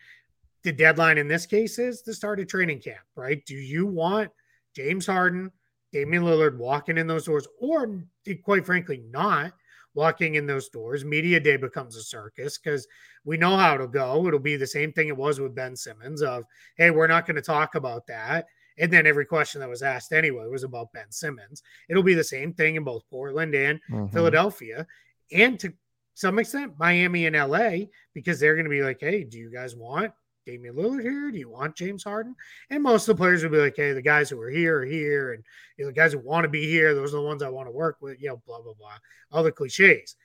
the 0.63 0.71
deadline 0.71 1.17
in 1.17 1.27
this 1.27 1.45
case 1.45 1.79
is 1.79 2.01
the 2.01 2.13
start 2.13 2.39
of 2.39 2.47
training 2.47 2.79
camp, 2.79 2.99
right? 3.15 3.45
Do 3.45 3.55
you 3.55 3.85
want 3.85 4.31
James 4.75 5.05
Harden, 5.05 5.51
Damian 5.93 6.23
Lillard 6.23 6.57
walking 6.57 6.97
in 6.97 7.07
those 7.07 7.25
doors, 7.25 7.47
or 7.59 8.03
quite 8.43 8.65
frankly, 8.65 9.03
not 9.09 9.53
walking 9.97 10.35
in 10.35 10.45
those 10.47 10.69
doors? 10.69 11.03
Media 11.03 11.39
day 11.39 11.57
becomes 11.57 11.97
a 11.97 12.01
circus 12.01 12.57
because 12.57 12.87
we 13.25 13.35
know 13.35 13.57
how 13.57 13.75
it'll 13.75 13.87
go. 13.87 14.25
It'll 14.27 14.39
be 14.39 14.55
the 14.55 14.65
same 14.65 14.93
thing 14.93 15.09
it 15.09 15.17
was 15.17 15.39
with 15.41 15.55
Ben 15.55 15.75
Simmons 15.75 16.21
of, 16.21 16.45
hey, 16.77 16.91
we're 16.91 17.07
not 17.07 17.25
going 17.25 17.35
to 17.35 17.41
talk 17.41 17.75
about 17.75 18.07
that. 18.07 18.45
And 18.77 18.93
then 18.93 19.07
every 19.07 19.25
question 19.25 19.59
that 19.59 19.69
was 19.69 19.81
asked 19.81 20.13
anyway 20.13 20.45
was 20.47 20.63
about 20.63 20.93
Ben 20.93 21.11
Simmons. 21.11 21.63
It'll 21.89 22.03
be 22.03 22.13
the 22.13 22.23
same 22.23 22.53
thing 22.53 22.75
in 22.75 22.83
both 22.83 23.09
Portland 23.09 23.55
and 23.55 23.79
mm-hmm. 23.91 24.13
Philadelphia, 24.13 24.85
and 25.33 25.59
to 25.59 25.73
some 26.13 26.39
extent 26.39 26.73
Miami 26.79 27.25
and 27.25 27.35
LA, 27.35 27.87
because 28.13 28.39
they're 28.39 28.55
going 28.55 28.65
to 28.65 28.69
be 28.69 28.83
like, 28.83 28.99
hey, 28.99 29.23
do 29.23 29.37
you 29.37 29.51
guys 29.51 29.75
want 29.75 30.11
Damian 30.47 30.75
Lillard 30.75 31.03
here? 31.03 31.29
Do 31.29 31.37
you 31.37 31.49
want 31.49 31.75
James 31.75 32.03
Harden? 32.03 32.35
And 32.69 32.81
most 32.81 33.07
of 33.07 33.15
the 33.15 33.21
players 33.21 33.43
would 33.43 33.51
be 33.51 33.59
like, 33.59 33.75
hey, 33.75 33.91
the 33.91 34.01
guys 34.01 34.29
who 34.29 34.39
are 34.41 34.49
here 34.49 34.79
are 34.79 34.85
here, 34.85 35.33
and 35.33 35.43
you 35.77 35.83
know, 35.83 35.89
the 35.91 35.95
guys 35.95 36.13
who 36.13 36.19
want 36.19 36.45
to 36.45 36.49
be 36.49 36.65
here, 36.65 36.95
those 36.95 37.13
are 37.13 37.17
the 37.17 37.21
ones 37.21 37.43
I 37.43 37.49
want 37.49 37.67
to 37.67 37.71
work 37.71 37.97
with. 38.01 38.19
You 38.21 38.29
know, 38.29 38.41
blah 38.47 38.61
blah 38.61 38.73
blah, 38.73 38.97
all 39.31 39.43
the 39.43 39.51
cliches. 39.51 40.15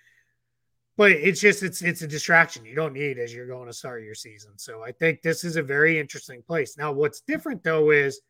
But 0.97 1.13
it's 1.13 1.41
just 1.41 1.63
it's 1.63 1.83
it's 1.83 2.03
a 2.03 2.07
distraction 2.07 2.65
you 2.65 2.75
don't 2.75 2.93
need 2.93 3.19
as 3.19 3.35
you're 3.35 3.47
going 3.47 3.67
to 3.67 3.73
start 3.73 4.05
your 4.05 4.15
season. 4.15 4.53
So 4.57 4.83
I 4.83 4.93
think 4.93 5.23
this 5.23 5.43
is 5.43 5.57
a 5.57 5.63
very 5.63 5.99
interesting 5.99 6.43
place. 6.43 6.79
Now, 6.79 6.93
what's 6.93 7.23
different 7.23 7.65
though 7.65 7.91
is 7.91 8.21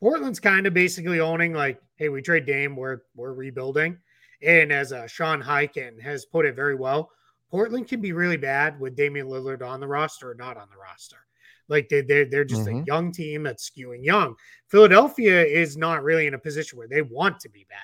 Portland's 0.00 0.40
kind 0.40 0.66
of 0.66 0.74
basically 0.74 1.20
owning 1.20 1.52
like, 1.52 1.80
hey, 1.96 2.08
we 2.08 2.22
trade 2.22 2.46
Dame, 2.46 2.74
we're 2.74 2.98
we're 3.14 3.34
rebuilding. 3.34 3.98
And 4.42 4.72
as 4.72 4.92
uh, 4.92 5.06
Sean 5.06 5.42
Highkin 5.42 6.00
has 6.00 6.24
put 6.24 6.46
it 6.46 6.56
very 6.56 6.74
well, 6.74 7.10
Portland 7.50 7.88
can 7.88 8.00
be 8.00 8.12
really 8.12 8.36
bad 8.36 8.78
with 8.78 8.96
Damian 8.96 9.26
Lillard 9.26 9.62
on 9.62 9.80
the 9.80 9.88
roster 9.88 10.30
or 10.30 10.34
not 10.34 10.56
on 10.56 10.68
the 10.70 10.76
roster. 10.76 11.16
Like 11.68 11.88
they, 11.88 12.02
they're, 12.02 12.24
they're 12.24 12.44
just 12.44 12.66
mm-hmm. 12.66 12.82
a 12.82 12.84
young 12.84 13.12
team 13.12 13.42
that's 13.42 13.70
skewing 13.70 14.04
young. 14.04 14.34
Philadelphia 14.68 15.44
is 15.44 15.76
not 15.76 16.02
really 16.02 16.26
in 16.26 16.34
a 16.34 16.38
position 16.38 16.78
where 16.78 16.88
they 16.88 17.02
want 17.02 17.38
to 17.40 17.48
be 17.48 17.66
bad, 17.68 17.78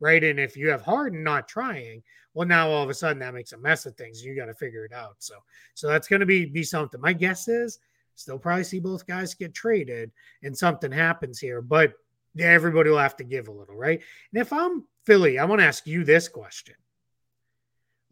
right? 0.00 0.22
And 0.22 0.38
if 0.38 0.56
you 0.56 0.68
have 0.70 0.82
Harden 0.82 1.22
not 1.22 1.48
trying, 1.48 2.02
well, 2.34 2.46
now 2.46 2.70
all 2.70 2.82
of 2.82 2.90
a 2.90 2.94
sudden 2.94 3.18
that 3.20 3.34
makes 3.34 3.52
a 3.52 3.58
mess 3.58 3.86
of 3.86 3.96
things. 3.96 4.22
You 4.22 4.36
got 4.36 4.46
to 4.46 4.54
figure 4.54 4.84
it 4.84 4.92
out. 4.92 5.16
So, 5.18 5.34
so 5.74 5.88
that's 5.88 6.08
going 6.08 6.20
to 6.20 6.26
be 6.26 6.44
be 6.46 6.62
something. 6.62 7.00
My 7.00 7.12
guess 7.12 7.48
is 7.48 7.78
Still 8.14 8.38
probably 8.38 8.64
see 8.64 8.80
both 8.80 9.06
guys 9.06 9.34
get 9.34 9.54
traded 9.54 10.10
and 10.42 10.56
something 10.56 10.92
happens 10.92 11.38
here, 11.38 11.62
but 11.62 11.94
everybody 12.38 12.90
will 12.90 12.98
have 12.98 13.16
to 13.16 13.24
give 13.24 13.48
a 13.48 13.52
little, 13.52 13.76
right? 13.76 14.00
And 14.32 14.40
if 14.40 14.52
I'm 14.52 14.84
Philly, 15.04 15.38
I 15.38 15.44
want 15.44 15.60
to 15.60 15.66
ask 15.66 15.86
you 15.86 16.04
this 16.04 16.28
question. 16.28 16.74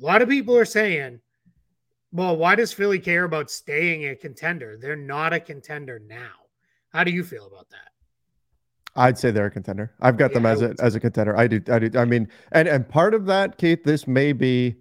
A 0.01 0.07
lot 0.07 0.23
of 0.23 0.29
people 0.29 0.57
are 0.57 0.65
saying, 0.65 1.21
well, 2.13 2.37
why 2.37 2.55
does 2.55 2.73
Philly 2.73 2.99
care 2.99 3.25
about 3.25 3.51
staying 3.51 4.09
a 4.09 4.17
contender? 4.17 4.79
They're 4.81 4.97
not 4.97 5.33
a 5.33 5.41
contender 5.41 5.99
now. 5.99 6.33
How 6.93 7.05
do 7.05 7.11
you 7.11 7.23
feel 7.23 7.47
about 7.47 7.69
that? 7.71 7.91
I'd 8.97 9.19
say 9.19 9.31
they're 9.31 9.47
a 9.47 9.51
contender. 9.51 9.93
I've 10.01 10.17
got 10.17 10.31
yeah, 10.31 10.35
them 10.35 10.47
as 10.47 10.63
a 10.63 10.75
as 10.81 10.97
a 10.97 11.01
contender. 11.01 11.37
I 11.37 11.47
do. 11.47 11.61
I 11.71 11.79
do. 11.79 11.99
I 11.99 12.05
mean, 12.05 12.29
and 12.51 12.67
and 12.67 12.89
part 12.89 13.15
of 13.15 13.27
that, 13.27 13.57
Keith, 13.57 13.85
this 13.85 14.09
may 14.09 14.33
be. 14.33 14.77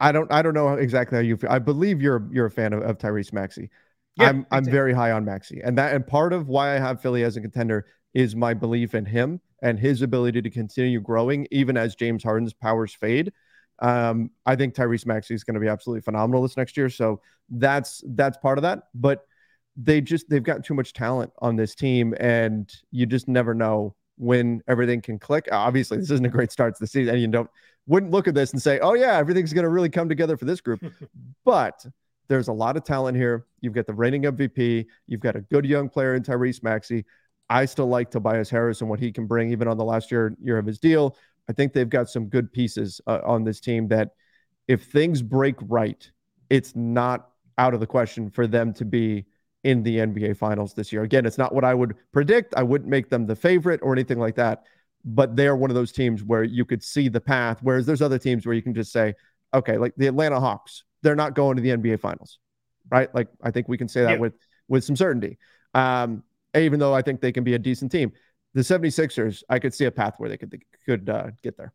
I 0.00 0.12
don't. 0.12 0.30
I 0.30 0.42
don't 0.42 0.52
know 0.52 0.74
exactly 0.74 1.16
how 1.16 1.22
you 1.22 1.38
feel. 1.38 1.50
I 1.50 1.58
believe 1.58 2.02
you're 2.02 2.28
you're 2.30 2.46
a 2.46 2.50
fan 2.50 2.74
of, 2.74 2.82
of 2.82 2.98
Tyrese 2.98 3.32
Maxey. 3.32 3.70
Yeah, 4.16 4.28
I'm 4.28 4.46
I'm 4.50 4.64
very 4.64 4.92
high 4.92 5.12
on 5.12 5.24
Maxey, 5.24 5.62
and 5.64 5.78
that 5.78 5.94
and 5.94 6.06
part 6.06 6.34
of 6.34 6.48
why 6.48 6.76
I 6.76 6.78
have 6.78 7.00
Philly 7.00 7.24
as 7.24 7.38
a 7.38 7.40
contender 7.40 7.86
is 8.12 8.36
my 8.36 8.52
belief 8.52 8.94
in 8.94 9.06
him 9.06 9.40
and 9.62 9.78
his 9.78 10.02
ability 10.02 10.42
to 10.42 10.50
continue 10.50 11.00
growing 11.00 11.46
even 11.50 11.78
as 11.78 11.94
James 11.94 12.22
Harden's 12.22 12.52
powers 12.52 12.92
fade. 12.92 13.32
Um, 13.78 14.30
I 14.46 14.56
think 14.56 14.74
Tyrese 14.74 15.06
Maxey 15.06 15.34
is 15.34 15.44
going 15.44 15.54
to 15.54 15.60
be 15.60 15.68
absolutely 15.68 16.02
phenomenal 16.02 16.42
this 16.42 16.56
next 16.56 16.76
year. 16.76 16.88
So 16.88 17.20
that's 17.50 18.02
that's 18.08 18.38
part 18.38 18.58
of 18.58 18.62
that. 18.62 18.84
But 18.94 19.26
they 19.76 20.00
just 20.00 20.28
they've 20.28 20.42
got 20.42 20.64
too 20.64 20.74
much 20.74 20.92
talent 20.92 21.32
on 21.40 21.56
this 21.56 21.74
team, 21.74 22.14
and 22.20 22.72
you 22.90 23.06
just 23.06 23.28
never 23.28 23.54
know 23.54 23.94
when 24.18 24.62
everything 24.68 25.00
can 25.00 25.18
click. 25.18 25.48
Obviously, 25.50 25.98
this 25.98 26.10
isn't 26.10 26.26
a 26.26 26.30
great 26.30 26.52
start 26.52 26.74
to 26.74 26.80
the 26.80 26.86
season, 26.86 27.14
and 27.14 27.22
you 27.22 27.28
don't 27.28 27.50
wouldn't 27.86 28.12
look 28.12 28.28
at 28.28 28.34
this 28.34 28.52
and 28.52 28.60
say, 28.60 28.78
"Oh 28.80 28.94
yeah, 28.94 29.16
everything's 29.16 29.52
going 29.52 29.64
to 29.64 29.70
really 29.70 29.88
come 29.88 30.08
together 30.08 30.36
for 30.36 30.44
this 30.44 30.60
group." 30.60 30.84
but 31.44 31.84
there's 32.28 32.48
a 32.48 32.52
lot 32.52 32.76
of 32.76 32.84
talent 32.84 33.16
here. 33.16 33.46
You've 33.60 33.74
got 33.74 33.86
the 33.86 33.94
reigning 33.94 34.22
MVP. 34.22 34.86
You've 35.06 35.20
got 35.20 35.36
a 35.36 35.40
good 35.40 35.64
young 35.64 35.88
player 35.88 36.14
in 36.14 36.22
Tyrese 36.22 36.62
Maxey. 36.62 37.04
I 37.50 37.66
still 37.66 37.88
like 37.88 38.10
Tobias 38.10 38.48
Harris 38.48 38.80
and 38.80 38.88
what 38.88 39.00
he 39.00 39.12
can 39.12 39.26
bring, 39.26 39.50
even 39.50 39.68
on 39.68 39.76
the 39.76 39.84
last 39.84 40.10
year 40.10 40.34
year 40.42 40.58
of 40.58 40.66
his 40.66 40.78
deal. 40.78 41.16
I 41.48 41.52
think 41.52 41.72
they've 41.72 41.88
got 41.88 42.08
some 42.08 42.26
good 42.26 42.52
pieces 42.52 43.00
uh, 43.06 43.20
on 43.24 43.44
this 43.44 43.60
team 43.60 43.88
that, 43.88 44.10
if 44.68 44.84
things 44.84 45.22
break 45.22 45.56
right, 45.62 46.08
it's 46.48 46.76
not 46.76 47.30
out 47.58 47.74
of 47.74 47.80
the 47.80 47.86
question 47.86 48.30
for 48.30 48.46
them 48.46 48.72
to 48.74 48.84
be 48.84 49.26
in 49.64 49.82
the 49.82 49.98
NBA 49.98 50.36
Finals 50.36 50.74
this 50.74 50.92
year. 50.92 51.02
Again, 51.02 51.26
it's 51.26 51.38
not 51.38 51.54
what 51.54 51.64
I 51.64 51.74
would 51.74 51.94
predict. 52.12 52.54
I 52.56 52.62
wouldn't 52.62 52.90
make 52.90 53.08
them 53.08 53.26
the 53.26 53.36
favorite 53.36 53.80
or 53.82 53.92
anything 53.92 54.18
like 54.18 54.34
that, 54.36 54.64
but 55.04 55.36
they're 55.36 55.56
one 55.56 55.70
of 55.70 55.74
those 55.74 55.92
teams 55.92 56.22
where 56.22 56.42
you 56.42 56.64
could 56.64 56.82
see 56.82 57.08
the 57.08 57.20
path. 57.20 57.58
Whereas 57.62 57.86
there's 57.86 58.02
other 58.02 58.18
teams 58.18 58.46
where 58.46 58.54
you 58.54 58.62
can 58.62 58.74
just 58.74 58.92
say, 58.92 59.14
okay, 59.54 59.78
like 59.78 59.94
the 59.96 60.06
Atlanta 60.06 60.40
Hawks, 60.40 60.84
they're 61.02 61.16
not 61.16 61.34
going 61.34 61.56
to 61.56 61.62
the 61.62 61.70
NBA 61.70 62.00
Finals, 62.00 62.38
right? 62.90 63.12
Like 63.14 63.28
I 63.42 63.50
think 63.50 63.68
we 63.68 63.78
can 63.78 63.88
say 63.88 64.02
that 64.02 64.12
yeah. 64.12 64.18
with 64.18 64.34
with 64.68 64.84
some 64.84 64.96
certainty. 64.96 65.38
Um, 65.74 66.22
even 66.54 66.78
though 66.78 66.94
I 66.94 67.02
think 67.02 67.20
they 67.20 67.32
can 67.32 67.44
be 67.44 67.54
a 67.54 67.58
decent 67.58 67.90
team, 67.92 68.12
the 68.54 68.60
76ers, 68.60 69.42
I 69.48 69.58
could 69.58 69.74
see 69.74 69.86
a 69.86 69.90
path 69.90 70.14
where 70.18 70.28
they 70.28 70.36
could 70.36 70.62
could 70.84 71.08
uh, 71.08 71.30
get 71.42 71.56
there. 71.56 71.72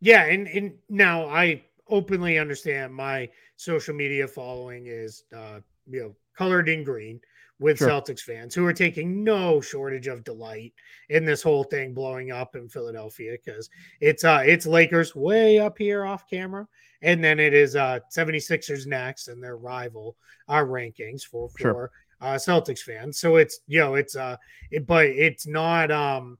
Yeah, 0.00 0.24
and 0.24 0.46
and 0.48 0.74
now 0.88 1.26
I 1.28 1.64
openly 1.88 2.38
understand 2.38 2.94
my 2.94 3.28
social 3.56 3.94
media 3.94 4.26
following 4.26 4.86
is 4.86 5.24
uh, 5.34 5.60
you 5.86 6.00
know 6.00 6.14
colored 6.36 6.68
in 6.68 6.84
green 6.84 7.20
with 7.60 7.78
sure. 7.78 7.88
Celtics 7.88 8.20
fans 8.20 8.54
who 8.54 8.66
are 8.66 8.72
taking 8.72 9.22
no 9.22 9.60
shortage 9.60 10.08
of 10.08 10.24
delight 10.24 10.72
in 11.08 11.24
this 11.24 11.42
whole 11.42 11.64
thing 11.64 11.94
blowing 11.94 12.32
up 12.32 12.56
in 12.56 12.68
Philadelphia 12.68 13.36
because 13.42 13.70
it's 14.00 14.24
uh 14.24 14.42
it's 14.44 14.66
Lakers 14.66 15.14
way 15.14 15.60
up 15.60 15.78
here 15.78 16.04
off 16.04 16.28
camera 16.28 16.66
and 17.02 17.22
then 17.22 17.38
it 17.38 17.54
is 17.54 17.76
uh 17.76 18.00
76ers 18.14 18.86
next 18.86 19.28
and 19.28 19.42
their 19.42 19.56
rival 19.56 20.16
our 20.48 20.66
rankings 20.66 21.22
for 21.22 21.48
for 21.50 21.58
sure. 21.58 21.90
Uh 22.20 22.34
Celtics 22.34 22.80
fans. 22.80 23.18
So 23.18 23.36
it's 23.36 23.60
you 23.66 23.80
know 23.80 23.94
it's 23.94 24.16
uh 24.16 24.36
it, 24.70 24.86
but 24.86 25.06
it's 25.06 25.46
not 25.46 25.90
um 25.90 26.38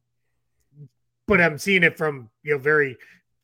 but 1.26 1.40
I'm 1.40 1.58
seeing 1.58 1.82
it 1.82 1.96
from 1.96 2.30
you 2.42 2.52
know 2.52 2.58
very 2.58 2.96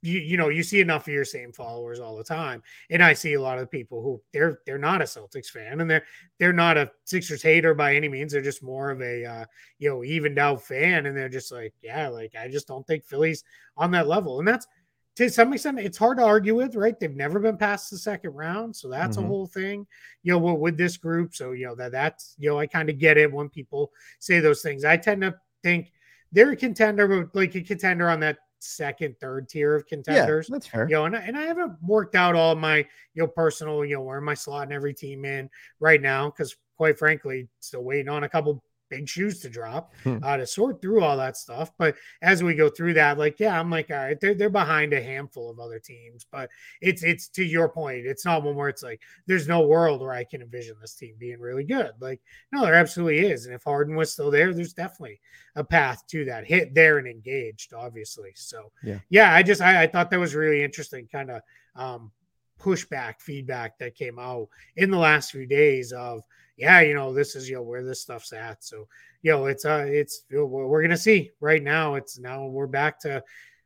you, 0.03 0.19
you 0.19 0.37
know 0.37 0.49
you 0.49 0.63
see 0.63 0.81
enough 0.81 1.07
of 1.07 1.13
your 1.13 1.25
same 1.25 1.53
followers 1.53 2.01
all 2.01 2.17
the 2.17 2.25
time. 2.25 2.63
And 2.91 3.03
i 3.03 3.13
see 3.13 3.35
a 3.35 3.41
lot 3.41 3.59
of 3.59 3.71
people 3.71 4.03
who 4.03 4.21
they're 4.33 4.61
they're 4.67 4.79
not 4.79 5.03
a 5.03 5.05
celtics 5.05 5.49
fan 5.49 5.81
and 5.81 5.91
they're 5.91 6.05
they're 6.39 6.53
not 6.53 6.79
a 6.79 6.91
sixers 7.05 7.43
hater 7.43 7.75
by 7.75 7.95
any 7.95 8.09
means. 8.09 8.33
They're 8.33 8.41
just 8.43 8.63
more 8.63 8.91
of 8.91 9.01
a 9.03 9.25
uh, 9.25 9.45
you 9.79 9.89
know 9.89 10.05
evened 10.05 10.39
out 10.39 10.63
fan. 10.63 11.07
And 11.07 11.17
they're 11.17 11.29
just 11.29 11.53
like 11.53 11.75
yeah 11.83 12.09
like 12.09 12.35
i 12.39 12.49
just 12.49 12.67
don't 12.67 12.87
think 12.87 13.05
philly's 13.05 13.45
on 13.77 13.91
that 13.93 14.09
level. 14.09 14.39
And 14.39 14.49
that's 14.49 14.67
to 15.21 15.29
some 15.29 15.53
extent 15.53 15.79
it's 15.79 15.99
hard 15.99 16.17
to 16.17 16.25
argue 16.25 16.55
with 16.55 16.75
right 16.75 16.99
they've 16.99 17.15
never 17.15 17.39
been 17.39 17.57
past 17.57 17.91
the 17.91 17.99
second 17.99 18.31
round 18.31 18.75
so 18.75 18.89
that's 18.89 19.17
mm-hmm. 19.17 19.27
a 19.27 19.29
whole 19.29 19.47
thing 19.47 19.87
you 20.23 20.33
know 20.33 20.39
with 20.39 20.79
this 20.79 20.97
group 20.97 21.35
so 21.35 21.53
you 21.53 21.67
know 21.67 21.75
that 21.75 21.93
that's 21.93 22.35
you 22.39 22.49
know 22.49 22.59
i 22.59 22.67
kind 22.67 22.89
of 22.89 22.99
get 22.99 23.19
it 23.19 23.31
when 23.31 23.49
people 23.49 23.93
say 24.19 24.41
those 24.41 24.63
things 24.63 24.85
i 24.85 24.97
tend 24.97 25.21
to 25.21 25.35
think 25.63 25.93
they're 26.33 26.53
a 26.53 26.57
contender 26.57 27.07
but 27.07 27.35
like 27.35 27.55
a 27.55 27.61
contender 27.61 28.09
on 28.09 28.21
that 28.21 28.39
second, 28.63 29.17
third 29.21 29.49
tier 29.49 29.75
of 29.75 29.87
contenders. 29.87 30.49
Yeah, 30.49 30.55
that's 30.55 30.67
fair. 30.67 30.87
You 30.87 30.97
know, 30.97 31.05
and, 31.07 31.17
and 31.17 31.35
I 31.35 31.45
haven't 31.45 31.83
worked 31.83 32.15
out 32.15 32.35
all 32.35 32.55
my, 32.55 32.77
you 32.77 33.23
know, 33.23 33.27
personal, 33.27 33.87
you 33.87 33.95
know, 33.95 34.03
where 34.03 34.21
my 34.21 34.35
slot 34.35 34.65
and 34.65 34.73
every 34.73 34.93
team 34.93 35.25
in 35.25 35.49
right 35.81 36.01
now 36.01 36.27
because 36.27 36.55
quite 36.77 36.99
frankly, 36.99 37.49
still 37.61 37.85
waiting 37.85 38.09
on 38.09 38.25
a 38.25 38.29
couple 38.29 38.63
big 38.91 39.09
shoes 39.09 39.41
to 39.41 39.49
drop 39.49 39.95
hmm. 40.03 40.19
uh, 40.23 40.37
to 40.37 40.47
sort 40.47 40.83
through 40.83 41.03
all 41.03 41.17
that 41.17 41.37
stuff. 41.37 41.73
But 41.79 41.95
as 42.21 42.43
we 42.43 42.55
go 42.55 42.69
through 42.69 42.95
that, 42.95 43.17
like, 43.17 43.41
yeah, 43.41 43.59
I'm 43.59 43.71
like, 43.71 43.91
all 43.91 43.97
right, 43.97 44.21
they're, 44.21 44.35
they're 44.35 44.51
behind 44.51 44.93
a 44.93 45.03
handful 45.03 45.49
of 45.49 45.59
other 45.59 45.79
teams, 45.79 46.27
but 46.31 46.51
it's, 46.81 47.03
it's 47.03 47.29
to 47.29 47.45
your 47.45 47.69
point. 47.69 48.07
It's 48.07 48.25
not 48.25 48.43
one 48.43 48.57
where 48.57 48.69
it's 48.69 48.83
like, 48.83 49.01
there's 49.27 49.49
no 49.49 49.67
world 49.67 50.01
where 50.01 50.13
I 50.13 50.25
can 50.25 50.43
envision 50.43 50.77
this 50.81 50.95
team 50.95 51.15
being 51.19 51.41
really 51.41 51.65
good. 51.65 51.93
Like, 52.01 52.21
no, 52.53 52.63
there 52.63 52.75
absolutely 52.75 53.21
is. 53.21 53.47
And 53.47 53.55
if 53.55 53.65
Harden 53.65 53.97
was 53.97 54.13
still 54.13 54.31
there, 54.31 54.53
there's 54.53 54.75
definitely 54.75 55.21
a 55.57 55.65
path 55.65 56.07
to 56.09 56.25
that 56.27 56.47
hit 56.47 56.75
there 56.75 56.99
and 56.99 57.07
engaged, 57.07 57.73
obviously. 57.73 58.33
So 58.35 58.73
yeah, 58.83 58.99
yeah, 59.09 59.35
I 59.35 59.43
just, 59.43 59.63
I, 59.63 59.85
I 59.85 59.87
thought 59.87 60.11
that 60.11 60.21
was 60.21 60.35
really 60.35 60.63
interesting 60.63 61.09
kind 61.11 61.31
of, 61.31 61.43
um, 61.77 62.11
pushback 62.61 63.21
feedback 63.21 63.79
that 63.79 63.95
came 63.95 64.19
out 64.19 64.47
in 64.77 64.91
the 64.91 64.99
last 64.99 65.31
few 65.31 65.47
days 65.47 65.93
of 65.93 66.23
yeah 66.61 66.81
you 66.81 66.95
know 66.95 67.13
this 67.13 67.35
is 67.35 67.49
you 67.49 67.57
know 67.57 67.63
where 67.63 67.83
this 67.83 68.03
stuff's 68.03 68.33
at. 68.33 68.63
So 68.63 68.87
you 69.23 69.33
know 69.33 69.47
it's 69.47 69.65
uh 69.65 69.87
it's 69.89 70.25
you 70.31 70.39
know, 70.39 70.47
we're 70.47 70.83
gonna 70.83 70.97
see. 70.97 71.31
Right 71.41 71.63
now 71.63 71.95
it's 71.95 72.19
now 72.19 72.47
we're 72.47 72.67
back 72.67 73.01
to 73.01 73.23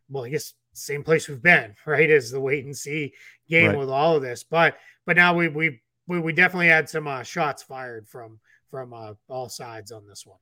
well 0.09 0.25
i 0.25 0.29
guess 0.29 0.55
same 0.75 1.03
place 1.03 1.29
we've 1.29 1.43
been 1.43 1.75
right 1.87 2.11
as 2.11 2.31
the 2.31 2.41
wait 2.41 2.65
and 2.65 2.77
see 2.77 3.13
game 3.49 3.71
right. 3.71 3.79
with 3.79 3.91
all 3.91 4.17
of 4.17 4.23
this. 4.23 4.45
But 4.45 4.77
but 5.07 5.17
now 5.17 5.35
we 5.35 5.49
we 5.49 5.81
we, 6.07 6.21
we 6.21 6.33
definitely 6.33 6.69
had 6.69 6.89
some 6.89 7.09
uh, 7.09 7.23
shots 7.23 7.63
fired 7.63 8.07
from 8.07 8.39
from 8.71 8.93
uh, 8.93 9.15
all 9.29 9.49
sides 9.49 9.93
on 9.93 10.07
this 10.07 10.25
one. 10.25 10.39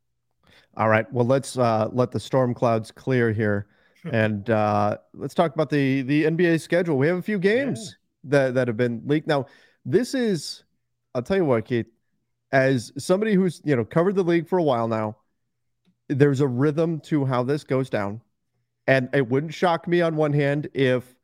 All 0.77 0.89
right. 0.89 1.11
Well 1.13 1.27
let's 1.27 1.57
uh 1.57 1.89
let 1.93 2.11
the 2.11 2.21
storm 2.21 2.53
clouds 2.55 2.91
clear 2.91 3.33
here 3.33 3.67
and 4.13 4.51
uh 4.51 4.99
let's 5.15 5.35
talk 5.35 5.55
about 5.55 5.71
the 5.71 6.03
the 6.03 6.25
nba 6.25 6.61
schedule. 6.61 6.99
We 6.99 7.07
have 7.07 7.19
a 7.19 7.23
few 7.23 7.39
games 7.39 7.97
that 8.25 8.55
that 8.55 8.69
have 8.69 8.77
been 8.77 9.03
leaked. 9.07 9.27
Now, 9.27 9.47
this 9.85 10.15
is 10.15 10.65
I'll 11.15 11.23
tell 11.23 11.37
you 11.37 11.45
what, 11.45 11.65
Keith, 11.65 11.87
as 12.53 12.93
somebody 12.99 13.35
who's 13.35 13.61
you 13.65 13.75
know 13.75 13.85
covered 13.85 14.15
the 14.15 14.23
league 14.23 14.49
for 14.49 14.59
a 14.59 14.63
while 14.63 14.89
now, 14.89 15.17
there's 16.09 16.41
a 16.41 16.47
rhythm 16.47 17.01
to 17.01 17.25
how 17.25 17.43
this 17.43 17.65
goes 17.65 17.91
down, 17.91 18.21
and 18.87 19.09
it 19.13 19.29
wouldn't 19.29 19.55
shock 19.55 19.89
me 19.89 20.03
on 20.03 20.17
one 20.17 20.33
hand 20.33 20.69
if 20.75 21.15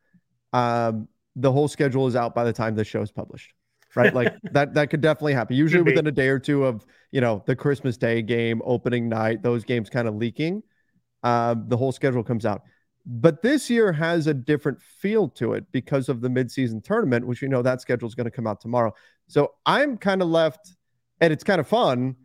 um, 0.53 1.07
the 1.35 1.51
whole 1.51 1.67
schedule 1.67 2.07
is 2.07 2.15
out 2.15 2.35
by 2.35 2.43
the 2.43 2.53
time 2.53 2.75
the 2.75 2.83
show 2.83 3.01
is 3.01 3.11
published. 3.11 3.53
Right, 3.95 4.13
like 4.13 4.35
that 4.51 4.73
that 4.73 4.89
could 4.89 5.01
definitely 5.01 5.33
happen. 5.33 5.55
Usually 5.55 5.81
within 5.81 6.07
a 6.07 6.11
day 6.11 6.27
or 6.27 6.39
two 6.39 6.65
of 6.65 6.85
you 7.11 7.21
know 7.21 7.43
the 7.45 7.55
Christmas 7.55 7.97
Day 7.97 8.21
game, 8.21 8.61
opening 8.65 9.07
night, 9.09 9.41
those 9.41 9.63
games 9.63 9.89
kind 9.89 10.07
of 10.07 10.15
leaking. 10.15 10.63
Uh, 11.23 11.55
the 11.67 11.77
whole 11.77 11.91
schedule 11.91 12.23
comes 12.23 12.45
out. 12.45 12.61
But 13.05 13.41
this 13.41 13.69
year 13.69 13.91
has 13.91 14.27
a 14.27 14.33
different 14.33 14.81
feel 14.81 15.29
to 15.29 15.53
it 15.53 15.65
because 15.71 16.09
of 16.09 16.21
the 16.21 16.27
midseason 16.27 16.83
tournament, 16.83 17.25
which 17.25 17.41
you 17.41 17.47
know 17.47 17.61
that 17.61 17.81
schedule 17.81 18.07
is 18.07 18.15
going 18.15 18.25
to 18.25 18.31
come 18.31 18.45
out 18.45 18.61
tomorrow. 18.61 18.93
So 19.27 19.53
I'm 19.65 19.97
kind 19.97 20.21
of 20.21 20.27
left, 20.27 20.75
and 21.21 21.33
it's 21.33 21.43
kind 21.43 21.59
of 21.59 21.67
fun 21.67 22.15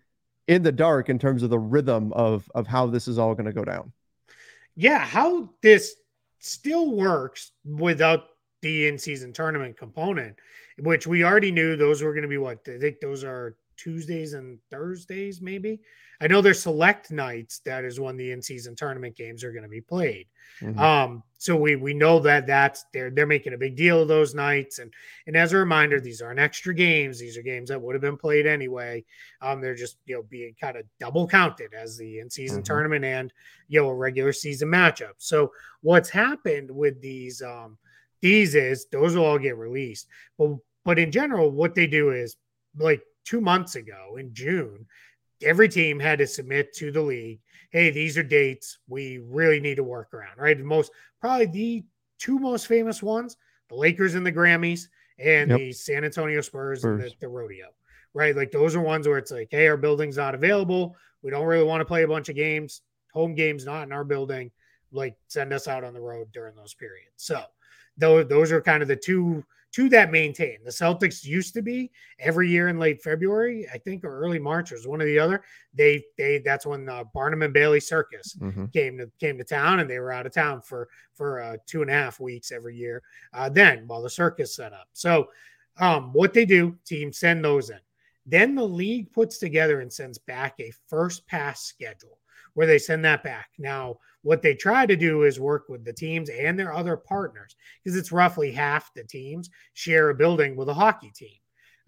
in 0.47 0.63
the 0.63 0.73
dark 0.73 1.09
in 1.09 1.19
terms 1.19 1.43
of 1.43 1.51
the 1.51 1.59
rhythm 1.59 2.13
of 2.13 2.51
of 2.55 2.67
how 2.67 2.87
this 2.87 3.09
is 3.09 3.19
all 3.19 3.35
going 3.35 3.47
to 3.47 3.53
go 3.53 3.65
down. 3.65 3.93
Yeah, 4.77 4.99
how 4.99 5.51
this 5.63 5.95
still 6.41 6.95
works 6.95 7.53
without 7.65 8.25
the 8.61 8.89
in-season 8.89 9.33
tournament 9.33 9.77
component, 9.77 10.37
which 10.79 11.07
we 11.07 11.25
already 11.25 11.51
knew 11.51 11.77
those 11.77 12.03
were 12.03 12.13
going 12.13 12.23
to 12.23 12.29
be 12.29 12.39
what 12.39 12.61
I 12.69 12.79
think 12.79 13.01
those 13.01 13.25
are 13.25 13.57
Tuesdays 13.77 14.33
and 14.33 14.59
Thursdays, 14.71 15.41
maybe. 15.41 15.81
I 16.21 16.27
know 16.27 16.41
there's 16.41 16.63
select 16.63 17.11
nights 17.11 17.59
that 17.65 17.85
is 17.85 18.01
when 18.01 18.17
the 18.17 18.31
in-season 18.31 18.77
tournament 18.77 19.17
games 19.17 19.43
are 19.45 19.53
going 19.53 19.65
to 19.65 19.69
be 19.69 19.81
played. 19.81 20.27
Mm-hmm. 20.61 20.79
Um, 20.79 21.23
so 21.39 21.57
we 21.57 21.77
we 21.77 21.93
know 21.93 22.19
that 22.21 22.47
that's 22.47 22.85
they're 22.93 23.11
they're 23.11 23.27
making 23.27 23.53
a 23.53 23.59
big 23.59 23.77
deal 23.77 24.01
of 24.01 24.09
those 24.09 24.35
nights. 24.35 24.79
And 24.79 24.93
and 25.27 25.37
as 25.37 25.53
a 25.53 25.59
reminder, 25.59 26.01
these 26.01 26.23
aren't 26.23 26.39
extra 26.39 26.73
games. 26.73 27.19
These 27.19 27.37
are 27.37 27.43
games 27.43 27.69
that 27.69 27.81
would 27.81 27.95
have 27.95 28.03
been 28.03 28.17
played 28.17 28.47
anyway. 28.47 29.05
Um, 29.41 29.61
they're 29.61 29.75
just 29.75 29.99
you 30.07 30.15
know 30.15 30.23
being 30.23 30.55
kind 30.61 30.77
of 30.77 30.85
double 31.01 31.27
counted 31.27 31.75
as 31.75 31.99
the 31.99 32.21
in-season 32.21 32.59
mm-hmm. 32.59 32.65
tournament 32.65 33.05
and 33.05 33.33
you 33.69 33.83
know 33.83 33.89
a 33.89 33.95
regular 33.95 34.33
season 34.33 34.69
matchup. 34.69 35.15
So 35.19 35.53
what's 35.83 36.09
happened 36.09 36.71
with 36.71 37.01
these 37.01 37.43
um 37.43 37.77
these 38.23 38.55
is 38.55 38.87
those 38.87 39.15
will 39.15 39.27
all 39.27 39.39
get 39.39 39.59
released. 39.59 40.07
But 40.39 40.57
but 40.85 40.99
in 40.99 41.11
general, 41.11 41.51
what 41.51 41.75
they 41.75 41.87
do 41.87 42.11
is 42.11 42.37
like 42.79 43.03
two 43.25 43.41
months 43.41 43.75
ago 43.75 44.17
in 44.19 44.33
June, 44.35 44.87
every 45.43 45.69
team 45.69 45.99
had 45.99 46.19
to 46.19 46.27
submit 46.27 46.73
to 46.75 46.91
the 46.91 47.01
league, 47.01 47.41
hey, 47.71 47.91
these 47.91 48.17
are 48.17 48.23
dates 48.23 48.79
we 48.89 49.19
really 49.19 49.61
need 49.61 49.77
to 49.77 49.85
work 49.85 50.15
around, 50.15 50.39
right? 50.39 50.57
The 50.57 50.65
most 50.65 50.93
probably 51.21 51.47
the 51.47 51.85
two 52.19 52.39
most 52.39 52.67
famous 52.67 53.03
ones, 53.03 53.37
the 53.69 53.75
Lakers 53.75 54.15
and 54.15 54.27
the 54.27 54.33
Grammys, 54.33 54.89
and 55.19 55.51
yep. 55.51 55.59
the 55.59 55.73
San 55.73 56.05
Antonio 56.05 56.41
Spurs, 56.41 56.81
Spurs. 56.81 57.03
and 57.03 57.11
the, 57.11 57.15
the 57.21 57.29
rodeo, 57.29 57.67
right? 58.13 58.37
Like 58.37 58.51
those 58.51 58.75
are 58.75 58.81
ones 58.81 59.09
where 59.09 59.19
it's 59.19 59.31
like, 59.31 59.49
hey, 59.51 59.67
our 59.69 59.77
building's 59.77 60.17
not 60.17 60.35
available. 60.35 60.97
We 61.23 61.31
don't 61.31 61.47
really 61.47 61.65
want 61.65 61.81
to 61.81 61.85
play 61.85 62.03
a 62.03 62.09
bunch 62.09 62.29
of 62.29 62.37
games, 62.37 62.83
home 63.13 63.35
games 63.35 63.65
not 63.65 63.85
in 63.85 63.93
our 63.93 64.05
building. 64.05 64.51
Like 64.93 65.17
send 65.27 65.53
us 65.53 65.67
out 65.67 65.83
on 65.83 65.95
the 65.95 66.01
road 66.01 66.29
during 66.33 66.55
those 66.55 66.75
periods. 66.75 67.15
So 67.17 67.43
those 67.97 68.29
those 68.29 68.53
are 68.53 68.61
kind 68.61 68.83
of 68.83 68.89
the 68.89 68.97
two 68.97 69.45
two 69.75 69.89
that 69.89 70.13
maintain. 70.13 70.59
The 70.65 70.71
Celtics 70.71 71.25
used 71.25 71.53
to 71.55 71.63
be 71.63 71.91
every 72.21 72.49
year 72.49 72.69
in 72.69 72.79
late 72.79 73.03
February, 73.03 73.67
I 73.75 73.79
think, 73.79 74.05
or 74.05 74.21
early 74.21 74.39
March 74.39 74.71
was 74.71 74.87
one 74.87 75.03
or 75.03 75.05
the 75.05 75.19
other. 75.19 75.43
They 75.75 76.05
they 76.17 76.39
that's 76.39 76.65
when 76.65 76.89
uh, 76.89 77.05
Barnum 77.13 77.43
and 77.43 77.53
Bailey 77.53 77.81
Circus 77.81 78.37
mm-hmm. 78.37 78.67
came 78.67 78.99
to 78.99 79.11
came 79.19 79.37
to 79.37 79.45
town, 79.45 79.81
and 79.81 79.91
they 79.91 79.99
were 79.99 80.13
out 80.13 80.27
of 80.27 80.33
town 80.33 80.63
for 80.63 80.89
for 81.15 81.41
uh, 81.41 81.57
two 81.67 81.83
and 81.83 81.91
a 81.91 81.95
half 81.95 82.21
weeks 82.21 82.53
every 82.53 82.77
year. 82.77 83.03
Uh, 83.33 83.49
then 83.49 83.85
while 83.89 84.01
the 84.01 84.09
circus 84.09 84.55
set 84.55 84.73
up, 84.73 84.87
so 84.93 85.29
um, 85.79 86.13
what 86.13 86.33
they 86.33 86.45
do, 86.45 86.77
teams 86.87 87.19
send 87.19 87.45
those 87.45 87.71
in. 87.71 87.81
Then 88.27 88.55
the 88.55 88.65
league 88.65 89.13
puts 89.13 89.39
together 89.39 89.81
and 89.81 89.93
sends 89.93 90.19
back 90.19 90.55
a 90.61 90.73
first 90.89 91.27
pass 91.27 91.65
schedule 91.65 92.19
where 92.55 92.69
they 92.69 92.79
send 92.79 93.05
that 93.05 93.25
back. 93.25 93.51
Now, 93.59 93.99
what 94.25 94.43
they 94.43 94.55
try 94.55 94.87
to 94.87 94.97
do 94.97 95.23
is 95.23 95.39
work 95.39 95.69
with 95.69 95.85
the 95.85 95.93
teams 95.93 96.29
and 96.31 96.59
their 96.59 96.73
other 96.73 96.97
partners 96.97 97.55
because 97.83 97.97
it's 97.97 98.11
roughly 98.11 98.51
half 98.51 98.93
the 98.95 99.05
teams 99.05 99.51
share 99.75 100.11
a 100.11 100.15
building 100.15 100.57
with 100.57 100.69
a 100.69 100.75
hockey 100.75 101.13
team, 101.15 101.37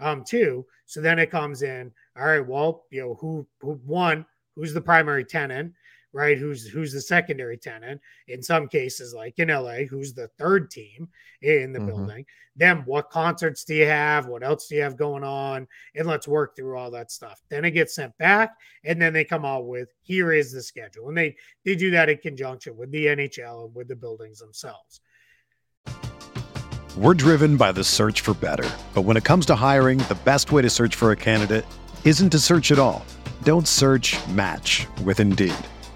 um, 0.01 0.23
too. 0.23 0.65
So 0.85 1.01
then 1.01 1.19
it 1.19 1.31
comes 1.31 1.63
in. 1.63 1.91
All 2.17 2.27
right, 2.27 2.47
well, 2.47 2.85
you 2.91 3.01
know 3.01 3.15
who 3.21 3.47
who 3.61 3.81
one 3.85 4.25
who's 4.55 4.75
the 4.75 4.81
primary 4.81 5.25
tenant 5.25 5.73
right? 6.13 6.39
Who's 6.39 6.67
who's 6.67 6.93
the 6.93 7.01
secondary 7.01 7.57
tenant 7.57 8.01
in 8.29 8.43
some 8.43 8.69
cases, 8.69 9.15
like 9.15 9.39
in 9.39 9.49
LA, 9.49 9.85
who's 9.89 10.15
the 10.15 10.29
third 10.39 10.71
team 10.71 11.09
in 11.43 11.73
the 11.73 11.79
mm-hmm. 11.79 11.89
building. 11.89 12.27
Then 12.57 12.83
what 12.87 13.11
concerts 13.11 13.65
do 13.65 13.75
you 13.75 13.87
have? 13.87 14.27
What 14.27 14.43
else 14.43 14.69
do 14.69 14.77
you 14.77 14.83
have 14.83 14.97
going 14.97 15.23
on? 15.23 15.69
And 15.95 16.07
let's 16.07 16.27
work 16.27 16.57
through 16.57 16.79
all 16.79 16.91
that 16.93 17.11
stuff. 17.11 17.43
Then 17.51 17.65
it 17.65 17.73
gets 17.73 17.95
sent 17.95 18.17
back, 18.19 18.57
and 18.85 19.01
then 19.01 19.13
they 19.13 19.25
come 19.25 19.45
out 19.45 19.67
with 19.67 19.91
here 20.03 20.33
is 20.33 20.53
the 20.53 20.63
schedule, 20.63 21.09
and 21.09 21.17
they 21.17 21.37
they 21.65 21.75
do 21.75 21.91
that 21.91 22.09
in 22.09 22.19
conjunction 22.19 22.77
with 22.77 22.91
the 22.91 23.07
NHL 23.07 23.67
and 23.67 23.75
with 23.75 23.89
the 23.89 23.97
buildings 23.97 24.39
themselves. 24.39 25.01
We're 26.97 27.13
driven 27.13 27.59
by 27.59 27.73
the 27.73 27.85
search 27.85 28.23
for 28.23 28.33
better, 28.33 28.69
but 28.95 29.03
when 29.03 29.19
it 29.19 29.25
comes 29.25 29.45
to 29.47 29.55
hiring, 29.55 29.99
the 29.99 30.17
best 30.25 30.51
way 30.51 30.63
to 30.63 30.71
search 30.71 30.95
for 30.95 31.13
a 31.13 31.17
candidate 31.17 31.67
isn't 32.05 32.31
to 32.31 32.39
search 32.39 32.73
at 32.73 32.79
all. 32.79 33.05
Don't 33.43 33.69
search. 33.69 34.17
Match 34.29 34.87
with 35.05 35.21
Indeed. 35.21 35.55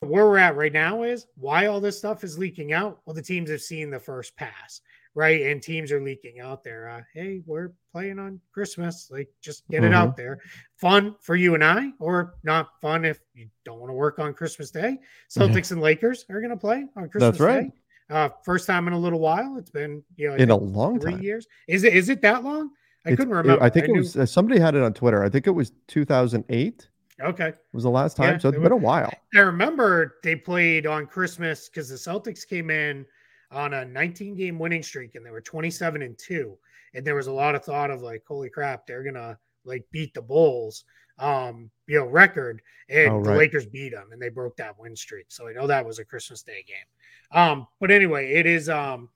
Where 0.00 0.26
we're 0.26 0.38
at 0.38 0.56
right 0.56 0.72
now 0.72 1.02
is 1.02 1.26
why 1.36 1.66
all 1.66 1.80
this 1.80 1.98
stuff 1.98 2.22
is 2.22 2.38
leaking 2.38 2.72
out. 2.72 3.00
Well, 3.04 3.14
the 3.14 3.22
teams 3.22 3.50
have 3.50 3.60
seen 3.60 3.90
the 3.90 3.98
first 3.98 4.36
pass 4.36 4.80
right? 5.18 5.42
And 5.42 5.60
teams 5.60 5.90
are 5.90 6.00
leaking 6.00 6.38
out 6.38 6.62
there. 6.62 6.88
Uh, 6.88 7.02
hey, 7.12 7.42
we're 7.44 7.72
playing 7.90 8.20
on 8.20 8.40
Christmas. 8.52 9.08
Like, 9.10 9.28
just 9.40 9.66
get 9.68 9.82
mm-hmm. 9.82 9.92
it 9.92 9.96
out 9.96 10.16
there. 10.16 10.38
Fun 10.76 11.16
for 11.20 11.34
you 11.34 11.54
and 11.54 11.64
I, 11.64 11.90
or 11.98 12.36
not 12.44 12.80
fun 12.80 13.04
if 13.04 13.18
you 13.34 13.48
don't 13.64 13.80
want 13.80 13.90
to 13.90 13.94
work 13.94 14.20
on 14.20 14.32
Christmas 14.32 14.70
Day. 14.70 14.98
Celtics 15.28 15.72
and 15.72 15.80
Lakers 15.80 16.24
are 16.30 16.40
going 16.40 16.52
to 16.52 16.56
play 16.56 16.86
on 16.96 17.08
Christmas 17.08 17.32
That's 17.32 17.40
right. 17.40 17.72
Day. 17.72 17.72
Uh, 18.10 18.28
first 18.44 18.66
time 18.66 18.86
in 18.86 18.94
a 18.94 18.98
little 18.98 19.18
while. 19.18 19.56
It's 19.58 19.70
been 19.70 20.02
you 20.16 20.30
know 20.30 20.36
in 20.36 20.48
a 20.48 20.56
long 20.56 20.98
three 20.98 21.12
time. 21.12 21.22
years. 21.22 21.46
Is 21.66 21.84
it 21.84 21.94
is 21.94 22.08
it 22.08 22.22
that 22.22 22.42
long? 22.42 22.70
I 23.04 23.10
it's, 23.10 23.18
couldn't 23.18 23.34
remember. 23.34 23.62
I 23.62 23.68
think 23.68 23.84
I 23.84 23.88
it 23.88 23.96
was 23.98 24.16
uh, 24.16 24.24
somebody 24.24 24.58
had 24.58 24.74
it 24.74 24.82
on 24.82 24.94
Twitter. 24.94 25.22
I 25.22 25.28
think 25.28 25.46
it 25.46 25.50
was 25.50 25.72
2008. 25.88 26.88
Okay. 27.20 27.52
Was 27.72 27.84
the 27.84 27.90
last 27.90 28.16
time. 28.16 28.34
Yeah, 28.34 28.38
so 28.38 28.48
it's 28.48 28.56
been 28.56 28.62
was, 28.62 28.72
a 28.72 28.76
while. 28.76 29.12
I 29.34 29.40
remember 29.40 30.16
they 30.22 30.36
played 30.36 30.86
on 30.86 31.06
Christmas 31.06 31.68
because 31.68 31.88
the 31.88 31.96
Celtics 31.96 32.46
came 32.46 32.70
in 32.70 33.04
on 33.50 33.74
a 33.74 33.84
19 33.84 34.34
game 34.34 34.58
winning 34.58 34.82
streak 34.82 35.14
and 35.14 35.24
they 35.24 35.30
were 35.30 35.40
27 35.40 36.02
and 36.02 36.18
2 36.18 36.56
and 36.94 37.06
there 37.06 37.14
was 37.14 37.26
a 37.26 37.32
lot 37.32 37.54
of 37.54 37.64
thought 37.64 37.90
of 37.90 38.02
like 38.02 38.22
holy 38.26 38.50
crap 38.50 38.86
they're 38.86 39.02
gonna 39.02 39.38
like 39.64 39.84
beat 39.90 40.12
the 40.14 40.22
bulls 40.22 40.84
um 41.18 41.70
you 41.86 41.98
know 41.98 42.06
record 42.06 42.60
and 42.88 43.08
oh, 43.08 43.16
right. 43.16 43.24
the 43.24 43.38
lakers 43.38 43.66
beat 43.66 43.92
them 43.92 44.08
and 44.12 44.20
they 44.20 44.28
broke 44.28 44.56
that 44.56 44.78
win 44.78 44.94
streak 44.94 45.26
so 45.28 45.48
i 45.48 45.52
know 45.52 45.66
that 45.66 45.84
was 45.84 45.98
a 45.98 46.04
christmas 46.04 46.42
day 46.42 46.64
game 46.66 47.40
um 47.40 47.66
but 47.80 47.90
anyway 47.90 48.32
it 48.32 48.46
is 48.46 48.68
um 48.68 49.08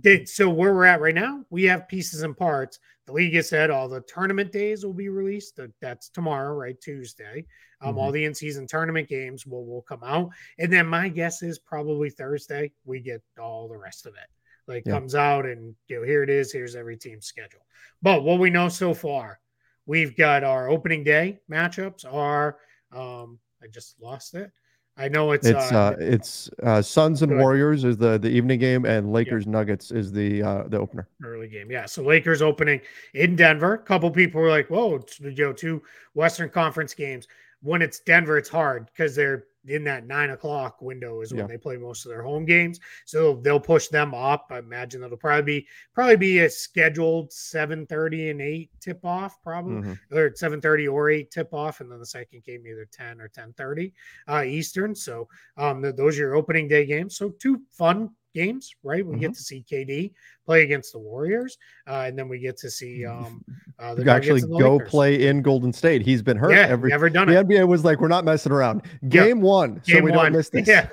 did 0.00 0.28
so 0.28 0.48
where 0.48 0.74
we're 0.74 0.84
at 0.84 1.00
right 1.00 1.14
now 1.14 1.44
we 1.50 1.64
have 1.64 1.88
pieces 1.88 2.22
and 2.22 2.36
parts 2.36 2.78
the 3.08 3.14
league 3.14 3.34
has 3.34 3.48
said 3.48 3.70
all 3.70 3.88
the 3.88 4.02
tournament 4.02 4.52
days 4.52 4.84
will 4.84 4.92
be 4.92 5.08
released 5.08 5.58
that's 5.80 6.08
tomorrow 6.10 6.54
right 6.54 6.80
tuesday 6.80 7.44
um, 7.80 7.90
mm-hmm. 7.90 7.98
All 7.98 8.12
the 8.12 8.24
in 8.24 8.34
season 8.34 8.66
tournament 8.66 9.08
games 9.08 9.46
will, 9.46 9.64
will 9.64 9.82
come 9.82 10.02
out. 10.04 10.30
And 10.58 10.72
then 10.72 10.86
my 10.86 11.08
guess 11.08 11.42
is 11.42 11.58
probably 11.58 12.10
Thursday, 12.10 12.72
we 12.84 13.00
get 13.00 13.22
all 13.40 13.68
the 13.68 13.76
rest 13.76 14.06
of 14.06 14.14
it. 14.14 14.28
Like 14.66 14.84
yeah. 14.86 14.92
comes 14.92 15.14
out 15.14 15.46
and 15.46 15.74
you 15.88 16.00
know, 16.00 16.06
here 16.06 16.22
it 16.22 16.30
is. 16.30 16.52
Here's 16.52 16.76
every 16.76 16.96
team's 16.96 17.26
schedule. 17.26 17.60
But 18.02 18.22
what 18.22 18.38
we 18.38 18.50
know 18.50 18.68
so 18.68 18.92
far, 18.94 19.40
we've 19.86 20.16
got 20.16 20.44
our 20.44 20.68
opening 20.68 21.04
day 21.04 21.40
matchups 21.50 22.04
are 22.04 22.58
um, 22.92 23.38
I 23.62 23.66
just 23.68 24.00
lost 24.00 24.34
it. 24.34 24.50
I 24.98 25.08
know 25.08 25.30
it's 25.30 25.46
it's 25.46 25.72
uh, 25.72 25.78
uh 25.78 25.96
it's 26.00 26.50
uh, 26.62 26.82
Suns 26.82 27.22
and 27.22 27.38
Warriors 27.38 27.84
is 27.84 27.96
the 27.96 28.18
the 28.18 28.28
evening 28.28 28.58
game, 28.58 28.84
and 28.84 29.12
Lakers 29.12 29.46
yeah. 29.46 29.52
Nuggets 29.52 29.92
is 29.92 30.10
the 30.10 30.42
uh, 30.42 30.64
the 30.66 30.78
opener. 30.78 31.08
Early 31.22 31.48
game, 31.48 31.70
yeah. 31.70 31.86
So 31.86 32.02
Lakers 32.02 32.42
opening 32.42 32.80
in 33.14 33.36
Denver. 33.36 33.74
A 33.74 33.78
couple 33.78 34.10
people 34.10 34.40
were 34.40 34.50
like, 34.50 34.68
"Whoa, 34.68 35.00
you 35.20 35.30
know, 35.30 35.52
two 35.52 35.82
Western 36.14 36.50
Conference 36.50 36.94
games." 36.94 37.28
When 37.62 37.82
it's 37.82 38.00
Denver, 38.00 38.38
it's 38.38 38.48
hard 38.48 38.86
because 38.86 39.14
they're 39.14 39.44
in 39.66 39.84
that 39.84 40.06
nine 40.06 40.30
o'clock 40.30 40.80
window 40.80 41.20
is 41.20 41.32
when 41.32 41.40
Yeah. 41.40 41.46
they 41.48 41.58
play 41.58 41.76
most 41.76 42.06
of 42.06 42.10
their 42.10 42.22
home 42.22 42.46
games. 42.46 42.80
So 43.04 43.34
they'll 43.42 43.60
push 43.60 43.88
them 43.88 44.14
up. 44.14 44.46
I 44.50 44.58
imagine 44.60 45.00
that'll 45.02 45.18
probably 45.18 45.60
be 45.60 45.68
probably 45.92 46.16
be 46.16 46.38
a 46.38 46.48
scheduled 46.48 47.30
seven 47.32 47.84
thirty 47.86 48.30
and 48.30 48.40
eight 48.40 48.70
tip 48.80 49.04
off, 49.04 49.42
probably 49.42 49.82
Mhm. 49.82 49.98
or 50.12 50.32
seven 50.36 50.60
thirty 50.62 50.88
or 50.88 51.10
eight 51.10 51.30
tip 51.30 51.52
off, 51.52 51.80
and 51.80 51.90
then 51.92 51.98
the 51.98 52.06
second 52.06 52.44
game 52.44 52.66
either 52.66 52.86
ten 52.86 53.20
or 53.20 53.28
ten 53.28 53.52
thirty 53.54 53.92
uh, 54.26 54.42
Eastern. 54.46 54.94
So 54.94 55.28
um, 55.58 55.82
th- 55.82 55.96
those 55.96 56.16
are 56.18 56.22
your 56.22 56.34
opening 56.36 56.66
day 56.68 56.86
games. 56.86 57.16
So 57.16 57.30
two 57.30 57.60
fun 57.70 58.10
games, 58.38 58.74
right? 58.82 59.04
We 59.04 59.16
Mm-hmm. 59.16 59.20
get 59.20 59.34
to 59.34 59.42
see 59.42 59.64
KD 59.70 60.12
play 60.46 60.62
against 60.62 60.92
the 60.92 60.98
Warriors, 60.98 61.58
uh, 61.86 62.04
and 62.06 62.18
then 62.18 62.28
we 62.28 62.38
get 62.38 62.56
to 62.58 62.70
see 62.70 63.04
um, 63.04 63.42
uh, 63.78 63.94
the 63.94 64.04
actually 64.10 64.40
the 64.40 64.46
go 64.46 64.78
Lakers. 64.78 64.90
play 64.90 65.26
in 65.26 65.42
Golden 65.42 65.72
State. 65.72 66.02
He's 66.02 66.22
been 66.22 66.36
hurt 66.36 66.50
Yeah, 66.52 66.66
every 66.66 66.90
never 66.90 67.10
done 67.10 67.28
the 67.28 67.32
it. 67.32 67.36
NBA 67.36 67.64
was 67.64 67.84
like, 67.84 68.00
we're 68.00 68.08
not 68.08 68.24
messing 68.24 68.52
around. 68.52 68.82
Game 69.08 69.40
one, 69.40 69.80
so 69.82 69.98
we 70.00 70.10
one. 70.10 70.18
don't 70.18 70.32
miss 70.32 70.48
this. 70.50 70.68
Yeah. 70.68 70.88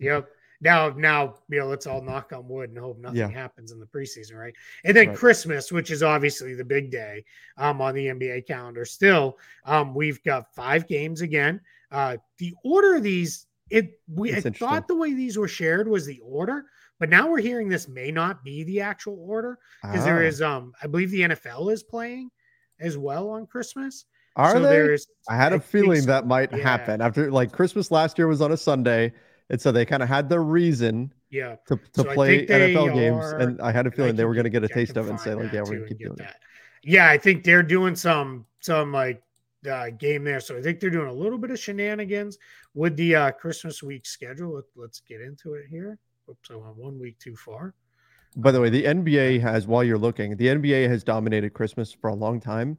Yep. 0.00 0.28
Now, 0.60 0.88
now, 0.90 1.34
you 1.48 1.60
know, 1.60 1.66
let's 1.68 1.86
all 1.86 2.02
knock 2.02 2.32
on 2.32 2.48
wood 2.48 2.70
and 2.70 2.78
hope 2.78 2.98
nothing 2.98 3.16
Yeah. 3.16 3.28
happens 3.30 3.70
in 3.70 3.78
the 3.78 3.86
preseason, 3.86 4.34
right? 4.34 4.54
And 4.84 4.96
then 4.96 5.06
Right. 5.08 5.16
Christmas, 5.16 5.70
which 5.70 5.90
is 5.90 6.02
obviously 6.02 6.54
the 6.54 6.64
big 6.64 6.90
day 6.90 7.24
um, 7.56 7.80
on 7.80 7.94
the 7.94 8.08
NBA 8.08 8.40
calendar. 8.42 8.84
Still, 8.84 9.38
um, 9.64 9.94
we've 9.94 10.22
got 10.24 10.52
five 10.54 10.88
games 10.88 11.20
again. 11.20 11.60
Uh, 11.92 12.16
the 12.38 12.54
order 12.64 12.96
of 12.96 13.02
these, 13.04 13.46
it 13.70 14.00
we 14.08 14.32
It's 14.32 14.46
I 14.46 14.50
thought 14.50 14.88
the 14.88 14.96
way 14.96 15.14
these 15.14 15.36
were 15.38 15.48
shared 15.48 15.86
was 15.88 16.06
the 16.06 16.20
order, 16.20 16.64
but 16.98 17.08
now 17.08 17.28
we're 17.30 17.40
hearing 17.40 17.68
this 17.68 17.88
may 17.88 18.10
not 18.10 18.42
be 18.44 18.64
the 18.64 18.80
actual 18.80 19.18
order 19.20 19.58
because 19.82 20.04
there 20.04 20.18
Ah. 20.18 20.26
is, 20.26 20.42
um, 20.42 20.72
I 20.82 20.86
believe 20.86 21.10
the 21.10 21.22
NFL 21.22 21.70
is 21.72 21.82
playing 21.82 22.30
as 22.80 22.96
well 22.98 23.28
on 23.30 23.46
Christmas. 23.46 24.04
Are 24.36 24.52
so 24.52 24.60
they? 24.60 24.68
there 24.68 24.96
I 25.28 25.36
had 25.36 25.52
a 25.52 25.56
I 25.56 25.58
feeling 25.58 26.00
so. 26.02 26.06
that 26.06 26.26
might 26.26 26.52
Yeah. 26.52 26.58
happen 26.58 27.00
after 27.00 27.30
like 27.30 27.52
Christmas 27.52 27.90
last 27.90 28.18
year 28.18 28.26
was 28.28 28.40
on 28.40 28.52
a 28.52 28.56
Sunday, 28.56 29.12
and 29.50 29.60
so 29.60 29.72
they 29.72 29.84
kind 29.84 30.02
of 30.02 30.08
had 30.08 30.28
their 30.28 30.42
reason 30.42 31.12
Yeah. 31.30 31.56
to, 31.66 31.76
to 31.76 32.02
So 32.02 32.04
play 32.14 32.46
NFL 32.46 32.94
games, 32.94 33.24
and 33.32 33.60
I 33.60 33.72
had 33.72 33.86
a 33.86 33.90
feeling 33.90 34.14
they 34.16 34.24
were 34.24 34.34
going 34.34 34.44
to 34.44 34.50
get- 34.50 34.62
a 34.64 34.68
taste 34.68 34.96
of 34.96 35.06
it 35.06 35.10
and 35.10 35.20
say 35.20 35.34
like, 35.34 35.52
yeah, 35.52 35.60
we're 35.60 35.76
going 35.76 35.82
to 35.82 35.88
keep 35.88 35.98
doing 35.98 36.12
it. 36.12 36.18
that. 36.18 36.36
Yeah, 36.84 37.08
I 37.10 37.18
think 37.18 37.42
they're 37.44 37.62
doing 37.64 37.96
some 37.96 38.46
some 38.60 38.92
like 38.92 39.22
uh, 39.68 39.90
game 39.90 40.22
there. 40.22 40.38
So 40.38 40.56
I 40.56 40.62
think 40.62 40.78
they're 40.78 40.88
doing 40.90 41.08
a 41.08 41.12
little 41.12 41.38
bit 41.38 41.50
of 41.50 41.58
shenanigans 41.58 42.38
with 42.74 42.96
the 42.96 43.16
uh, 43.16 43.30
Christmas 43.32 43.82
week 43.82 44.06
schedule. 44.06 44.62
Let's 44.76 45.00
get 45.00 45.20
into 45.20 45.54
it 45.54 45.64
here. 45.68 45.98
Oops, 46.28 46.50
I'm 46.50 46.56
on 46.58 46.76
one 46.76 46.98
week 46.98 47.18
too 47.18 47.36
far. 47.36 47.74
By 48.36 48.52
the 48.52 48.60
way, 48.60 48.70
the 48.70 48.84
NBA 48.84 49.40
has, 49.40 49.66
while 49.66 49.82
you're 49.82 49.98
looking, 49.98 50.36
the 50.36 50.48
NBA 50.48 50.88
has 50.88 51.02
dominated 51.02 51.54
Christmas 51.54 51.92
for 51.92 52.08
a 52.08 52.14
long 52.14 52.40
time. 52.40 52.76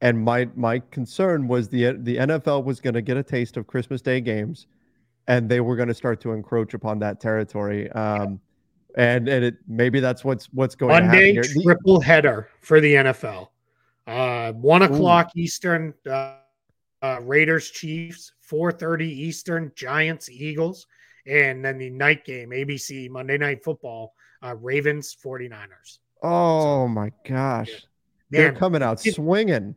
And 0.00 0.18
my 0.22 0.48
my 0.56 0.80
concern 0.90 1.46
was 1.46 1.68
the 1.68 1.92
the 1.92 2.16
NFL 2.16 2.64
was 2.64 2.80
going 2.80 2.94
to 2.94 3.02
get 3.02 3.16
a 3.16 3.22
taste 3.22 3.56
of 3.56 3.68
Christmas 3.68 4.02
Day 4.02 4.20
games, 4.20 4.66
and 5.28 5.48
they 5.48 5.60
were 5.60 5.76
going 5.76 5.88
to 5.88 5.94
start 5.94 6.20
to 6.22 6.32
encroach 6.32 6.74
upon 6.74 6.98
that 6.98 7.20
territory. 7.20 7.88
Um, 7.92 8.40
and 8.96 9.28
and 9.28 9.44
it 9.44 9.56
maybe 9.68 10.00
that's 10.00 10.24
what's 10.24 10.46
what's 10.46 10.74
going 10.74 10.90
Monday 10.90 11.34
happen 11.34 11.52
here. 11.52 11.62
Triple 11.62 12.00
header 12.00 12.48
for 12.60 12.80
the 12.80 12.94
NFL. 12.94 13.48
Uh, 14.06 14.52
one 14.52 14.82
o'clock 14.82 15.30
Eastern. 15.36 15.94
Uh, 16.08 16.34
uh, 17.00 17.20
Raiders 17.22 17.70
Chiefs. 17.70 18.32
Four 18.40 18.72
thirty 18.72 19.08
Eastern. 19.08 19.70
Giants 19.76 20.28
Eagles. 20.28 20.86
And 21.26 21.64
then 21.64 21.78
the 21.78 21.90
night 21.90 22.24
game, 22.24 22.50
ABC 22.50 23.08
Monday 23.10 23.38
Night 23.38 23.62
Football. 23.64 24.14
Uh, 24.44 24.56
Ravens 24.56 25.16
49ers. 25.24 25.98
oh 26.24 26.88
my 26.88 27.12
gosh, 27.24 27.70
they're 28.28 28.50
Man, 28.50 28.58
coming 28.58 28.82
out 28.82 29.06
it- 29.06 29.14
swinging. 29.14 29.76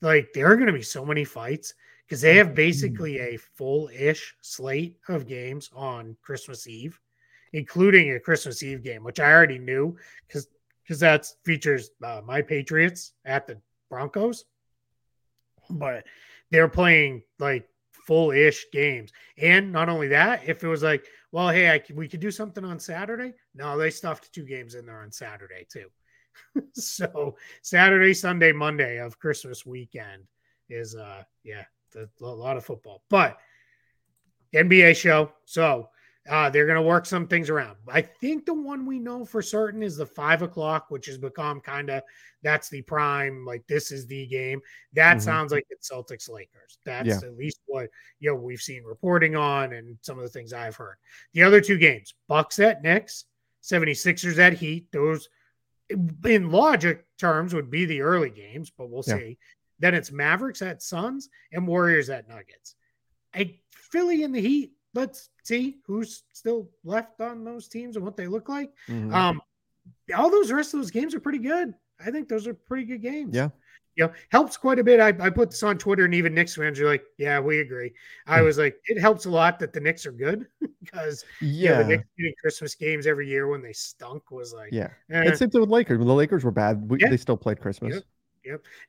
like 0.00 0.32
there 0.34 0.50
are 0.50 0.56
going 0.56 0.66
to 0.66 0.72
be 0.72 0.82
so 0.82 1.04
many 1.04 1.24
fights 1.24 1.74
because 2.04 2.20
they 2.20 2.34
have 2.36 2.56
basically 2.56 3.20
a 3.20 3.36
full-ish 3.36 4.34
slate 4.40 4.96
of 5.08 5.28
games 5.28 5.70
on 5.76 6.16
Christmas 6.22 6.66
Eve, 6.66 6.98
including 7.52 8.14
a 8.14 8.18
Christmas 8.18 8.64
Eve 8.64 8.82
game, 8.82 9.04
which 9.04 9.20
I 9.20 9.30
already 9.32 9.58
knew 9.60 9.96
because 10.26 10.48
because 10.82 10.98
that 10.98 11.26
features 11.44 11.90
uh, 12.02 12.20
my 12.24 12.42
Patriots 12.42 13.12
at 13.24 13.46
the 13.46 13.56
Broncos, 13.88 14.44
but 15.70 16.04
they're 16.50 16.68
playing 16.68 17.22
like 17.38 17.68
full-ish 18.06 18.66
games, 18.72 19.12
and 19.38 19.72
not 19.72 19.88
only 19.88 20.08
that, 20.08 20.42
if 20.46 20.62
it 20.62 20.68
was 20.68 20.82
like, 20.82 21.06
well, 21.32 21.48
hey, 21.48 21.70
I, 21.70 21.82
we 21.94 22.08
could 22.08 22.20
do 22.20 22.30
something 22.30 22.64
on 22.64 22.78
Saturday. 22.78 23.32
No, 23.54 23.76
they 23.76 23.90
stuffed 23.90 24.32
two 24.32 24.44
games 24.44 24.74
in 24.74 24.86
there 24.86 25.00
on 25.00 25.10
Saturday 25.10 25.66
too. 25.70 25.88
so 26.74 27.36
Saturday, 27.62 28.14
Sunday, 28.14 28.52
Monday 28.52 28.98
of 28.98 29.18
Christmas 29.18 29.64
weekend 29.66 30.24
is 30.68 30.96
uh 30.96 31.22
yeah, 31.42 31.64
a 31.96 32.06
lot 32.24 32.56
of 32.56 32.64
football. 32.64 33.02
But 33.10 33.38
NBA 34.54 34.96
show. 34.96 35.32
So 35.44 35.88
uh 36.28 36.48
they're 36.50 36.66
gonna 36.66 36.80
work 36.82 37.04
some 37.06 37.26
things 37.26 37.50
around. 37.50 37.76
I 37.88 38.00
think 38.00 38.46
the 38.46 38.54
one 38.54 38.86
we 38.86 38.98
know 38.98 39.24
for 39.24 39.42
certain 39.42 39.82
is 39.82 39.96
the 39.96 40.06
five 40.06 40.42
o'clock, 40.42 40.86
which 40.90 41.06
has 41.06 41.18
become 41.18 41.60
kind 41.60 41.90
of 41.90 42.02
that's 42.42 42.68
the 42.68 42.82
prime, 42.82 43.44
like 43.44 43.66
this 43.66 43.90
is 43.92 44.06
the 44.06 44.26
game. 44.26 44.60
That 44.94 45.18
Mhm. 45.18 45.22
sounds 45.22 45.52
like 45.52 45.66
it's 45.70 45.90
Celtics 45.90 46.28
Lakers. 46.30 46.78
That's 46.84 47.08
Yeah. 47.08 47.16
at 47.28 47.36
least 47.36 47.60
what 47.66 47.90
you 48.20 48.30
know 48.30 48.36
we've 48.36 48.60
seen 48.62 48.84
reporting 48.84 49.36
on 49.36 49.72
and 49.72 49.98
some 50.02 50.18
of 50.18 50.24
the 50.24 50.30
things 50.30 50.52
I've 50.52 50.76
heard. 50.76 50.96
The 51.32 51.42
other 51.42 51.60
two 51.60 51.78
games, 51.78 52.14
Bucks 52.28 52.58
at 52.58 52.82
Knicks, 52.82 53.24
76ers 53.60 54.38
at 54.38 54.52
Heat. 54.54 54.90
Those 54.92 55.28
in 55.90 56.50
logic 56.50 57.04
terms 57.18 57.54
would 57.54 57.70
be 57.70 57.84
the 57.84 58.00
early 58.00 58.30
games, 58.30 58.70
but 58.70 58.88
we'll 58.88 59.04
Yeah. 59.06 59.18
see. 59.18 59.38
Then 59.78 59.94
it's 59.94 60.10
Mavericks 60.12 60.62
at 60.62 60.82
Suns 60.82 61.28
and 61.52 61.66
Warriors 61.66 62.08
at 62.08 62.28
Nuggets. 62.28 62.76
I 63.34 63.60
Philly 63.70 64.22
in 64.22 64.32
the 64.32 64.40
Heat. 64.40 64.73
Let's 64.94 65.30
see 65.42 65.78
who's 65.86 66.22
still 66.32 66.70
left 66.84 67.20
on 67.20 67.44
those 67.44 67.68
teams 67.68 67.96
and 67.96 68.04
what 68.04 68.16
they 68.16 68.26
look 68.26 68.48
like. 68.48 68.70
Mhm. 68.88 69.12
Um, 69.12 69.40
all 70.16 70.30
those 70.30 70.50
rest 70.52 70.72
of 70.74 70.80
those 70.80 70.90
games 70.90 71.14
are 71.14 71.20
pretty 71.20 71.38
good. 71.40 71.74
I 72.04 72.10
think 72.10 72.28
those 72.28 72.46
are 72.46 72.54
pretty 72.54 72.84
good 72.84 73.02
games. 73.02 73.34
Yeah. 73.34 73.50
You 73.96 74.06
know, 74.06 74.12
helps 74.30 74.56
quite 74.56 74.80
a 74.80 74.84
bit. 74.84 74.98
I, 74.98 75.08
I 75.24 75.30
put 75.30 75.50
this 75.52 75.62
on 75.62 75.78
Twitter 75.78 76.04
and 76.04 76.14
even 76.14 76.34
Knicks 76.34 76.56
fans 76.56 76.80
are 76.80 76.86
like, 76.86 77.04
yeah, 77.16 77.38
we 77.38 77.60
agree. 77.60 77.92
I 78.26 78.38
Hmm. 78.40 78.44
was 78.46 78.58
like, 78.58 78.76
it 78.86 79.00
helps 79.00 79.24
a 79.26 79.30
lot 79.30 79.60
that 79.60 79.72
the 79.72 79.78
Knicks 79.80 80.04
are 80.04 80.10
good 80.12 80.46
because 80.82 81.24
yeah, 81.40 81.70
yeah, 81.70 81.78
the 81.82 81.88
Knicks 81.88 82.04
getting 82.18 82.34
Christmas 82.40 82.74
games 82.74 83.06
every 83.06 83.28
year 83.28 83.46
when 83.46 83.62
they 83.62 83.72
stunk 83.72 84.30
was 84.32 84.52
like, 84.52 84.72
yeah. 84.72 84.88
eh. 85.10 85.22
And 85.28 85.36
same 85.38 85.50
thing 85.50 85.60
with 85.60 85.70
Lakers. 85.70 85.98
When 85.98 86.08
the 86.08 86.14
Lakers 86.14 86.42
were 86.44 86.50
bad, 86.50 86.88
we, 86.90 86.98
Yeah. 87.00 87.08
they 87.10 87.16
still 87.16 87.36
played 87.36 87.60
Christmas. 87.60 87.94
Yep. 87.94 88.04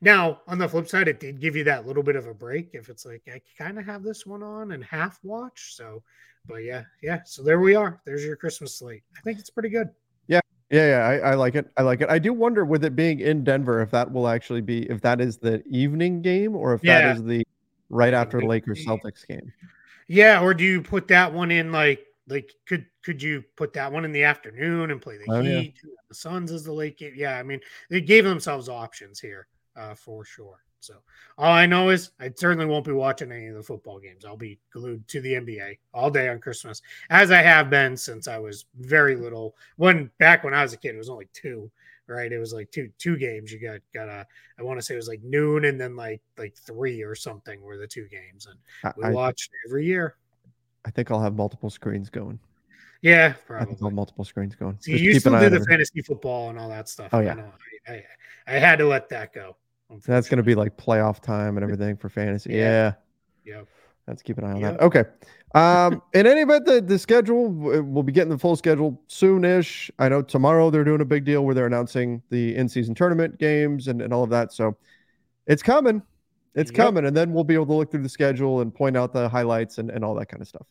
Now, 0.00 0.40
on 0.46 0.58
the 0.58 0.68
flip 0.68 0.88
side, 0.88 1.08
it 1.08 1.20
did 1.20 1.40
give 1.40 1.56
you 1.56 1.64
that 1.64 1.86
little 1.86 2.02
bit 2.02 2.16
of 2.16 2.26
a 2.26 2.34
break 2.34 2.70
if 2.74 2.88
it's 2.88 3.04
like 3.06 3.22
I 3.32 3.40
kind 3.56 3.78
of 3.78 3.84
have 3.86 4.02
this 4.02 4.26
one 4.26 4.42
on 4.42 4.72
and 4.72 4.84
half 4.84 5.18
watch. 5.22 5.74
So, 5.74 6.02
but 6.46 6.56
yeah, 6.64 6.84
yeah. 7.02 7.20
So 7.24 7.42
there 7.42 7.60
we 7.60 7.74
are. 7.74 8.00
There's 8.04 8.24
your 8.24 8.36
Christmas 8.36 8.74
slate. 8.74 9.02
I 9.16 9.20
think 9.22 9.38
it's 9.38 9.50
pretty 9.50 9.68
good. 9.70 9.88
Yeah, 10.26 10.40
yeah, 10.70 10.88
yeah. 10.88 11.06
I, 11.28 11.30
I 11.30 11.34
like 11.34 11.54
it. 11.54 11.70
I 11.76 11.82
like 11.82 12.00
it. 12.00 12.08
I 12.08 12.18
do 12.18 12.32
wonder 12.32 12.64
with 12.64 12.84
it 12.84 12.94
being 12.96 13.20
in 13.20 13.44
Denver 13.44 13.80
if 13.80 13.90
that 13.92 14.10
will 14.10 14.28
actually 14.28 14.60
be 14.60 14.88
if 14.90 15.00
that 15.02 15.20
is 15.20 15.38
the 15.38 15.62
evening 15.66 16.22
game 16.22 16.54
or 16.54 16.74
if 16.74 16.84
Yeah. 16.84 17.00
that 17.00 17.16
is 17.16 17.24
the 17.24 17.46
right 17.88 18.14
after 18.14 18.42
Lakers 18.42 18.84
Celtics 18.84 19.26
game. 19.26 19.52
Yeah, 20.08 20.40
or 20.40 20.54
do 20.54 20.64
you 20.64 20.82
put 20.82 21.08
that 21.08 21.32
one 21.32 21.50
in 21.50 21.72
like 21.72 22.04
like 22.28 22.52
could 22.66 22.86
could 23.06 23.22
you 23.22 23.44
put 23.54 23.72
that 23.72 23.92
one 23.92 24.04
in 24.04 24.10
the 24.10 24.24
afternoon 24.24 24.90
and 24.90 25.00
play 25.00 25.16
the 25.16 25.32
Oh, 25.32 25.40
yeah. 25.40 25.60
Heat? 25.60 25.76
The 26.08 26.14
Suns 26.14 26.50
is 26.50 26.64
the 26.64 26.72
late 26.72 26.98
game. 26.98 27.12
Yeah, 27.14 27.38
I 27.38 27.44
mean 27.44 27.60
they 27.88 28.00
gave 28.00 28.24
themselves 28.24 28.68
options 28.68 29.20
here 29.20 29.46
uh, 29.76 29.94
for 29.94 30.24
sure. 30.24 30.58
So 30.80 30.94
all 31.38 31.52
I 31.52 31.66
know 31.66 31.90
is 31.90 32.10
I 32.18 32.32
certainly 32.34 32.66
won't 32.66 32.84
be 32.84 32.90
watching 32.90 33.30
any 33.30 33.46
of 33.46 33.54
the 33.54 33.62
football 33.62 34.00
games. 34.00 34.24
I'll 34.24 34.36
be 34.36 34.58
glued 34.72 35.06
to 35.06 35.20
the 35.20 35.34
NBA 35.34 35.78
all 35.94 36.10
day 36.10 36.28
on 36.28 36.40
Christmas, 36.40 36.82
as 37.08 37.30
I 37.30 37.42
have 37.42 37.70
been 37.70 37.96
since 37.96 38.26
I 38.26 38.38
was 38.38 38.64
very 38.74 39.14
little. 39.14 39.54
When 39.76 40.10
back 40.18 40.42
when 40.42 40.52
I 40.52 40.62
was 40.62 40.72
a 40.72 40.76
kid, 40.76 40.96
it 40.96 40.98
was 40.98 41.08
only 41.08 41.28
two. 41.32 41.70
Right, 42.08 42.32
it 42.32 42.38
was 42.38 42.52
like 42.52 42.72
two 42.72 42.90
two 42.98 43.16
games. 43.16 43.52
You 43.52 43.60
got 43.60 43.80
got 43.94 44.08
a. 44.08 44.26
I 44.58 44.62
want 44.64 44.80
to 44.80 44.82
say 44.82 44.94
it 44.94 44.96
was 44.96 45.08
like 45.08 45.22
noon 45.22 45.64
and 45.64 45.80
then 45.80 45.94
like 45.94 46.22
like 46.38 46.56
three 46.56 47.02
or 47.02 47.14
something 47.14 47.60
were 47.62 47.78
the 47.78 47.86
two 47.86 48.08
games, 48.08 48.46
and 48.46 48.94
we 48.96 49.04
I, 49.04 49.10
watched 49.10 49.50
every 49.68 49.86
year. 49.86 50.16
I 50.84 50.90
think 50.90 51.12
I'll 51.12 51.22
have 51.22 51.36
multiple 51.36 51.70
screens 51.70 52.10
going. 52.10 52.40
Yeah, 53.02 53.26
I 53.26 53.30
think 53.30 53.50
I'll 53.50 53.66
probably. 53.76 53.94
multiple 53.94 54.24
screens 54.24 54.54
going. 54.54 54.76
See, 54.80 54.96
you 54.98 55.18
still 55.20 55.38
do 55.38 55.50
the 55.50 55.64
fantasy 55.64 56.02
football 56.02 56.50
and 56.50 56.58
all 56.58 56.68
that 56.70 56.88
stuff. 56.88 57.10
Oh, 57.12 57.18
I 57.18 57.24
yeah. 57.24 57.34
know. 57.34 57.52
I, 57.88 57.92
I, 57.92 58.04
I 58.46 58.58
had 58.58 58.78
to 58.78 58.86
let 58.86 59.08
that 59.10 59.32
go. 59.32 59.56
That's 60.06 60.28
going 60.28 60.38
to 60.38 60.42
be 60.42 60.54
like 60.54 60.76
playoff 60.76 61.20
time 61.20 61.56
and 61.56 61.62
everything 61.62 61.96
for 61.96 62.08
fantasy. 62.08 62.52
Yeah. 62.54 62.92
Yeah. 63.44 63.54
Yep. 63.58 63.68
Let's 64.08 64.22
keep 64.22 64.38
an 64.38 64.44
eye 64.44 64.52
on 64.52 64.60
Yep. 64.60 64.78
that. 64.78 64.84
Okay. 64.84 65.04
Um, 65.54 66.02
in 66.14 66.26
any 66.26 66.40
event, 66.40 66.64
the, 66.64 66.80
the 66.80 66.98
schedule, 66.98 67.48
we'll 67.48 68.02
be 68.02 68.12
getting 68.12 68.30
the 68.30 68.38
full 68.38 68.56
schedule 68.56 69.00
soonish. 69.08 69.90
I 69.98 70.08
know 70.08 70.22
tomorrow 70.22 70.70
they're 70.70 70.84
doing 70.84 71.00
a 71.00 71.04
big 71.06 71.24
deal 71.24 71.44
where 71.44 71.54
they're 71.54 71.66
announcing 71.66 72.22
the 72.30 72.56
in 72.56 72.68
season 72.68 72.94
tournament 72.94 73.38
games 73.38 73.88
and, 73.88 74.00
and 74.02 74.12
all 74.12 74.24
of 74.24 74.30
that. 74.30 74.52
So 74.52 74.76
it's 75.46 75.62
coming. 75.62 76.02
It's 76.54 76.70
Yep. 76.70 76.76
coming. 76.76 77.04
And 77.06 77.16
then 77.16 77.32
we'll 77.32 77.44
be 77.44 77.54
able 77.54 77.66
to 77.66 77.74
look 77.74 77.90
through 77.90 78.02
the 78.02 78.08
schedule 78.08 78.60
and 78.60 78.74
point 78.74 78.96
out 78.96 79.12
the 79.12 79.28
highlights 79.28 79.78
and, 79.78 79.90
and 79.90 80.04
all 80.04 80.14
that 80.16 80.26
kind 80.26 80.40
of 80.40 80.48
stuff. 80.48 80.66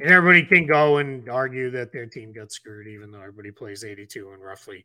And 0.00 0.10
everybody 0.10 0.44
can 0.44 0.66
go 0.66 0.98
and 0.98 1.28
argue 1.28 1.70
that 1.70 1.92
their 1.92 2.06
team 2.06 2.32
got 2.32 2.52
screwed, 2.52 2.86
even 2.86 3.10
though 3.10 3.20
everybody 3.20 3.50
plays 3.50 3.82
82 3.84 4.30
and 4.32 4.42
roughly 4.42 4.84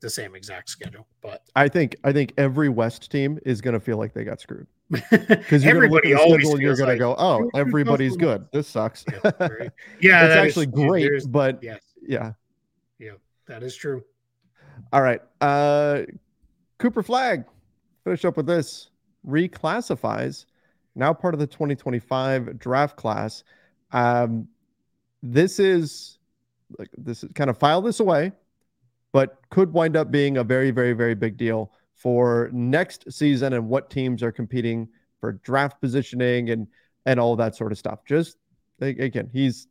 the 0.00 0.10
same 0.10 0.34
exact 0.34 0.68
schedule. 0.70 1.06
But 1.22 1.42
I 1.56 1.68
think 1.68 1.96
I 2.04 2.12
think 2.12 2.32
every 2.38 2.68
West 2.68 3.10
team 3.10 3.38
is 3.44 3.60
going 3.60 3.74
to 3.74 3.80
feel 3.80 3.98
like 3.98 4.14
they 4.14 4.24
got 4.24 4.40
screwed 4.40 4.66
because 4.90 5.64
everybody 5.64 6.08
you're 6.10 6.18
going 6.18 6.28
to 6.28 6.34
look 6.34 6.44
always 6.44 6.48
and 6.50 6.62
you're 6.62 6.76
going 6.76 6.86
to 6.86 6.92
like, 6.92 6.98
go, 6.98 7.14
oh, 7.18 7.38
"Who- 7.38 7.50
who 7.52 7.58
everybody's 7.58 8.16
good. 8.16 8.46
This 8.52 8.66
sucks. 8.68 9.04
Yeah, 9.12 9.18
right. 9.40 9.70
yeah, 10.00 10.24
it's 10.24 10.34
that 10.34 10.46
is- 10.46 10.48
actually 10.48 10.66
great, 10.66 11.10
but 11.28 11.62
yes, 11.62 11.80
yeah. 12.02 12.32
yeah, 12.98 13.12
that 13.46 13.62
is 13.62 13.76
true. 13.76 14.02
All 14.92 15.02
right. 15.02 15.20
Uh 15.40 16.02
Cooper 16.78 17.02
Flagg. 17.02 17.44
Finish 18.04 18.24
up 18.24 18.36
with 18.36 18.46
this. 18.46 18.90
Reclassifies. 19.26 20.46
Now 20.94 21.12
part 21.12 21.34
of 21.34 21.40
the 21.40 21.46
2025 21.46 22.58
draft 22.58 22.96
class. 22.96 23.42
Um 23.92 24.48
this 25.22 25.58
is 25.58 26.18
like 26.78 26.90
this 26.96 27.24
is 27.24 27.30
kind 27.34 27.50
of 27.50 27.58
file 27.58 27.80
this 27.80 28.00
away, 28.00 28.32
but 29.12 29.38
could 29.50 29.72
wind 29.72 29.96
up 29.96 30.10
being 30.10 30.36
a 30.38 30.44
very, 30.44 30.70
very, 30.70 30.92
very 30.92 31.14
big 31.14 31.36
deal 31.36 31.72
for 31.94 32.50
next 32.52 33.10
season 33.12 33.54
and 33.54 33.68
what 33.68 33.90
teams 33.90 34.22
are 34.22 34.32
competing 34.32 34.88
for 35.20 35.32
draft 35.32 35.80
positioning 35.80 36.50
and 36.50 36.66
and 37.06 37.18
all 37.18 37.36
that 37.36 37.56
sort 37.56 37.72
of 37.72 37.78
stuff. 37.78 38.04
Just 38.04 38.36
again, 38.80 39.28
he's 39.32 39.68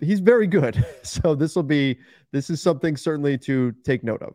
he's 0.00 0.20
very 0.20 0.46
good. 0.46 0.84
So 1.02 1.34
this 1.34 1.54
will 1.56 1.62
be 1.62 1.98
this 2.32 2.50
is 2.50 2.60
something 2.60 2.96
certainly 2.96 3.38
to 3.38 3.72
take 3.84 4.02
note 4.04 4.22
of. 4.22 4.34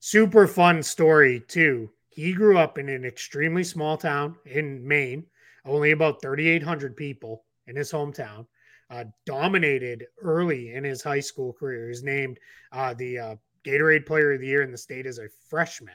super 0.00 0.46
fun 0.46 0.82
story 0.82 1.40
too. 1.48 1.90
He 2.08 2.32
grew 2.32 2.58
up 2.58 2.78
in 2.78 2.88
an 2.88 3.04
extremely 3.04 3.64
small 3.64 3.96
town 3.96 4.36
in 4.44 4.86
Maine, 4.86 5.24
only 5.64 5.92
about 5.92 6.20
3,800 6.22 6.96
people 6.96 7.44
in 7.66 7.76
his 7.76 7.92
hometown. 7.92 8.46
Uh, 8.90 9.04
dominated 9.26 10.06
early 10.22 10.72
in 10.72 10.82
his 10.82 11.02
high 11.02 11.20
school 11.20 11.52
career. 11.52 11.84
He 11.84 11.88
was 11.90 12.02
named 12.02 12.38
uh, 12.72 12.94
the 12.94 13.18
uh, 13.18 13.36
Gatorade 13.64 14.06
Player 14.06 14.32
of 14.32 14.40
the 14.40 14.46
Year 14.46 14.62
in 14.62 14.72
the 14.72 14.78
state 14.78 15.04
as 15.04 15.18
a 15.18 15.28
freshman. 15.50 15.94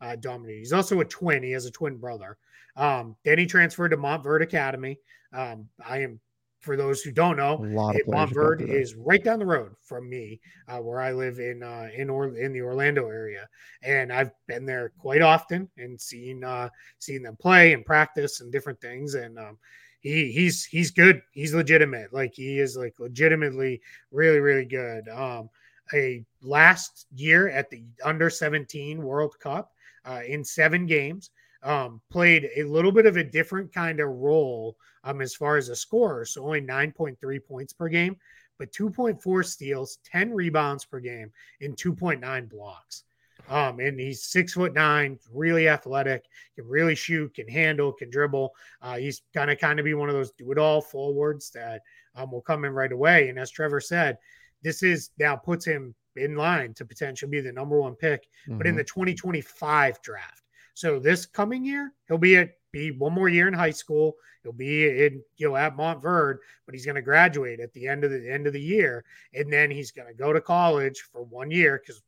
Uh, 0.00 0.16
dominated. 0.16 0.58
He's 0.58 0.72
also 0.72 1.00
a 1.00 1.04
twin. 1.06 1.42
He 1.42 1.52
has 1.52 1.64
a 1.64 1.70
twin 1.70 1.96
brother. 1.96 2.36
Um, 2.76 3.16
then 3.24 3.38
he 3.38 3.46
transferred 3.46 3.90
to 3.90 3.96
Montverde 3.96 4.42
Academy. 4.42 4.98
Um, 5.32 5.68
I 5.84 6.02
am, 6.02 6.20
for 6.64 6.76
those 6.76 7.02
who 7.02 7.12
don't 7.12 7.36
know, 7.36 7.58
A 7.58 7.66
lot 7.66 7.90
of 7.90 8.00
it- 8.00 8.06
players 8.06 8.28
have 8.28 8.34
gone 8.34 8.44
Montverde 8.58 8.68
is 8.68 8.94
right 8.94 9.22
down 9.22 9.38
the 9.38 9.46
road 9.46 9.74
from 9.82 10.08
me, 10.08 10.40
uh, 10.68 10.78
where 10.78 11.00
I 11.00 11.12
live 11.12 11.38
in 11.38 11.62
uh, 11.62 11.90
in 11.94 12.08
or- 12.10 12.36
in 12.36 12.52
the 12.52 12.62
Orlando 12.62 13.08
area, 13.08 13.48
and 13.82 14.12
I've 14.12 14.30
been 14.46 14.64
there 14.64 14.90
quite 14.98 15.22
often 15.22 15.68
and 15.76 16.00
seen 16.00 16.42
uh, 16.42 16.68
seen 16.98 17.22
them 17.22 17.36
play 17.36 17.72
and 17.74 17.84
practice 17.84 18.40
and 18.40 18.50
different 18.50 18.80
things. 18.80 19.14
And 19.14 19.38
um, 19.38 19.58
he 20.00 20.32
he's 20.32 20.64
he's 20.64 20.90
good. 20.90 21.22
He's 21.32 21.54
legitimate. 21.54 22.12
Like 22.12 22.34
he 22.34 22.58
is 22.58 22.76
like 22.76 22.98
legitimately 22.98 23.80
really 24.10 24.40
really 24.40 24.64
good. 24.64 25.08
Um, 25.08 25.50
a 25.92 26.24
last 26.40 27.06
year 27.14 27.48
at 27.50 27.68
the 27.68 27.84
under 28.02 28.30
17 28.30 29.02
World 29.02 29.38
Cup 29.38 29.72
uh, 30.06 30.22
in 30.26 30.42
seven 30.44 30.86
games. 30.86 31.30
Um, 31.62 32.02
played 32.10 32.50
a 32.56 32.64
little 32.64 32.92
bit 32.92 33.06
of 33.06 33.16
a 33.16 33.24
different 33.24 33.72
kind 33.72 33.98
of 34.00 34.08
role 34.10 34.76
um, 35.04 35.20
as 35.20 35.34
far 35.34 35.56
as 35.56 35.68
a 35.68 35.76
scorer. 35.76 36.24
So 36.24 36.44
only 36.44 36.60
9.3 36.60 37.38
points 37.44 37.72
per 37.72 37.88
game, 37.88 38.16
but 38.58 38.72
2.4 38.72 39.44
steals, 39.44 39.98
10 40.04 40.32
rebounds 40.32 40.84
per 40.84 40.98
game, 40.98 41.32
and 41.60 41.76
2.9 41.76 42.48
blocks. 42.48 43.04
Um, 43.48 43.78
and 43.78 44.00
he's 44.00 44.24
six 44.24 44.54
foot 44.54 44.72
nine, 44.72 45.18
really 45.30 45.68
athletic, 45.68 46.24
can 46.54 46.66
really 46.66 46.94
shoot, 46.94 47.34
can 47.34 47.46
handle, 47.46 47.92
can 47.92 48.08
dribble. 48.08 48.54
Uh, 48.80 48.96
he's 48.96 49.20
gonna 49.34 49.54
kind 49.54 49.78
of 49.78 49.84
be 49.84 49.92
one 49.92 50.08
of 50.08 50.14
those 50.14 50.32
do 50.32 50.50
it 50.50 50.56
all 50.56 50.80
forwards 50.80 51.50
that 51.50 51.82
um, 52.14 52.30
will 52.30 52.40
come 52.40 52.64
in 52.64 52.72
right 52.72 52.92
away. 52.92 53.28
And 53.28 53.38
as 53.38 53.50
Trevor 53.50 53.80
said, 53.80 54.16
this 54.62 54.82
is 54.82 55.10
now 55.18 55.36
puts 55.36 55.66
him 55.66 55.94
in 56.16 56.36
line 56.36 56.72
to 56.74 56.86
potentially 56.86 57.30
be 57.30 57.40
the 57.40 57.52
number 57.52 57.78
one 57.78 57.96
pick 57.96 58.28
but 58.46 58.66
in 58.66 58.74
Mhm. 58.74 58.78
the 58.78 58.84
2025 58.84 60.00
draft. 60.00 60.44
So 60.72 60.98
this 60.98 61.26
coming 61.26 61.64
year, 61.66 61.92
he'll 62.08 62.18
be 62.18 62.36
at 62.36 62.56
be 62.74 62.90
one 62.90 63.12
more 63.12 63.28
year 63.28 63.48
in 63.48 63.54
high 63.54 63.70
school. 63.70 64.16
He'll 64.42 64.52
be 64.52 64.84
in 65.06 65.22
you 65.36 65.48
know 65.48 65.56
at 65.56 65.76
Montverde, 65.76 66.38
but 66.66 66.74
he's 66.74 66.84
going 66.84 66.96
to 66.96 67.02
graduate 67.02 67.60
at 67.60 67.72
the 67.72 67.86
end 67.86 68.04
of 68.04 68.10
the 68.10 68.30
end 68.30 68.46
of 68.46 68.52
the 68.52 68.60
year, 68.60 69.04
and 69.32 69.50
then 69.50 69.70
he's 69.70 69.90
going 69.92 70.08
to 70.08 70.14
go 70.14 70.32
to 70.32 70.40
college 70.40 71.00
for 71.12 71.22
one 71.22 71.50
year 71.50 71.80
because 71.80 72.02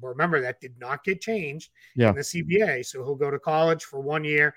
remember 0.00 0.40
that 0.40 0.60
did 0.60 0.74
not 0.80 1.04
get 1.04 1.20
changed 1.20 1.70
Yeah. 1.94 2.08
in 2.10 2.16
the 2.16 2.22
CBA. 2.22 2.84
So 2.84 3.04
he'll 3.04 3.14
go 3.14 3.30
to 3.30 3.38
college 3.38 3.84
for 3.84 4.00
one 4.00 4.24
year. 4.24 4.54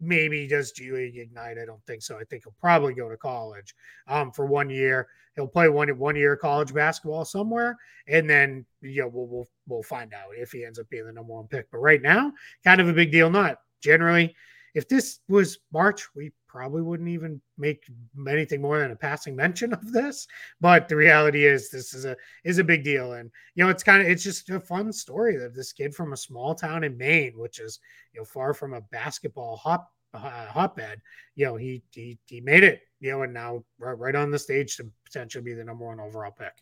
Maybe 0.00 0.40
he 0.42 0.48
does 0.48 0.72
G 0.72 0.90
League 0.90 1.16
Ignite. 1.16 1.58
I 1.58 1.64
don't 1.64 1.84
think 1.86 2.02
so. 2.02 2.18
I 2.18 2.24
think 2.24 2.42
he'll 2.44 2.56
probably 2.60 2.92
go 2.94 3.08
to 3.08 3.16
college 3.16 3.74
um, 4.08 4.32
for 4.32 4.46
one 4.46 4.68
year. 4.70 5.06
He'll 5.36 5.46
play 5.46 5.68
one 5.68 5.88
one 5.98 6.16
year 6.16 6.36
college 6.36 6.74
basketball 6.74 7.24
somewhere, 7.24 7.76
and 8.08 8.28
then 8.28 8.66
you 8.80 9.02
know 9.02 9.08
we'll, 9.08 9.26
we'll 9.28 9.48
we'll 9.68 9.82
find 9.84 10.12
out 10.12 10.30
if 10.36 10.50
he 10.50 10.64
ends 10.64 10.78
up 10.80 10.88
being 10.90 11.06
the 11.06 11.12
number 11.12 11.32
one 11.32 11.46
pick. 11.46 11.70
But 11.70 11.78
right 11.78 12.02
now, 12.02 12.32
kind 12.64 12.80
of 12.80 12.88
a 12.88 12.92
big 12.92 13.12
deal. 13.12 13.30
Not 13.30 13.58
generally. 13.80 14.34
If 14.74 14.88
this 14.88 15.20
was 15.28 15.58
March, 15.72 16.14
we 16.14 16.32
probably 16.52 16.82
wouldn't 16.82 17.08
even 17.08 17.40
make 17.56 17.84
anything 18.28 18.60
more 18.60 18.78
than 18.78 18.90
a 18.90 18.96
passing 18.96 19.34
mention 19.34 19.72
of 19.72 19.92
this. 19.92 20.26
But 20.60 20.88
the 20.88 20.96
reality 20.96 21.46
is, 21.46 21.70
this 21.70 21.94
is 21.94 22.04
a 22.04 22.16
is 22.44 22.58
a 22.58 22.64
big 22.64 22.84
deal, 22.84 23.14
and 23.14 23.30
you 23.54 23.64
know 23.64 23.70
it's 23.70 23.82
kind 23.82 24.02
of 24.02 24.08
it's 24.08 24.22
just 24.22 24.50
a 24.50 24.60
fun 24.60 24.92
story 24.92 25.36
that 25.36 25.54
this 25.54 25.72
kid 25.72 25.94
from 25.94 26.12
a 26.12 26.16
small 26.16 26.54
town 26.54 26.84
in 26.84 26.96
Maine, 26.96 27.34
which 27.36 27.58
is 27.58 27.80
you 28.12 28.20
know 28.20 28.24
far 28.24 28.54
from 28.54 28.74
a 28.74 28.80
basketball 28.80 29.56
hot 29.56 29.86
uh, 30.14 30.46
hotbed, 30.46 31.00
you 31.34 31.46
know 31.46 31.56
he 31.56 31.82
he 31.90 32.18
he 32.26 32.40
made 32.40 32.64
it, 32.64 32.82
you 33.00 33.10
know, 33.10 33.22
and 33.22 33.32
now 33.32 33.64
right, 33.78 33.98
right 33.98 34.14
on 34.14 34.30
the 34.30 34.38
stage 34.38 34.76
to 34.76 34.90
potentially 35.04 35.44
be 35.44 35.54
the 35.54 35.64
number 35.64 35.86
one 35.86 36.00
overall 36.00 36.32
pick. 36.32 36.52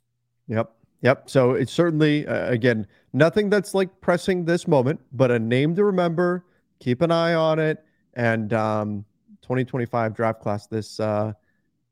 Yep. 0.48 0.70
Yep. 1.02 1.30
So 1.30 1.52
it's 1.52 1.72
certainly 1.72 2.26
uh, 2.26 2.50
again 2.50 2.86
nothing 3.12 3.50
that's 3.50 3.74
like 3.74 4.00
pressing 4.00 4.44
this 4.44 4.68
moment, 4.68 5.00
but 5.12 5.30
a 5.30 5.38
name 5.38 5.74
to 5.76 5.84
remember. 5.84 6.44
Keep 6.78 7.02
an 7.02 7.10
eye 7.10 7.34
on 7.34 7.58
it, 7.58 7.84
and 8.14 8.52
um, 8.52 9.04
2025 9.42 10.14
draft 10.14 10.40
class. 10.40 10.66
This 10.66 11.00
uh, 11.00 11.32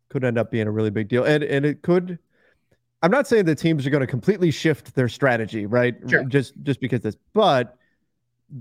could 0.09 0.25
end 0.25 0.39
up 0.39 0.51
being 0.51 0.67
a 0.67 0.71
really 0.71 0.91
big 0.91 1.09
deal, 1.09 1.25
and 1.25 1.43
and 1.43 1.65
it 1.65 1.83
could. 1.83 2.19
I'm 3.01 3.13
not 3.13 3.29
saying 3.29 3.45
the 3.45 3.55
teams 3.55 3.87
are 3.87 3.91
going 3.91 4.01
to 4.01 4.09
completely 4.09 4.51
shift 4.51 4.95
their 4.97 5.09
strategy, 5.09 5.67
right? 5.67 5.95
Sure. 6.09 6.25
Just 6.25 6.55
just 6.63 6.81
because 6.81 7.01
this, 7.01 7.17
but 7.33 7.79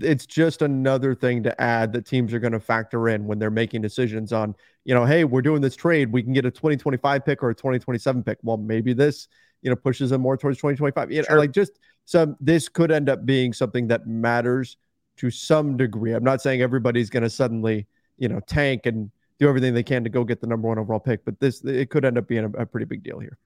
it's 0.00 0.26
just 0.26 0.62
another 0.62 1.14
thing 1.14 1.42
to 1.42 1.60
add 1.60 1.92
that 1.92 2.06
teams 2.06 2.34
are 2.34 2.38
going 2.38 2.52
to 2.52 2.60
factor 2.60 3.08
in 3.08 3.26
when 3.26 3.38
they're 3.38 3.50
making 3.50 3.80
decisions 3.80 4.32
on, 4.32 4.54
you 4.84 4.94
know, 4.94 5.04
hey, 5.04 5.24
we're 5.24 5.42
doing 5.42 5.62
this 5.62 5.74
trade. 5.74 6.12
We 6.12 6.22
can 6.22 6.32
get 6.32 6.44
a 6.44 6.50
2025 6.50 7.24
pick 7.24 7.42
or 7.42 7.50
a 7.50 7.54
2027 7.54 8.22
pick. 8.22 8.38
Well, 8.42 8.58
maybe 8.58 8.92
this, 8.92 9.28
you 9.62 9.70
know, 9.70 9.76
pushes 9.76 10.10
them 10.10 10.20
more 10.20 10.36
towards 10.36 10.58
2025. 10.58 11.10
You 11.10 11.18
know, 11.18 11.24
Sure. 11.24 11.38
like 11.38 11.52
just 11.52 11.72
some, 12.04 12.36
this 12.38 12.68
could 12.68 12.92
end 12.92 13.08
up 13.08 13.24
being 13.24 13.52
something 13.52 13.88
that 13.88 14.06
matters 14.06 14.76
to 15.18 15.30
some 15.30 15.76
degree. 15.76 16.12
I'm 16.12 16.24
not 16.24 16.40
saying 16.42 16.62
everybody's 16.62 17.10
going 17.10 17.22
to 17.22 17.30
suddenly, 17.30 17.86
you 18.16 18.28
know, 18.28 18.40
tank 18.40 18.86
and 18.86 19.10
do 19.38 19.48
everything 19.48 19.74
they 19.74 19.82
can 19.82 20.02
to 20.04 20.10
go 20.10 20.24
get 20.24 20.40
the 20.40 20.46
number 20.46 20.68
one 20.68 20.78
overall 20.78 21.00
pick, 21.00 21.24
but 21.24 21.38
this, 21.38 21.62
it 21.64 21.90
could 21.90 22.04
end 22.04 22.18
up 22.18 22.26
being 22.26 22.44
a, 22.44 22.62
a 22.62 22.66
pretty 22.66 22.86
big 22.86 23.02
deal 23.02 23.18
here. 23.18 23.38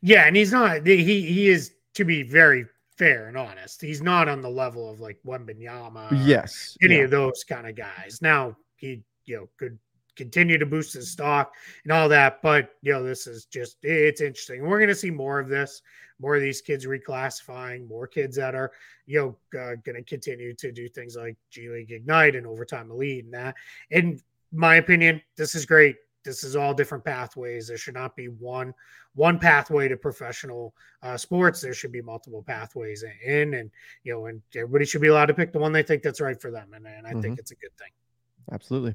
Yeah, 0.00 0.26
and 0.26 0.36
he's 0.36 0.52
not. 0.52 0.86
He 0.86 1.02
he 1.22 1.48
is 1.48 1.72
to 1.94 2.04
be 2.04 2.22
very 2.22 2.66
fair 2.96 3.28
and 3.28 3.36
honest. 3.36 3.80
He's 3.80 4.02
not 4.02 4.28
on 4.28 4.42
the 4.42 4.48
level 4.48 4.90
of 4.90 5.00
like 5.00 5.18
Wembanyama. 5.26 6.08
yes. 6.26 6.76
any 6.82 6.96
yeah. 6.96 7.02
of 7.02 7.10
those 7.10 7.44
kind 7.44 7.66
of 7.66 7.76
guys. 7.76 8.20
Now 8.20 8.56
he 8.76 9.02
you 9.24 9.36
know 9.36 9.48
could 9.58 9.78
continue 10.16 10.58
to 10.58 10.66
boost 10.66 10.94
his 10.94 11.10
stock 11.10 11.54
and 11.84 11.92
all 11.92 12.08
that, 12.08 12.42
but 12.42 12.74
you 12.82 12.92
know 12.92 13.02
this 13.02 13.26
is 13.26 13.44
just 13.44 13.76
it's 13.82 14.20
interesting. 14.20 14.66
We're 14.66 14.78
going 14.78 14.88
to 14.88 14.94
see 14.94 15.10
more 15.10 15.38
of 15.38 15.48
this, 15.48 15.82
more 16.18 16.36
of 16.36 16.42
these 16.42 16.60
kids 16.60 16.86
reclassifying, 16.86 17.86
more 17.88 18.06
kids 18.06 18.36
that 18.36 18.54
are 18.54 18.72
you 19.06 19.36
know 19.52 19.60
uh, 19.60 19.76
going 19.84 19.96
to 19.96 20.02
continue 20.02 20.54
to 20.54 20.72
do 20.72 20.88
things 20.88 21.16
like 21.16 21.36
G 21.50 21.68
League 21.68 21.92
Ignite 21.92 22.34
and 22.34 22.46
Overtime 22.46 22.90
Elite 22.90 23.24
and 23.24 23.34
that. 23.34 23.54
In 23.90 24.20
my 24.52 24.76
opinion, 24.76 25.22
this 25.36 25.54
is 25.54 25.66
great. 25.66 25.96
This 26.24 26.42
is 26.42 26.56
all 26.56 26.74
different 26.74 27.04
pathways. 27.04 27.68
There 27.68 27.78
should 27.78 27.94
not 27.94 28.16
be 28.16 28.26
one 28.26 28.74
one 29.14 29.38
pathway 29.38 29.88
to 29.88 29.96
professional 29.96 30.74
uh, 31.02 31.16
sports. 31.16 31.60
There 31.60 31.74
should 31.74 31.92
be 31.92 32.02
multiple 32.02 32.42
pathways 32.42 33.04
in, 33.24 33.54
and 33.54 33.70
you 34.02 34.12
know, 34.12 34.26
and 34.26 34.42
everybody 34.54 34.86
should 34.86 35.02
be 35.02 35.08
allowed 35.08 35.26
to 35.26 35.34
pick 35.34 35.52
the 35.52 35.58
one 35.58 35.72
they 35.72 35.82
think 35.82 36.02
that's 36.02 36.20
right 36.20 36.40
for 36.40 36.50
them. 36.50 36.72
And, 36.74 36.86
and 36.86 37.06
I 37.06 37.12
think 37.20 37.38
it's 37.38 37.52
a 37.52 37.56
good 37.56 37.76
thing. 37.78 37.90
Absolutely. 38.52 38.94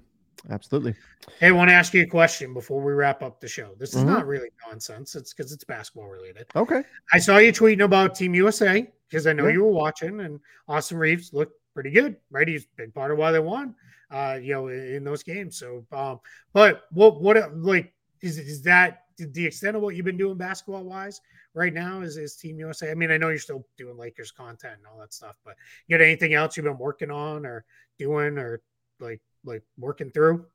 Absolutely. 0.49 0.95
Hey, 1.39 1.47
I 1.49 1.51
want 1.51 1.69
to 1.69 1.73
ask 1.73 1.93
you 1.93 2.01
a 2.01 2.07
question 2.07 2.53
before 2.53 2.81
we 2.81 2.93
wrap 2.93 3.21
up 3.21 3.39
the 3.39 3.47
show. 3.47 3.75
This 3.77 3.93
is 3.93 4.03
Mhm. 4.03 4.07
not 4.07 4.27
really 4.27 4.49
nonsense. 4.67 5.15
It's 5.15 5.33
because 5.33 5.51
it's 5.51 5.63
basketball 5.63 6.09
related. 6.09 6.47
Okay. 6.55 6.83
I 7.13 7.19
saw 7.19 7.37
you 7.37 7.51
tweeting 7.51 7.83
about 7.83 8.15
Team 8.15 8.33
USA 8.33 8.91
because 9.07 9.27
I 9.27 9.33
know 9.33 9.47
Yeah. 9.47 9.53
you 9.53 9.63
were 9.63 9.71
watching, 9.71 10.19
and 10.21 10.39
Austin 10.67 10.97
Reaves 10.97 11.31
looked 11.31 11.59
pretty 11.73 11.91
good, 11.91 12.17
right? 12.31 12.47
He's 12.47 12.65
been 12.65 12.91
part 12.91 13.11
of 13.11 13.17
why 13.17 13.31
they 13.31 13.39
won, 13.39 13.75
uh, 14.09 14.39
you 14.41 14.53
know, 14.53 14.67
in, 14.67 14.95
in 14.95 15.03
those 15.03 15.21
games. 15.23 15.57
So, 15.57 15.85
um, 15.91 16.19
but 16.53 16.85
what, 16.91 17.21
what, 17.21 17.55
like, 17.57 17.93
is 18.21 18.37
is 18.37 18.61
that 18.63 19.05
the 19.17 19.45
extent 19.45 19.75
of 19.75 19.81
what 19.83 19.95
you've 19.95 20.05
been 20.05 20.17
doing 20.17 20.37
basketball 20.37 20.83
wise 20.83 21.21
right 21.53 21.73
now? 21.73 22.01
Is 22.01 22.17
is 22.17 22.35
Team 22.35 22.57
USA? 22.59 22.89
I 22.91 22.95
mean, 22.95 23.11
I 23.11 23.17
know 23.17 23.29
you're 23.29 23.37
still 23.37 23.67
doing 23.77 23.97
Lakers 23.97 24.31
content 24.31 24.77
and 24.77 24.87
all 24.87 24.99
that 24.99 25.13
stuff, 25.13 25.37
but 25.45 25.55
you 25.87 25.97
got 25.97 26.03
anything 26.03 26.33
else 26.33 26.57
you've 26.57 26.65
been 26.65 26.77
working 26.77 27.11
on 27.11 27.45
or 27.45 27.63
doing 27.99 28.37
or 28.37 28.61
like 28.99 29.21
like 29.45 29.63
working 29.77 30.11
through? 30.11 30.45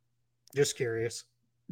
Just 0.55 0.77
curious. 0.77 1.25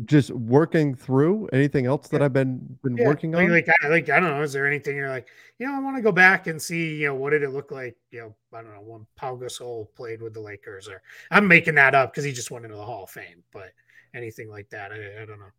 just 0.04 0.30
working 0.30 0.94
through 0.94 1.48
anything 1.52 1.86
else 1.86 2.08
that 2.08 2.22
I've 2.22 2.32
been 2.32 2.78
been 2.82 2.98
Yeah, 2.98 3.02
working 3.02 3.34
like, 3.34 3.48
on. 3.48 3.58
like, 3.66 3.68
I, 3.82 3.88
like 3.88 4.08
I 4.10 4.20
don't 4.20 4.30
know. 4.30 4.42
Is 4.42 4.52
there 4.52 4.66
anything 4.66 4.96
you're 4.96 5.08
like, 5.08 5.26
you 5.58 5.66
know, 5.66 5.74
I 5.74 5.80
want 5.80 5.96
to 5.96 6.02
go 6.02 6.12
back 6.12 6.46
and 6.46 6.60
see, 6.62 6.96
you 6.96 7.06
know, 7.08 7.14
what 7.14 7.30
did 7.30 7.42
it 7.42 7.50
look 7.50 7.72
like, 7.72 7.96
you 8.10 8.20
know, 8.20 8.34
I 8.56 8.62
don't 8.62 8.72
know, 8.72 8.80
when 8.82 9.06
Pau 9.16 9.36
Gasol 9.36 9.92
played 9.96 10.22
with 10.22 10.34
the 10.34 10.40
Lakers, 10.40 10.88
or 10.88 11.02
I'm 11.30 11.48
making 11.48 11.74
that 11.76 11.94
up 11.94 12.12
because 12.12 12.24
he 12.24 12.32
just 12.32 12.50
went 12.52 12.64
into 12.64 12.76
the 12.76 12.84
Hall 12.84 13.04
of 13.04 13.10
Fame, 13.10 13.42
but 13.52 13.72
anything 14.14 14.48
like 14.48 14.70
that, 14.70 14.92
I, 14.92 15.22
I 15.22 15.26
don't 15.26 15.40
know. 15.40 15.50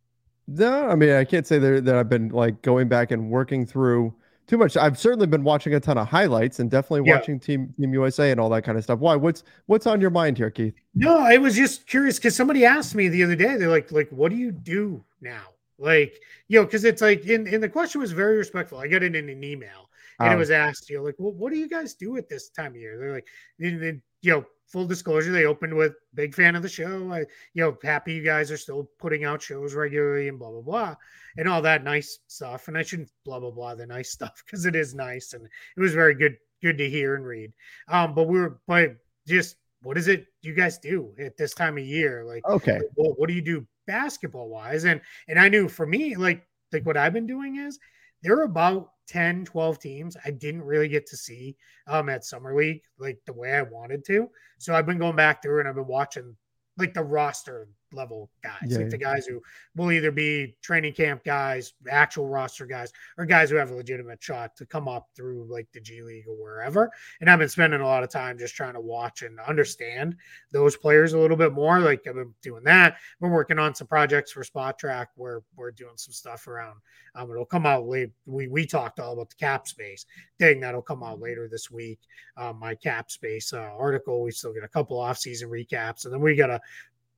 No, 0.47 0.87
I 0.89 0.95
mean 0.95 1.09
I 1.11 1.23
can't 1.25 1.45
say 1.47 1.57
that, 1.59 1.85
that 1.85 1.95
I've 1.95 2.09
been 2.09 2.29
like 2.29 2.61
going 2.61 2.87
back 2.87 3.11
and 3.11 3.29
working 3.31 3.65
through 3.65 4.13
too 4.47 4.57
much. 4.57 4.77
I've 4.77 4.97
certainly 4.97 5.27
been 5.27 5.43
watching 5.43 5.73
a 5.73 5.79
ton 5.79 5.97
of 5.97 6.07
highlights 6.07 6.59
and 6.59 6.69
definitely 6.69 7.09
Yeah. 7.09 7.17
watching 7.17 7.39
Team 7.39 7.73
Team 7.77 7.93
USA 7.93 8.31
and 8.31 8.39
all 8.39 8.49
that 8.49 8.63
kind 8.63 8.77
of 8.77 8.83
stuff. 8.83 8.99
Why? 8.99 9.15
What's 9.15 9.43
what's 9.65 9.87
on 9.87 9.99
your 10.01 10.09
mind 10.09 10.37
here, 10.37 10.49
Keith? 10.51 10.75
No, 10.93 11.17
I 11.17 11.37
was 11.37 11.55
just 11.55 11.87
curious 11.87 12.17
because 12.17 12.35
somebody 12.35 12.65
asked 12.65 12.95
me 12.95 13.07
the 13.07 13.23
other 13.23 13.35
day. 13.35 13.55
They're 13.57 13.69
like, 13.69 13.91
like, 13.91 14.09
what 14.09 14.29
do 14.29 14.37
you 14.37 14.51
do 14.51 15.03
now? 15.21 15.43
Like, 15.77 16.21
you 16.47 16.59
know, 16.59 16.65
because 16.65 16.85
it's 16.85 17.01
like, 17.01 17.25
in 17.25 17.47
and 17.47 17.61
the 17.61 17.69
question 17.69 17.99
was 18.01 18.11
very 18.11 18.37
respectful. 18.37 18.77
I 18.77 18.87
got 18.87 19.03
it 19.03 19.15
in 19.15 19.29
an 19.29 19.43
email, 19.43 19.89
and 20.19 20.29
it 20.29 20.33
Um, 20.33 20.39
was 20.39 20.51
asked, 20.51 20.89
you 20.89 20.97
know, 20.97 21.03
like, 21.03 21.15
well, 21.17 21.33
what 21.33 21.51
do 21.51 21.57
you 21.59 21.67
guys 21.67 21.95
do 21.95 22.15
at 22.17 22.29
this 22.29 22.49
time 22.49 22.71
of 22.71 22.77
year? 22.77 22.97
They're 22.97 23.13
like, 23.13 23.27
you 23.57 24.01
know, 24.23 24.45
full 24.67 24.85
disclosure, 24.85 25.31
they 25.31 25.45
opened 25.45 25.73
with 25.73 25.93
big 26.13 26.33
fan 26.33 26.55
of 26.55 26.63
the 26.63 26.69
show. 26.69 27.11
I, 27.11 27.19
you 27.53 27.63
know, 27.63 27.77
happy 27.83 28.13
you 28.13 28.23
guys 28.23 28.51
are 28.51 28.57
still 28.57 28.89
putting 28.99 29.23
out 29.23 29.41
shows 29.41 29.73
regularly 29.73 30.27
and 30.27 30.39
blah 30.39 30.51
blah 30.51 30.61
blah, 30.61 30.95
and 31.37 31.47
all 31.47 31.61
that 31.61 31.83
nice 31.83 32.19
stuff. 32.27 32.67
And 32.67 32.77
I 32.77 32.83
shouldn't 32.83 33.11
blah 33.23 33.39
blah 33.39 33.51
blah 33.51 33.75
the 33.75 33.85
nice 33.85 34.11
stuff 34.13 34.43
because 34.45 34.65
it 34.65 34.75
is 34.75 34.95
nice 34.95 35.33
and 35.33 35.45
it 35.45 35.79
was 35.79 35.93
very 35.93 36.15
good 36.15 36.37
good 36.61 36.77
to 36.77 36.89
hear 36.89 37.15
and 37.15 37.25
read. 37.25 37.53
Um, 37.87 38.13
but 38.13 38.27
we 38.27 38.39
were 38.39 38.59
but 38.67 38.95
just 39.27 39.57
what 39.81 39.97
is 39.97 40.07
it 40.07 40.25
you 40.41 40.53
guys 40.53 40.79
do 40.79 41.13
at 41.19 41.37
this 41.37 41.53
time 41.53 41.77
of 41.77 41.85
year? 41.85 42.23
Like, 42.25 42.45
okay. 42.47 42.79
what 42.95 43.27
do 43.27 43.33
you 43.33 43.41
do 43.41 43.67
basketball 43.85 44.49
wise? 44.49 44.85
And 44.85 44.99
and 45.27 45.39
I 45.39 45.47
knew 45.49 45.67
for 45.67 45.85
me, 45.85 46.15
like 46.15 46.45
like 46.71 46.85
what 46.85 46.97
I've 46.97 47.13
been 47.13 47.27
doing 47.27 47.57
is 47.57 47.79
they're 48.23 48.43
about 48.43 48.89
10, 49.07 49.45
12 49.45 49.79
teams 49.79 50.17
I 50.25 50.31
didn't 50.31 50.63
really 50.63 50.87
get 50.87 51.05
to 51.07 51.17
see 51.17 51.55
um 51.87 52.09
at 52.09 52.25
Summer 52.25 52.55
League 52.55 52.81
like 52.99 53.19
the 53.25 53.33
way 53.33 53.53
I 53.53 53.61
wanted 53.61 54.05
to. 54.05 54.29
So 54.57 54.73
I've 54.73 54.85
been 54.85 54.99
going 54.99 55.15
back 55.15 55.41
through 55.41 55.59
and 55.59 55.69
I've 55.69 55.75
been 55.75 55.87
watching 55.87 56.35
like 56.77 56.93
the 56.93 57.03
roster 57.03 57.67
level 57.95 58.29
guys, 58.43 58.53
Yeah, 58.67 58.79
like 58.79 58.89
the 58.89 58.97
guys 58.97 59.25
who 59.25 59.41
will 59.75 59.91
either 59.91 60.11
be 60.11 60.55
training 60.61 60.93
camp 60.93 61.23
guys, 61.23 61.73
actual 61.89 62.27
roster 62.27 62.65
guys, 62.65 62.91
or 63.17 63.25
guys 63.25 63.49
who 63.49 63.55
have 63.55 63.71
a 63.71 63.75
legitimate 63.75 64.21
shot 64.21 64.55
to 64.57 64.65
come 64.65 64.87
up 64.87 65.07
through 65.15 65.47
like 65.49 65.67
the 65.73 65.79
G 65.79 66.01
League 66.01 66.27
or 66.27 66.35
wherever. 66.35 66.91
And 67.21 67.29
I've 67.29 67.39
been 67.39 67.49
spending 67.49 67.81
a 67.81 67.85
lot 67.85 68.03
of 68.03 68.09
time 68.09 68.37
just 68.37 68.55
trying 68.55 68.73
to 68.73 68.81
watch 68.81 69.21
and 69.21 69.39
understand 69.39 70.15
those 70.51 70.75
players 70.75 71.13
a 71.13 71.19
little 71.19 71.37
bit 71.37 71.53
more. 71.53 71.79
Like 71.79 72.05
I've 72.07 72.15
been 72.15 72.33
doing 72.41 72.63
that. 72.65 72.97
We're 73.19 73.31
working 73.31 73.59
on 73.59 73.73
some 73.73 73.87
projects 73.87 74.31
for 74.31 74.43
Spotrac 74.43 75.07
where 75.15 75.41
we're 75.55 75.71
doing 75.71 75.95
some 75.95 76.13
stuff 76.13 76.47
around. 76.47 76.79
Um, 77.15 77.31
it'll 77.31 77.45
come 77.45 77.65
out 77.65 77.87
late. 77.87 78.11
We 78.25 78.47
we 78.47 78.65
talked 78.65 78.99
all 78.99 79.13
about 79.13 79.29
the 79.29 79.35
cap 79.35 79.67
space 79.67 80.05
thing 80.39 80.59
that'll 80.59 80.81
come 80.81 81.03
out 81.03 81.19
later 81.19 81.47
this 81.47 81.71
week. 81.71 81.99
Um, 82.37 82.59
my 82.59 82.75
cap 82.75 83.09
space 83.09 83.53
uh, 83.53 83.71
article. 83.77 84.21
We 84.21 84.31
still 84.31 84.53
get 84.53 84.63
a 84.63 84.69
couple 84.69 84.99
off 84.99 85.17
season 85.17 85.49
recaps, 85.49 86.05
and 86.05 86.13
then 86.13 86.21
we 86.21 86.35
got 86.35 86.49
a 86.49 86.59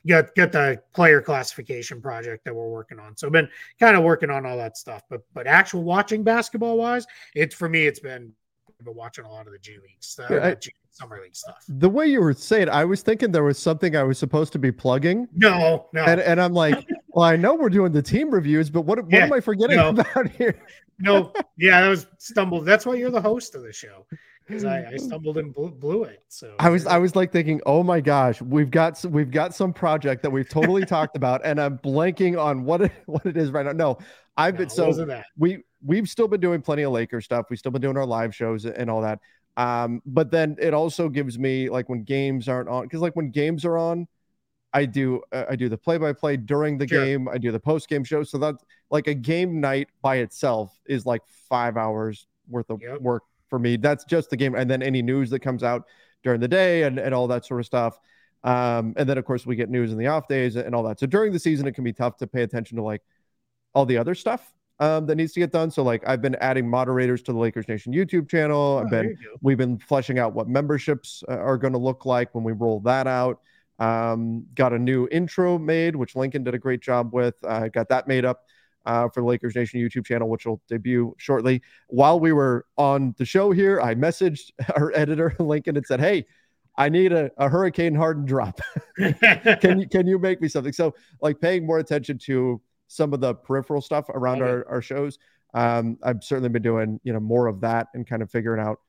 get 0.08 0.34
get 0.36 0.51
the 0.51 0.82
player 0.93 1.22
classification 1.22 2.01
project 2.01 2.45
that 2.45 2.55
we're 2.55 2.70
working 2.70 2.99
on. 2.99 3.16
So 3.16 3.28
I've 3.28 3.34
been 3.34 3.49
kind 3.80 3.95
of 3.97 4.03
working 4.03 4.30
on 4.30 4.45
all 4.45 4.58
that 4.58 4.78
stuff. 4.78 5.03
But 5.10 5.22
but 5.34 5.45
actual 5.47 5.84
watching 5.84 6.24
basketball 6.24 6.78
wise, 6.78 7.05
it's 7.36 7.53
for 7.53 7.70
me, 7.70 7.86
it's 7.86 7.99
been 7.99 8.32
I've 8.80 8.86
been 8.86 8.95
watching 8.95 9.26
a 9.26 9.30
lot 9.30 9.45
of 9.47 9.53
the 9.53 9.60
G 9.60 9.74
League 9.74 9.97
stuff, 10.01 10.30
Yeah, 10.32 10.47
I- 10.47 10.55
G 10.55 10.72
summer 10.91 11.22
league 11.22 11.36
stuff. 11.36 11.64
The 11.70 11.89
way 11.89 12.08
you 12.08 12.20
were 12.22 12.34
saying, 12.34 12.70
I 12.70 12.84
was 12.84 13.03
thinking 13.03 13.32
there 13.32 13.43
was 13.43 13.60
something 13.60 13.95
I 13.95 14.01
was 14.01 14.18
supposed 14.18 14.51
to 14.53 14.60
be 14.60 14.72
plugging, 14.72 15.28
No, 15.36 15.88
no, 15.93 16.03
and 16.05 16.20
and 16.22 16.41
I'm 16.41 16.53
like, 16.53 16.84
well, 17.10 17.26
I 17.26 17.36
know 17.36 17.53
we're 17.53 17.70
doing 17.70 17.91
the 17.91 18.01
team 18.01 18.32
reviews, 18.32 18.72
but 18.72 18.82
what 18.82 18.97
what 19.03 19.12
Yeah, 19.12 19.26
am 19.26 19.34
I 19.34 19.39
forgetting 19.39 19.78
no. 19.78 19.89
about 19.89 20.30
here? 20.32 20.60
no. 20.99 21.32
Yeah, 21.58 21.82
that 21.82 21.89
was 21.89 22.08
stumbled. 22.18 22.66
That's 22.66 22.86
why 22.86 22.95
you're 22.95 23.12
the 23.12 23.22
host 23.22 23.53
of 23.53 23.62
the 23.62 23.72
show 23.74 24.08
because 24.48 24.64
I, 24.66 24.86
I 24.91 24.98
stumbled 24.98 25.38
and 25.38 25.54
blew, 25.54 25.72
blew 25.72 26.04
it. 26.04 26.24
So 26.30 26.56
I 26.60 26.70
was 26.70 26.86
I 26.88 26.98
was 26.98 27.16
like 27.16 27.32
thinking, 27.32 27.62
oh 27.66 27.84
my 27.84 28.00
gosh, 28.02 28.41
we've 28.41 28.72
got 28.72 29.04
we've 29.06 29.32
got 29.32 29.54
some 29.54 29.74
project 29.74 30.24
that 30.24 30.30
we've 30.30 30.50
totally 30.50 30.86
talked 30.86 31.16
about, 31.16 31.41
and 31.45 31.60
I'm 31.60 31.78
blanking 31.80 32.41
on 32.41 32.64
what 32.64 32.82
it, 32.82 32.91
what 33.06 33.26
it 33.26 33.38
is 33.38 33.52
right 33.52 33.66
now. 33.66 33.74
No, 33.74 33.98
I've 34.36 34.56
No, 34.56 34.60
been 34.60 34.70
so 34.70 35.08
we 35.38 35.64
we've 35.86 36.10
still 36.10 36.28
been 36.28 36.41
doing 36.41 36.62
plenty 36.62 36.84
of 36.84 36.91
Laker 36.91 37.22
stuff. 37.22 37.48
We've 37.50 37.60
still 37.60 37.72
been 37.72 37.82
doing 37.82 37.98
our 37.98 38.06
live 38.06 38.34
shows 38.34 38.66
and 38.66 38.89
all 38.89 39.02
that. 39.02 39.20
Um, 39.56 40.02
but 40.06 40.32
then 40.32 40.56
it 40.60 40.74
also 40.74 41.10
gives 41.10 41.38
me 41.39 41.70
like 41.70 41.89
when 41.89 42.04
games 42.04 42.48
aren't 42.48 42.70
on, 42.70 42.84
because 42.84 43.02
like 43.02 43.16
when 43.16 43.32
games 43.32 43.66
are 43.66 43.78
on, 43.78 44.08
I 44.74 44.86
do 44.86 45.22
uh, 45.32 45.45
I 45.50 45.56
do 45.56 45.70
the 45.70 45.78
play 45.78 45.98
by 45.98 46.14
play 46.14 46.38
during 46.38 46.78
the 46.78 46.88
Sure. 46.88 47.06
game. 47.06 47.28
I 47.28 47.38
do 47.38 47.52
the 47.52 47.60
post 47.60 47.89
game 47.89 48.04
show. 48.04 48.24
So 48.24 48.38
that 48.39 48.56
like 48.89 49.08
a 49.08 49.14
game 49.14 49.60
night 49.62 49.89
by 50.02 50.18
itself 50.18 50.80
is 50.88 51.06
like 51.06 51.22
five 51.50 51.78
hours 51.78 52.28
worth 52.50 52.70
of 52.70 52.82
Yep. 52.82 53.02
work 53.02 53.24
for 53.50 53.60
me. 53.60 53.78
That's 53.78 54.06
just 54.06 54.30
the 54.30 54.38
game, 54.38 54.56
and 54.56 54.70
then 54.70 54.82
any 54.84 55.02
news 55.02 55.30
that 55.32 55.39
comes 55.39 55.64
out 55.64 55.86
during 56.24 56.39
the 56.39 56.48
day 56.48 56.84
and, 56.84 57.00
and 57.00 57.14
all 57.14 57.28
that 57.28 57.45
sort 57.45 57.60
of 57.60 57.66
stuff. 57.66 58.00
Um, 58.43 58.93
and 58.98 59.08
then 59.10 59.18
of 59.18 59.26
course 59.26 59.45
we 59.45 59.56
get 59.56 59.70
news 59.70 59.91
in 59.91 59.98
the 59.98 60.08
off 60.08 60.28
days 60.28 60.56
and 60.56 60.74
all 60.76 60.84
that. 60.84 61.00
So 61.00 61.06
during 61.08 61.34
the 61.34 61.39
season, 61.39 61.68
it 61.68 61.74
can 61.74 61.84
be 61.84 61.93
tough 61.93 62.18
to 62.18 62.28
pay 62.28 62.43
attention 62.43 62.78
to 62.78 62.84
like 62.84 63.02
all 63.74 63.86
the 63.86 63.98
other 63.98 64.16
stuff 64.16 64.54
um, 64.80 65.06
that 65.08 65.16
needs 65.16 65.34
to 65.34 65.39
get 65.39 65.52
done. 65.52 65.72
So 65.72 65.84
like 65.84 66.08
I've 66.08 66.22
been 66.22 66.36
adding 66.36 66.70
moderators 66.70 67.22
to 67.24 67.34
the 67.34 67.39
Lakers 67.39 67.68
Nation 67.68 67.93
YouTube 67.93 68.30
channel. 68.30 68.78
I've 68.80 68.86
Oh, 68.88 68.89
been 68.89 69.18
there 69.22 69.38
we've 69.41 69.58
been 69.58 69.78
fleshing 69.78 70.20
out 70.20 70.34
what 70.34 70.48
memberships 70.48 71.24
uh, 71.28 71.34
are 71.38 71.58
going 71.58 71.74
to 71.74 71.80
look 71.80 72.06
like 72.06 72.34
when 72.34 72.43
we 72.43 72.54
roll 72.54 72.80
that 72.82 73.08
out. 73.08 73.41
Um, 73.80 74.45
got 74.56 74.74
a 74.74 74.80
new 74.80 75.08
intro 75.12 75.60
made, 75.60 75.95
which 75.95 76.16
Lincoln 76.16 76.43
did 76.43 76.56
a 76.56 76.60
great 76.60 76.82
job 76.82 77.14
with. 77.14 77.36
I 77.45 77.70
got 77.70 77.89
that 77.89 78.08
made 78.08 78.26
up 78.26 78.45
uh, 78.88 79.09
for 79.09 79.19
the 79.21 79.27
Lakers 79.27 79.53
Nation 79.55 79.79
YouTube 79.81 80.05
channel, 80.05 80.29
which 80.29 80.45
will 80.45 80.61
debut 80.69 81.13
shortly. 81.17 81.61
While 81.89 82.19
we 82.19 82.31
were 82.31 82.65
on 82.77 83.13
the 83.17 83.25
show 83.25 83.51
here, 83.51 83.81
I 83.81 83.93
messaged 83.93 84.51
our 84.75 84.91
editor 84.95 85.35
Lincoln 85.39 85.75
and 85.77 85.85
said, 85.85 85.99
"Hey, 85.99 86.25
I 86.77 86.89
need 86.89 87.11
a, 87.11 87.29
a 87.38 87.49
hurricane 87.49 87.93
Harden 87.93 88.25
drop. 88.25 88.61
can 88.97 89.81
you 89.81 89.88
can 89.88 90.07
you 90.07 90.17
make 90.17 90.41
me 90.41 90.47
something?" 90.47 90.73
So 90.73 90.95
like 91.21 91.39
paying 91.39 91.67
more 91.67 91.79
attention 91.79 92.17
to 92.19 92.61
some 92.88 93.13
of 93.13 93.19
the 93.19 93.35
peripheral 93.35 93.81
stuff 93.81 94.07
around 94.09 94.39
Love 94.39 94.49
our, 94.49 94.67
our 94.69 94.81
shows. 94.81 95.19
Um, 95.53 95.97
I've 96.01 96.23
certainly 96.23 96.49
been 96.49 96.63
doing 96.63 96.99
you 97.03 97.11
know 97.11 97.19
more 97.19 97.47
of 97.47 97.59
that 97.61 97.88
and 97.93 98.07
kind 98.07 98.21
of 98.21 98.31
figuring 98.31 98.65
out 98.65 98.79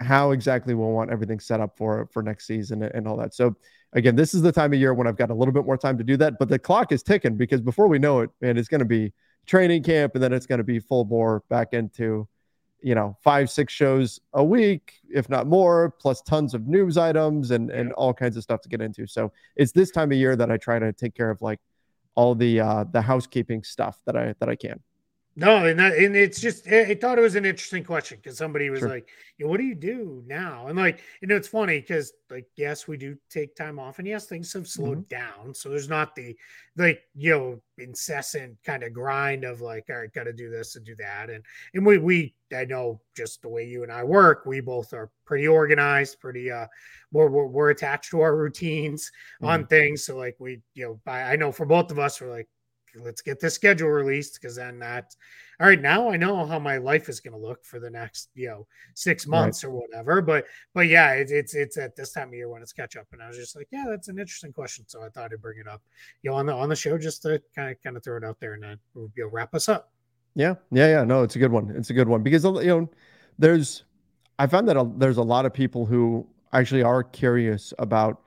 how 0.00 0.30
exactly 0.32 0.74
we'll 0.74 0.90
want 0.90 1.10
everything 1.10 1.40
set 1.40 1.60
up 1.60 1.76
for 1.76 2.08
for 2.12 2.22
next 2.22 2.46
season 2.46 2.84
and 2.84 3.08
all 3.08 3.16
that. 3.16 3.34
So 3.34 3.56
again, 3.94 4.16
this 4.16 4.34
is 4.34 4.42
the 4.42 4.52
time 4.52 4.72
of 4.72 4.78
year 4.78 4.92
when 4.92 5.06
I've 5.06 5.16
got 5.16 5.30
a 5.30 5.34
little 5.34 5.54
bit 5.54 5.64
more 5.64 5.78
time 5.78 5.96
to 5.98 6.04
do 6.04 6.16
that, 6.18 6.34
but 6.38 6.48
the 6.48 6.58
clock 6.58 6.92
is 6.92 7.02
ticking 7.02 7.36
because 7.36 7.60
before 7.60 7.88
we 7.88 7.98
know 7.98 8.20
it, 8.20 8.30
man, 8.40 8.56
it's 8.56 8.68
going 8.68 8.80
to 8.80 8.84
be 8.84 9.12
training 9.46 9.82
camp 9.82 10.14
and 10.14 10.22
then 10.22 10.32
it's 10.32 10.46
going 10.46 10.58
to 10.58 10.64
be 10.64 10.78
full 10.78 11.04
bore 11.04 11.42
back 11.48 11.72
into 11.72 12.26
you 12.82 12.94
know 12.94 13.16
five 13.22 13.48
six 13.48 13.72
shows 13.72 14.20
a 14.34 14.44
week 14.44 14.94
if 15.10 15.30
not 15.30 15.46
more 15.46 15.94
plus 16.00 16.20
tons 16.20 16.52
of 16.52 16.66
news 16.66 16.98
items 16.98 17.50
and 17.50 17.70
and 17.70 17.92
all 17.94 18.12
kinds 18.12 18.36
of 18.36 18.42
stuff 18.42 18.60
to 18.60 18.68
get 18.68 18.80
into. 18.82 19.06
So 19.06 19.32
it's 19.56 19.72
this 19.72 19.90
time 19.90 20.12
of 20.12 20.18
year 20.18 20.36
that 20.36 20.50
i 20.50 20.56
try 20.56 20.78
to 20.78 20.92
take 20.92 21.14
care 21.14 21.30
of 21.30 21.40
like 21.40 21.60
all 22.14 22.34
the 22.34 22.60
uh 22.60 22.84
the 22.84 23.00
housekeeping 23.00 23.62
stuff 23.62 24.00
that 24.06 24.16
i 24.16 24.34
that 24.38 24.48
i 24.48 24.54
can 24.54 24.80
No, 25.36 25.66
and 25.66 25.78
that, 25.80 25.96
and 25.96 26.14
it's 26.14 26.40
just 26.40 26.68
I, 26.68 26.94
thought 26.94 27.18
it 27.18 27.22
was 27.22 27.34
an 27.34 27.44
interesting 27.44 27.82
question 27.82 28.18
because 28.22 28.38
somebody 28.38 28.70
was 28.70 28.80
Sure. 28.80 28.88
like, 28.88 29.08
"Yeah, 29.36 29.46
"What 29.46 29.56
do 29.56 29.64
you 29.64 29.74
do 29.74 30.22
now?" 30.26 30.68
And 30.68 30.78
like, 30.78 31.00
you 31.20 31.26
know, 31.26 31.34
it's 31.34 31.48
funny 31.48 31.80
because 31.80 32.12
like, 32.30 32.46
yes, 32.54 32.86
we 32.86 32.96
do 32.96 33.16
take 33.30 33.56
time 33.56 33.80
off, 33.80 33.98
and 33.98 34.06
yes, 34.06 34.26
things 34.26 34.52
have 34.52 34.68
slowed 34.68 35.08
down. 35.08 35.52
So 35.52 35.70
there's 35.70 35.88
not 35.88 36.14
the 36.14 36.36
like 36.76 37.02
you 37.16 37.30
know 37.32 37.62
incessant 37.78 38.56
kind 38.64 38.84
of 38.84 38.92
grind 38.92 39.42
of 39.44 39.60
like, 39.60 39.86
all 39.90 39.96
right, 39.96 40.12
got 40.12 40.24
to 40.24 40.32
do 40.32 40.50
this 40.50 40.76
and 40.76 40.86
do 40.86 40.94
that, 40.96 41.30
and 41.30 41.44
and 41.74 41.84
we 41.84 41.98
we 41.98 42.34
I 42.54 42.64
know 42.64 43.00
just 43.16 43.42
the 43.42 43.48
way 43.48 43.64
you 43.66 43.82
and 43.82 43.90
I 43.90 44.04
work, 44.04 44.46
we 44.46 44.60
both 44.60 44.92
are 44.92 45.10
pretty 45.24 45.48
organized, 45.48 46.20
pretty 46.20 46.52
uh, 46.52 46.66
we're 47.10 47.28
we're, 47.28 47.46
we're 47.46 47.70
attached 47.70 48.10
to 48.10 48.20
our 48.20 48.36
routines 48.36 49.10
on 49.42 49.66
things. 49.66 50.04
So 50.04 50.16
like 50.16 50.36
we 50.38 50.62
you 50.74 50.84
know, 50.84 51.00
I, 51.12 51.32
I 51.32 51.36
know 51.36 51.50
for 51.50 51.66
both 51.66 51.90
of 51.90 51.98
us, 51.98 52.20
we're 52.20 52.30
like 52.30 52.48
let's 53.00 53.22
get 53.22 53.40
this 53.40 53.54
schedule 53.54 53.88
released 53.88 54.34
because 54.40 54.56
then 54.56 54.78
that 54.78 55.14
all 55.60 55.66
right 55.68 55.80
now 55.80 56.08
i 56.10 56.16
know 56.16 56.44
how 56.46 56.58
my 56.58 56.76
life 56.76 57.08
is 57.08 57.20
going 57.20 57.32
to 57.32 57.38
look 57.38 57.64
for 57.64 57.78
the 57.80 57.90
next 57.90 58.28
you 58.34 58.48
know 58.48 58.66
six 58.94 59.26
Right. 59.26 59.40
months 59.40 59.64
or 59.64 59.70
whatever 59.70 60.20
but 60.22 60.44
but 60.74 60.86
yeah 60.88 61.12
it, 61.12 61.30
it's 61.30 61.54
it's 61.54 61.76
at 61.76 61.96
this 61.96 62.12
time 62.12 62.28
of 62.28 62.34
year 62.34 62.48
when 62.48 62.62
it's 62.62 62.72
catch 62.72 62.96
up 62.96 63.06
and 63.12 63.22
i 63.22 63.28
was 63.28 63.36
just 63.36 63.56
like 63.56 63.68
yeah 63.70 63.84
that's 63.88 64.08
an 64.08 64.18
interesting 64.18 64.52
question 64.52 64.84
so 64.88 65.02
i 65.02 65.08
thought 65.08 65.32
i'd 65.32 65.40
bring 65.42 65.58
it 65.58 65.68
up 65.68 65.82
you 66.22 66.30
know 66.30 66.36
on 66.36 66.46
the 66.46 66.52
on 66.52 66.68
the 66.68 66.76
show 66.76 66.96
just 66.98 67.22
to 67.22 67.40
kind 67.54 67.70
of 67.70 67.82
kind 67.82 67.96
of 67.96 68.02
throw 68.04 68.16
it 68.16 68.24
out 68.24 68.38
there 68.40 68.54
and 68.54 68.62
then 68.62 68.78
we'll 68.94 69.10
you 69.16 69.24
know, 69.24 69.30
wrap 69.30 69.54
us 69.54 69.68
up 69.68 69.90
Yeah, 70.36 70.54
yeah, 70.72 70.88
yeah. 70.88 71.04
No, 71.04 71.22
it's 71.22 71.36
a 71.36 71.38
good 71.38 71.52
one. 71.52 71.70
It's 71.76 71.90
a 71.90 71.94
good 71.94 72.08
one 72.08 72.22
because 72.24 72.42
you 72.42 72.66
know, 72.66 72.90
there's, 73.38 73.84
I 74.40 74.48
found 74.48 74.66
that 74.66 74.76
a, 74.76 74.84
there's 74.96 75.16
a 75.18 75.22
lot 75.22 75.46
of 75.46 75.52
people 75.54 75.86
who 75.86 76.26
actually 76.52 76.82
are 76.82 77.04
curious 77.04 77.72
about 77.78 78.20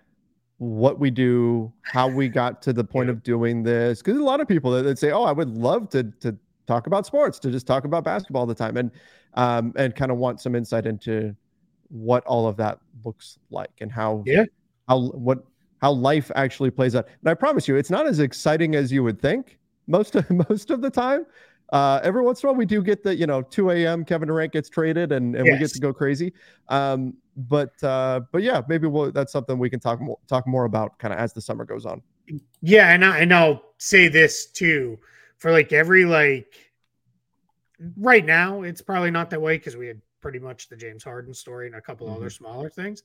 what 0.59 0.99
we 0.99 1.11
do, 1.11 1.71
how 1.83 2.07
we 2.07 2.27
got 2.29 2.61
to 2.63 2.73
the 2.73 2.83
point 2.83 3.07
Yeah. 3.07 3.13
of 3.13 3.23
doing 3.23 3.63
this. 3.63 4.01
Because 4.01 4.17
a 4.19 4.23
lot 4.23 4.41
of 4.41 4.47
people 4.47 4.71
that, 4.71 4.83
that 4.83 4.97
say, 4.97 5.11
"Oh, 5.11 5.23
I 5.23 5.31
would 5.31 5.49
love 5.49 5.89
to 5.89 6.03
to 6.21 6.35
talk 6.65 6.87
about 6.87 7.05
sports, 7.05 7.39
to 7.39 7.51
just 7.51 7.67
talk 7.67 7.85
about 7.85 8.03
basketball 8.03 8.41
all 8.41 8.45
the 8.47 8.55
time," 8.55 8.77
and 8.77 8.91
um 9.35 9.73
and 9.75 9.95
kind 9.95 10.11
of 10.11 10.17
want 10.17 10.41
some 10.41 10.55
insight 10.55 10.85
into 10.85 11.35
what 11.89 12.25
all 12.25 12.47
of 12.47 12.57
that 12.57 12.79
looks 13.05 13.37
like 13.51 13.71
and 13.81 13.91
how 13.91 14.23
Yeah. 14.25 14.45
how 14.87 15.09
what 15.11 15.43
how 15.81 15.91
life 15.91 16.31
actually 16.35 16.71
plays 16.71 16.95
out. 16.95 17.07
And 17.21 17.29
I 17.29 17.35
promise 17.35 17.67
you, 17.67 17.75
it's 17.75 17.91
not 17.91 18.07
as 18.07 18.19
exciting 18.19 18.75
as 18.75 18.91
you 18.91 19.03
would 19.03 19.21
think 19.21 19.59
most 19.85 20.15
of 20.15 20.27
most 20.49 20.71
of 20.71 20.81
the 20.81 20.89
time. 20.89 21.25
Uh, 21.73 21.99
every 22.01 22.21
once 22.21 22.41
in 22.41 22.47
a 22.47 22.51
while, 22.51 22.57
we 22.57 22.65
do 22.65 22.81
get 22.81 23.03
the 23.03 23.13
you 23.15 23.27
know 23.27 23.41
2 23.41 23.71
a.m. 23.71 24.05
Kevin 24.05 24.27
Durant 24.29 24.53
gets 24.53 24.69
traded, 24.69 25.11
and, 25.11 25.35
and 25.35 25.45
yes. 25.45 25.53
we 25.53 25.59
get 25.59 25.69
to 25.71 25.79
go 25.81 25.93
crazy. 25.93 26.33
Um, 26.69 27.13
but 27.37 27.71
uh, 27.83 28.21
but 28.31 28.41
yeah, 28.41 28.61
maybe 28.67 28.87
we'll, 28.87 29.11
that's 29.11 29.31
something 29.31 29.59
we 29.59 29.69
can 29.69 29.79
talk 29.79 30.01
more 30.01 30.17
talk 30.27 30.47
more 30.47 30.65
about 30.65 30.97
kind 30.97 31.13
of 31.13 31.19
as 31.19 31.33
the 31.33 31.41
summer 31.41 31.63
goes 31.63 31.85
on. 31.85 32.01
Yeah, 32.61 32.89
and 32.89 33.05
I, 33.05 33.19
and 33.19 33.33
I'll 33.33 33.61
say 33.77 34.07
this 34.07 34.47
too 34.47 34.97
for 35.37 35.51
like 35.51 35.71
every 35.71 36.05
like 36.05 36.53
right 37.95 38.25
now, 38.25 38.63
it's 38.63 38.81
probably 38.81 39.11
not 39.11 39.29
that 39.29 39.41
way 39.41 39.57
because 39.57 39.77
we 39.77 39.87
had 39.87 40.01
pretty 40.19 40.39
much 40.39 40.67
the 40.67 40.75
James 40.75 41.03
Harden 41.03 41.33
story 41.33 41.67
and 41.67 41.75
a 41.75 41.81
couple 41.81 42.07
mm-hmm. 42.07 42.17
other 42.17 42.29
smaller 42.29 42.69
things. 42.69 43.03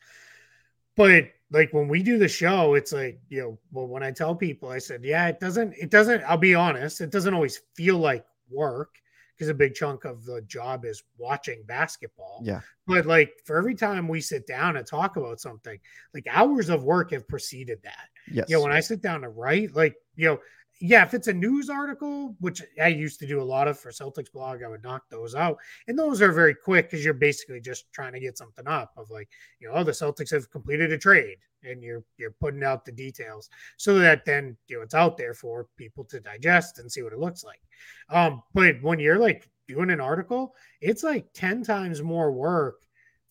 But 0.96 1.30
like 1.50 1.72
when 1.72 1.88
we 1.88 2.02
do 2.02 2.18
the 2.18 2.28
show, 2.28 2.74
it's 2.74 2.92
like, 2.92 3.20
you 3.28 3.40
know, 3.40 3.58
well, 3.70 3.86
when 3.86 4.02
I 4.02 4.10
tell 4.10 4.34
people, 4.34 4.68
I 4.68 4.78
said, 4.78 5.04
yeah, 5.04 5.28
it 5.28 5.40
doesn't, 5.40 5.74
it 5.74 5.90
doesn't, 5.90 6.22
I'll 6.24 6.36
be 6.36 6.54
honest, 6.54 7.00
it 7.00 7.10
doesn't 7.10 7.32
always 7.32 7.60
feel 7.74 7.98
like 7.98 8.26
work 8.50 8.96
because 9.36 9.48
a 9.48 9.54
big 9.54 9.74
chunk 9.74 10.04
of 10.04 10.24
the 10.24 10.42
job 10.42 10.84
is 10.84 11.02
watching 11.18 11.62
basketball. 11.66 12.42
Yeah. 12.44 12.60
But 12.86 13.06
like 13.06 13.32
for 13.44 13.56
every 13.56 13.74
time 13.74 14.08
we 14.08 14.20
sit 14.20 14.46
down 14.46 14.76
and 14.76 14.86
talk 14.86 15.16
about 15.16 15.40
something, 15.40 15.78
like 16.14 16.26
hours 16.30 16.68
of 16.68 16.84
work 16.84 17.12
have 17.12 17.26
preceded 17.28 17.80
that. 17.84 18.08
Yes. 18.30 18.46
You 18.48 18.56
know, 18.56 18.62
when 18.62 18.72
I 18.72 18.80
sit 18.80 19.02
down 19.02 19.22
to 19.22 19.28
write, 19.28 19.74
like, 19.74 19.96
you 20.16 20.26
know, 20.26 20.38
yeah, 20.84 21.04
if 21.04 21.14
it's 21.14 21.28
a 21.28 21.32
news 21.32 21.70
article, 21.70 22.34
which 22.40 22.60
I 22.82 22.88
used 22.88 23.20
to 23.20 23.26
do 23.26 23.40
a 23.40 23.44
lot 23.44 23.68
of 23.68 23.78
for 23.78 23.92
Celtics 23.92 24.32
blog, 24.32 24.64
I 24.64 24.68
would 24.68 24.82
knock 24.82 25.04
those 25.08 25.32
out. 25.32 25.58
And 25.86 25.96
those 25.96 26.20
are 26.20 26.32
very 26.32 26.56
quick 26.56 26.90
because 26.90 27.04
you're 27.04 27.14
basically 27.14 27.60
just 27.60 27.84
trying 27.92 28.14
to 28.14 28.18
get 28.18 28.36
something 28.36 28.66
up 28.66 28.90
of 28.96 29.08
like, 29.08 29.28
you 29.60 29.68
know, 29.68 29.74
oh, 29.74 29.84
the 29.84 29.92
Celtics 29.92 30.32
have 30.32 30.50
completed 30.50 30.90
a 30.90 30.98
trade 30.98 31.36
and 31.62 31.84
you're 31.84 32.02
you're 32.16 32.32
putting 32.32 32.64
out 32.64 32.84
the 32.84 32.90
details 32.90 33.48
so 33.76 33.96
that 34.00 34.24
then 34.24 34.56
you 34.66 34.76
know 34.76 34.82
it's 34.82 34.94
out 34.94 35.16
there 35.16 35.34
for 35.34 35.68
people 35.76 36.02
to 36.02 36.18
digest 36.18 36.80
and 36.80 36.90
see 36.90 37.02
what 37.02 37.12
it 37.12 37.20
looks 37.20 37.44
like. 37.44 37.60
Um, 38.10 38.42
but 38.52 38.82
when 38.82 38.98
you're 38.98 39.20
like 39.20 39.48
doing 39.68 39.90
an 39.90 40.00
article, 40.00 40.52
it's 40.80 41.04
like 41.04 41.32
10 41.32 41.62
times 41.62 42.02
more 42.02 42.32
work 42.32 42.82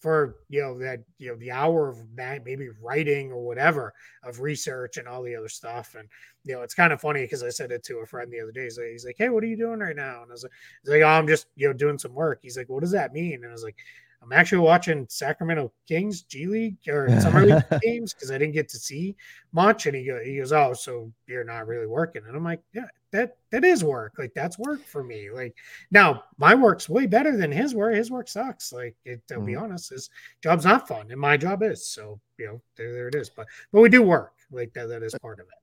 for 0.01 0.37
you 0.49 0.61
know 0.61 0.77
that 0.79 0.99
you 1.19 1.29
know 1.29 1.35
the 1.37 1.51
hour 1.51 1.87
of 1.87 1.97
maybe 2.15 2.69
writing 2.81 3.31
or 3.31 3.45
whatever 3.45 3.93
of 4.23 4.41
research 4.41 4.97
and 4.97 5.07
all 5.07 5.21
the 5.21 5.35
other 5.35 5.47
stuff. 5.47 5.95
And 5.97 6.09
you 6.43 6.55
know 6.55 6.63
it's 6.63 6.73
kind 6.73 6.91
of 6.91 6.99
funny 6.99 7.21
because 7.21 7.43
i 7.43 7.49
said 7.49 7.71
it 7.71 7.83
to 7.83 7.99
a 7.99 8.05
friend 8.05 8.31
the 8.31 8.41
other 8.41 8.51
day. 8.51 8.63
He's 8.63 8.77
like, 8.77 8.87
he's 8.87 9.05
like 9.05 9.15
hey 9.17 9.29
what 9.29 9.43
are 9.43 9.47
you 9.47 9.57
doing 9.57 9.79
right 9.79 9.95
now? 9.95 10.23
And 10.23 10.31
i 10.31 10.33
was 10.33 10.43
like, 10.43 10.51
he's 10.83 10.91
like 10.91 11.03
oh, 11.03 11.07
i'm 11.07 11.27
just 11.27 11.47
you 11.55 11.67
know 11.67 11.73
doing 11.73 11.99
some 11.99 12.13
work. 12.13 12.39
He's 12.41 12.57
like 12.57 12.67
what 12.67 12.81
does 12.81 12.91
that 12.91 13.13
mean? 13.13 13.35
And 13.35 13.47
i 13.47 13.51
was 13.51 13.63
like 13.63 13.77
I'm 14.21 14.31
actually 14.31 14.59
watching 14.59 15.07
Sacramento 15.09 15.71
Kings 15.87 16.21
G 16.21 16.45
League 16.45 16.77
or 16.87 17.09
Summer 17.19 17.45
League 17.45 17.63
games 17.81 18.13
because 18.13 18.29
I 18.29 18.37
didn't 18.37 18.53
get 18.53 18.69
to 18.69 18.77
see 18.77 19.15
much. 19.51 19.87
And 19.87 19.95
he 19.95 20.05
goes, 20.05 20.23
he 20.23 20.37
goes, 20.37 20.53
oh, 20.53 20.73
so 20.73 21.11
you're 21.25 21.43
not 21.43 21.67
really 21.67 21.87
working? 21.87 22.21
And 22.27 22.35
I'm 22.35 22.43
like, 22.43 22.61
yeah, 22.73 22.85
that 23.11 23.37
that 23.51 23.63
is 23.63 23.83
work. 23.83 24.13
Like 24.17 24.33
that's 24.33 24.59
work 24.59 24.83
for 24.85 25.03
me. 25.03 25.29
Like 25.31 25.55
now, 25.89 26.23
my 26.37 26.55
work's 26.55 26.87
way 26.87 27.07
better 27.07 27.35
than 27.35 27.51
his 27.51 27.73
work. 27.73 27.95
His 27.95 28.11
work 28.11 28.27
sucks. 28.27 28.71
Like 28.71 28.95
it, 29.05 29.25
to 29.27 29.35
mm. 29.35 29.45
be 29.45 29.55
honest, 29.55 29.89
his 29.89 30.09
job's 30.41 30.65
not 30.65 30.87
fun, 30.87 31.11
and 31.11 31.19
my 31.19 31.35
job 31.35 31.63
is. 31.63 31.85
So 31.85 32.19
you 32.37 32.45
know, 32.47 32.61
there, 32.75 32.93
there 32.93 33.07
it 33.07 33.15
is. 33.15 33.29
But 33.29 33.47
but 33.71 33.81
we 33.81 33.89
do 33.89 34.01
work. 34.01 34.33
Like 34.51 34.73
that 34.73 34.87
that 34.87 35.03
is 35.03 35.15
part 35.21 35.39
of 35.39 35.47
it. 35.47 35.53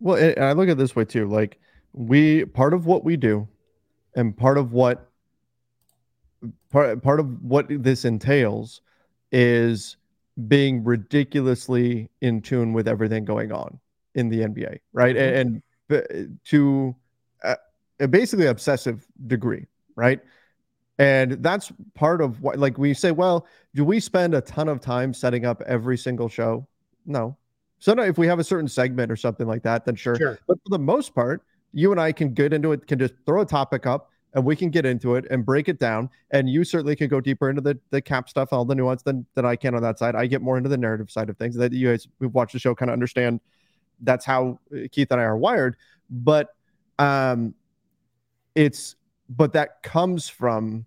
Well, 0.00 0.34
I 0.40 0.52
look 0.52 0.68
at 0.68 0.78
this 0.78 0.94
way 0.94 1.04
too. 1.04 1.26
Like 1.26 1.58
we 1.92 2.44
part 2.44 2.74
of 2.74 2.86
what 2.86 3.04
we 3.04 3.16
do, 3.16 3.48
and 4.14 4.36
part 4.36 4.58
of 4.58 4.72
what 4.72 5.07
part 6.70 7.02
part 7.02 7.20
of 7.20 7.42
what 7.42 7.66
this 7.68 8.04
entails 8.04 8.80
is 9.32 9.96
being 10.46 10.84
ridiculously 10.84 12.08
in 12.20 12.40
tune 12.40 12.72
with 12.72 12.86
everything 12.86 13.24
going 13.24 13.52
on 13.52 13.78
in 14.14 14.28
the 14.28 14.40
NBA, 14.40 14.78
right? 14.92 15.16
Mm-hmm. 15.16 15.36
And, 15.36 15.62
and 15.90 16.38
to 16.44 16.94
a 18.00 18.08
basically 18.08 18.46
obsessive 18.46 19.06
degree, 19.26 19.66
right? 19.96 20.20
And 20.98 21.32
that's 21.42 21.72
part 21.94 22.20
of 22.20 22.40
what, 22.42 22.58
like, 22.58 22.76
we 22.76 22.92
say, 22.92 23.12
well, 23.12 23.46
do 23.74 23.84
we 23.84 24.00
spend 24.00 24.34
a 24.34 24.40
ton 24.40 24.68
of 24.68 24.80
time 24.80 25.14
setting 25.14 25.44
up 25.44 25.62
every 25.62 25.96
single 25.96 26.28
show? 26.28 26.66
No. 27.06 27.36
So 27.78 27.92
if 28.00 28.18
we 28.18 28.26
have 28.26 28.40
a 28.40 28.44
certain 28.44 28.66
segment 28.66 29.12
or 29.12 29.16
something 29.16 29.46
like 29.46 29.62
that, 29.62 29.84
then 29.84 29.94
sure. 29.94 30.16
sure. 30.16 30.38
But 30.48 30.58
for 30.64 30.70
the 30.70 30.78
most 30.78 31.14
part, 31.14 31.42
you 31.72 31.92
and 31.92 32.00
I 32.00 32.10
can 32.10 32.34
get 32.34 32.52
into 32.52 32.72
it, 32.72 32.86
can 32.88 32.98
just 32.98 33.14
throw 33.26 33.42
a 33.42 33.46
topic 33.46 33.86
up, 33.86 34.10
and 34.34 34.44
we 34.44 34.54
can 34.54 34.70
get 34.70 34.84
into 34.84 35.14
it 35.14 35.26
and 35.30 35.44
break 35.44 35.68
it 35.68 35.78
down. 35.78 36.10
And 36.30 36.48
you 36.48 36.64
certainly 36.64 36.94
can 36.94 37.08
go 37.08 37.20
deeper 37.20 37.48
into 37.48 37.62
the 37.62 37.78
the 37.90 38.00
cap 38.00 38.28
stuff, 38.28 38.52
all 38.52 38.64
the 38.64 38.74
nuance 38.74 39.02
than 39.02 39.26
than 39.34 39.44
I 39.44 39.56
can 39.56 39.74
on 39.74 39.82
that 39.82 39.98
side. 39.98 40.14
I 40.14 40.26
get 40.26 40.42
more 40.42 40.56
into 40.56 40.68
the 40.68 40.76
narrative 40.76 41.10
side 41.10 41.28
of 41.30 41.36
things. 41.36 41.56
That 41.56 41.72
you 41.72 41.90
guys 41.90 42.06
who've 42.20 42.34
watched 42.34 42.52
the 42.52 42.58
show 42.58 42.74
kind 42.74 42.90
of 42.90 42.92
understand 42.92 43.40
that's 44.00 44.24
how 44.24 44.58
uh, 44.72 44.86
Keith 44.92 45.10
and 45.10 45.20
I 45.20 45.24
are 45.24 45.36
wired. 45.36 45.76
But 46.10 46.54
um, 46.98 47.54
it's 48.54 48.96
but 49.28 49.52
that 49.52 49.82
comes 49.82 50.28
from 50.28 50.86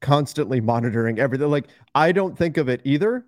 constantly 0.00 0.60
monitoring 0.60 1.18
everything. 1.18 1.50
Like 1.50 1.68
I 1.94 2.12
don't 2.12 2.36
think 2.36 2.56
of 2.56 2.68
it 2.68 2.80
either, 2.84 3.26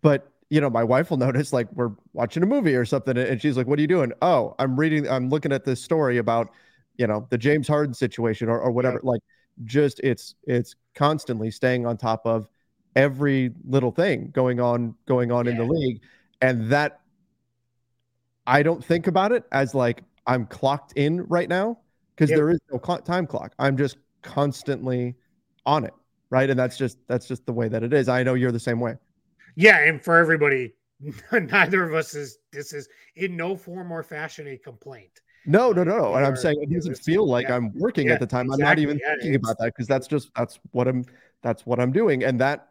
but 0.00 0.32
you 0.50 0.60
know, 0.60 0.70
my 0.70 0.84
wife 0.84 1.10
will 1.10 1.18
notice 1.18 1.52
like 1.52 1.68
we're 1.74 1.92
watching 2.12 2.42
a 2.42 2.46
movie 2.46 2.74
or 2.74 2.84
something, 2.84 3.16
and 3.16 3.40
she's 3.40 3.56
like, 3.56 3.66
"What 3.66 3.78
are 3.78 3.82
you 3.82 3.88
doing?" 3.88 4.12
Oh, 4.22 4.54
I'm 4.58 4.78
reading. 4.78 5.08
I'm 5.08 5.28
looking 5.28 5.52
at 5.52 5.64
this 5.64 5.82
story 5.82 6.18
about 6.18 6.50
you 6.98 7.06
know 7.06 7.26
the 7.30 7.38
James 7.38 7.66
Harden 7.66 7.94
situation 7.94 8.48
or, 8.48 8.60
or 8.60 8.70
whatever. 8.70 9.00
Yeah. 9.02 9.10
Like 9.10 9.20
just 9.64 10.00
it's 10.00 10.34
it's 10.44 10.74
constantly 10.94 11.50
staying 11.50 11.86
on 11.86 11.96
top 11.96 12.26
of 12.26 12.48
every 12.94 13.52
little 13.64 13.90
thing 13.90 14.30
going 14.32 14.60
on 14.60 14.94
going 15.06 15.32
on 15.32 15.46
yeah. 15.46 15.52
in 15.52 15.58
the 15.58 15.64
league, 15.64 16.02
and 16.42 16.68
that 16.70 17.00
I 18.46 18.62
don't 18.62 18.84
think 18.84 19.06
about 19.06 19.32
it 19.32 19.44
as 19.52 19.74
like 19.74 20.02
I'm 20.26 20.46
clocked 20.46 20.92
in 20.94 21.24
right 21.24 21.48
now 21.48 21.78
because 22.14 22.30
there 22.30 22.50
is 22.50 22.58
no 22.70 22.80
cl- 22.84 23.00
time 23.00 23.26
clock. 23.26 23.54
I'm 23.58 23.76
just 23.76 23.96
constantly 24.22 25.14
on 25.64 25.84
it, 25.84 25.94
right? 26.30 26.50
And 26.50 26.58
that's 26.58 26.76
just 26.76 26.98
that's 27.06 27.28
just 27.28 27.46
the 27.46 27.52
way 27.52 27.68
that 27.68 27.82
it 27.82 27.92
is. 27.92 28.08
I 28.08 28.22
know 28.22 28.34
you're 28.34 28.52
the 28.52 28.60
same 28.60 28.80
way. 28.80 28.96
Yeah, 29.54 29.78
and 29.84 30.02
for 30.02 30.16
everybody, 30.16 30.74
neither 31.32 31.84
of 31.84 31.94
us 31.94 32.14
is 32.14 32.38
this 32.52 32.72
is 32.72 32.88
in 33.16 33.36
no 33.36 33.56
form 33.56 33.92
or 33.92 34.02
fashion 34.02 34.48
a 34.48 34.56
complaint. 34.56 35.20
No, 35.46 35.72
no, 35.72 35.84
no, 35.84 35.98
no. 35.98 36.14
And 36.14 36.26
I'm 36.26 36.36
saying 36.36 36.62
it 36.62 36.72
doesn't 36.72 36.98
feel 36.98 37.26
like 37.26 37.48
yeah. 37.48 37.56
I'm 37.56 37.72
working 37.78 38.08
yeah, 38.08 38.14
at 38.14 38.20
the 38.20 38.26
time. 38.26 38.46
Exactly. 38.46 38.64
I'm 38.64 38.68
not 38.68 38.78
even 38.78 38.98
yeah, 38.98 39.14
thinking 39.14 39.34
about 39.36 39.58
that 39.58 39.66
because 39.66 39.86
that's 39.86 40.06
just 40.06 40.30
that's 40.34 40.58
what 40.72 40.88
I'm 40.88 41.04
that's 41.42 41.64
what 41.64 41.80
I'm 41.80 41.92
doing. 41.92 42.24
And 42.24 42.40
that 42.40 42.68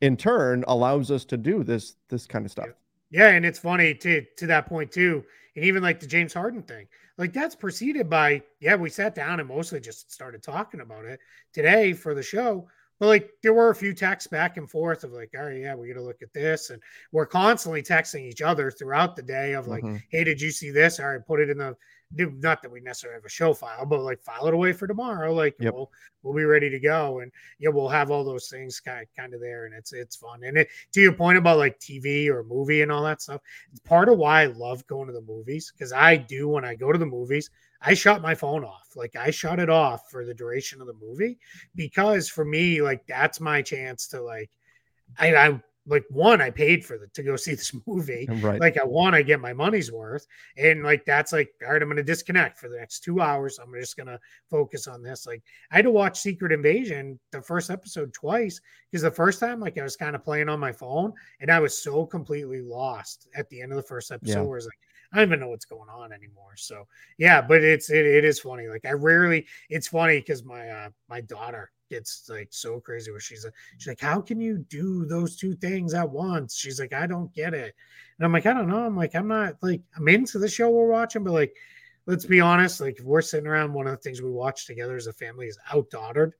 in 0.00 0.16
turn 0.16 0.64
allows 0.68 1.10
us 1.10 1.24
to 1.26 1.36
do 1.36 1.62
this 1.62 1.96
this 2.08 2.26
kind 2.26 2.44
of 2.44 2.50
stuff. 2.50 2.68
Yeah, 3.10 3.28
and 3.28 3.44
it's 3.44 3.58
funny 3.58 3.94
to 3.94 4.24
to 4.38 4.46
that 4.46 4.66
point 4.66 4.90
too. 4.90 5.24
And 5.54 5.64
even 5.64 5.82
like 5.82 6.00
the 6.00 6.06
James 6.06 6.34
Harden 6.34 6.62
thing. 6.62 6.86
Like 7.18 7.32
that's 7.32 7.54
preceded 7.54 8.10
by 8.10 8.42
yeah, 8.60 8.76
we 8.76 8.90
sat 8.90 9.14
down 9.14 9.40
and 9.40 9.48
mostly 9.48 9.80
just 9.80 10.12
started 10.12 10.42
talking 10.42 10.80
about 10.80 11.04
it 11.04 11.20
today 11.52 11.92
for 11.92 12.14
the 12.14 12.22
show. 12.22 12.68
But 12.98 13.06
like 13.08 13.30
there 13.42 13.52
were 13.52 13.70
a 13.70 13.74
few 13.74 13.92
texts 13.94 14.28
back 14.28 14.56
and 14.56 14.70
forth 14.70 15.04
of 15.04 15.12
like, 15.12 15.30
all 15.36 15.44
right, 15.44 15.60
yeah, 15.60 15.74
we 15.74 15.88
got 15.88 15.94
to 15.94 16.02
look 16.02 16.22
at 16.22 16.32
this, 16.32 16.70
and 16.70 16.82
we're 17.12 17.26
constantly 17.26 17.82
texting 17.82 18.22
each 18.22 18.40
other 18.40 18.70
throughout 18.70 19.16
the 19.16 19.22
day 19.22 19.52
of 19.52 19.66
like, 19.66 19.84
mm-hmm. 19.84 19.96
hey, 20.10 20.24
did 20.24 20.40
you 20.40 20.50
see 20.50 20.70
this? 20.70 20.98
All 20.98 21.08
right, 21.08 21.26
put 21.26 21.40
it 21.40 21.50
in 21.50 21.58
the 21.58 21.76
do 22.14 22.32
not 22.38 22.62
that 22.62 22.70
we 22.70 22.80
necessarily 22.80 23.16
have 23.16 23.24
a 23.24 23.28
show 23.28 23.52
file, 23.52 23.84
but 23.84 24.00
like 24.00 24.22
file 24.22 24.46
it 24.46 24.54
away 24.54 24.72
for 24.72 24.86
tomorrow. 24.86 25.32
Like 25.34 25.56
yep. 25.58 25.74
we'll 25.74 25.90
we'll 26.22 26.34
be 26.34 26.44
ready 26.44 26.70
to 26.70 26.78
go, 26.78 27.18
and 27.20 27.32
yeah, 27.58 27.70
we'll 27.70 27.88
have 27.88 28.10
all 28.10 28.24
those 28.24 28.48
things 28.48 28.78
kind 28.78 29.02
of, 29.02 29.08
kind 29.16 29.34
of 29.34 29.40
there, 29.40 29.66
and 29.66 29.74
it's 29.74 29.92
it's 29.92 30.16
fun. 30.16 30.44
And 30.44 30.58
it, 30.58 30.68
to 30.92 31.00
your 31.00 31.12
point 31.12 31.38
about 31.38 31.58
like 31.58 31.78
TV 31.80 32.28
or 32.28 32.44
movie 32.44 32.82
and 32.82 32.92
all 32.92 33.02
that 33.02 33.22
stuff, 33.22 33.40
it's 33.72 33.80
part 33.80 34.08
of 34.08 34.18
why 34.18 34.42
I 34.42 34.46
love 34.46 34.86
going 34.86 35.08
to 35.08 35.12
the 35.12 35.20
movies 35.20 35.72
because 35.76 35.92
I 35.92 36.16
do 36.16 36.48
when 36.48 36.64
I 36.64 36.76
go 36.76 36.92
to 36.92 36.98
the 36.98 37.06
movies, 37.06 37.50
I 37.82 37.94
shut 37.94 38.22
my 38.22 38.34
phone 38.34 38.64
off. 38.64 38.92
Like 38.94 39.16
I 39.16 39.30
shut 39.30 39.58
it 39.58 39.70
off 39.70 40.10
for 40.10 40.24
the 40.24 40.34
duration 40.34 40.80
of 40.80 40.86
the 40.86 40.94
movie 40.94 41.38
because 41.74 42.28
for 42.28 42.44
me, 42.44 42.82
like 42.82 43.06
that's 43.06 43.40
my 43.40 43.62
chance 43.62 44.06
to 44.08 44.22
like 44.22 44.50
I, 45.18 45.34
I 45.34 45.62
like 45.86 46.04
one 46.10 46.40
i 46.40 46.50
paid 46.50 46.84
for 46.84 46.98
the 46.98 47.06
to 47.08 47.22
go 47.22 47.36
see 47.36 47.52
this 47.52 47.74
movie 47.86 48.26
right 48.40 48.60
like 48.60 48.78
i 48.78 48.84
want 48.84 49.14
to 49.14 49.22
get 49.22 49.40
my 49.40 49.52
money's 49.52 49.92
worth 49.92 50.26
and 50.56 50.82
like 50.82 51.04
that's 51.04 51.32
like 51.32 51.50
all 51.64 51.72
right 51.72 51.82
i'm 51.82 51.88
gonna 51.88 52.02
disconnect 52.02 52.58
for 52.58 52.68
the 52.68 52.76
next 52.76 53.00
two 53.00 53.20
hours 53.20 53.58
i'm 53.58 53.72
just 53.74 53.96
gonna 53.96 54.18
focus 54.50 54.86
on 54.86 55.02
this 55.02 55.26
like 55.26 55.42
i 55.70 55.76
had 55.76 55.84
to 55.84 55.90
watch 55.90 56.18
secret 56.18 56.52
invasion 56.52 57.18
the 57.32 57.42
first 57.42 57.70
episode 57.70 58.12
twice 58.12 58.60
because 58.90 59.02
the 59.02 59.10
first 59.10 59.40
time 59.40 59.60
like 59.60 59.78
i 59.78 59.82
was 59.82 59.96
kind 59.96 60.16
of 60.16 60.24
playing 60.24 60.48
on 60.48 60.60
my 60.60 60.72
phone 60.72 61.12
and 61.40 61.50
i 61.50 61.60
was 61.60 61.82
so 61.82 62.04
completely 62.04 62.62
lost 62.62 63.28
at 63.36 63.48
the 63.48 63.60
end 63.60 63.72
of 63.72 63.76
the 63.76 63.82
first 63.82 64.10
episode 64.10 64.40
yeah. 64.40 64.42
where 64.42 64.58
it's 64.58 64.66
like 64.66 64.78
I 65.12 65.18
don't 65.18 65.28
even 65.28 65.40
know 65.40 65.48
what's 65.48 65.64
going 65.64 65.88
on 65.88 66.12
anymore. 66.12 66.56
So 66.56 66.86
yeah, 67.16 67.40
but 67.40 67.62
it's 67.62 67.90
it, 67.90 68.04
it 68.04 68.24
is 68.24 68.40
funny. 68.40 68.66
Like 68.66 68.84
I 68.84 68.92
rarely 68.92 69.46
it's 69.70 69.86
funny 69.88 70.18
because 70.18 70.44
my 70.44 70.68
uh 70.68 70.88
my 71.08 71.20
daughter 71.20 71.70
gets 71.88 72.28
like 72.28 72.48
so 72.50 72.80
crazy 72.80 73.10
where 73.10 73.20
she's 73.20 73.44
like, 73.44 73.54
she's 73.78 73.88
like, 73.88 74.00
How 74.00 74.20
can 74.20 74.40
you 74.40 74.58
do 74.68 75.04
those 75.06 75.36
two 75.36 75.54
things 75.54 75.94
at 75.94 76.08
once? 76.08 76.56
She's 76.56 76.80
like, 76.80 76.92
I 76.92 77.06
don't 77.06 77.32
get 77.34 77.54
it. 77.54 77.74
And 78.18 78.24
I'm 78.24 78.32
like, 78.32 78.46
I 78.46 78.52
don't 78.52 78.68
know. 78.68 78.84
I'm 78.84 78.96
like, 78.96 79.14
I'm 79.14 79.28
not 79.28 79.56
like 79.62 79.82
I'm 79.96 80.08
into 80.08 80.38
the 80.38 80.48
show 80.48 80.70
we're 80.70 80.86
watching, 80.86 81.24
but 81.24 81.32
like 81.32 81.54
let's 82.06 82.24
be 82.24 82.40
honest, 82.40 82.80
like 82.80 82.98
if 82.98 83.04
we're 83.04 83.20
sitting 83.20 83.46
around, 83.46 83.72
one 83.72 83.86
of 83.86 83.92
the 83.92 83.98
things 83.98 84.22
we 84.22 84.30
watch 84.30 84.66
together 84.66 84.96
as 84.96 85.06
a 85.06 85.12
family 85.12 85.46
is 85.46 85.58
Outdaughtered, 85.70 86.32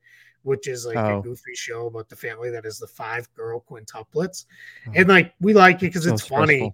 which 0.43 0.69
is 0.69 0.87
like 0.87 0.97
oh. 0.97 1.19
a 1.19 1.23
goofy 1.23 1.55
show 1.55 1.87
about 1.87 2.09
the 2.09 2.17
family 2.17 2.51
that 2.51 2.65
is 2.65 2.79
the 2.79 2.87
five 2.87 3.33
girl 3.35 3.65
quintuplets. 3.69 4.47
Oh. 4.89 4.93
And 4.95 5.09
like 5.09 5.35
we 5.41 5.55
like 5.55 5.77
it 5.77 5.87
because 5.87 6.07
it's 6.07 6.27
funny. 6.27 6.73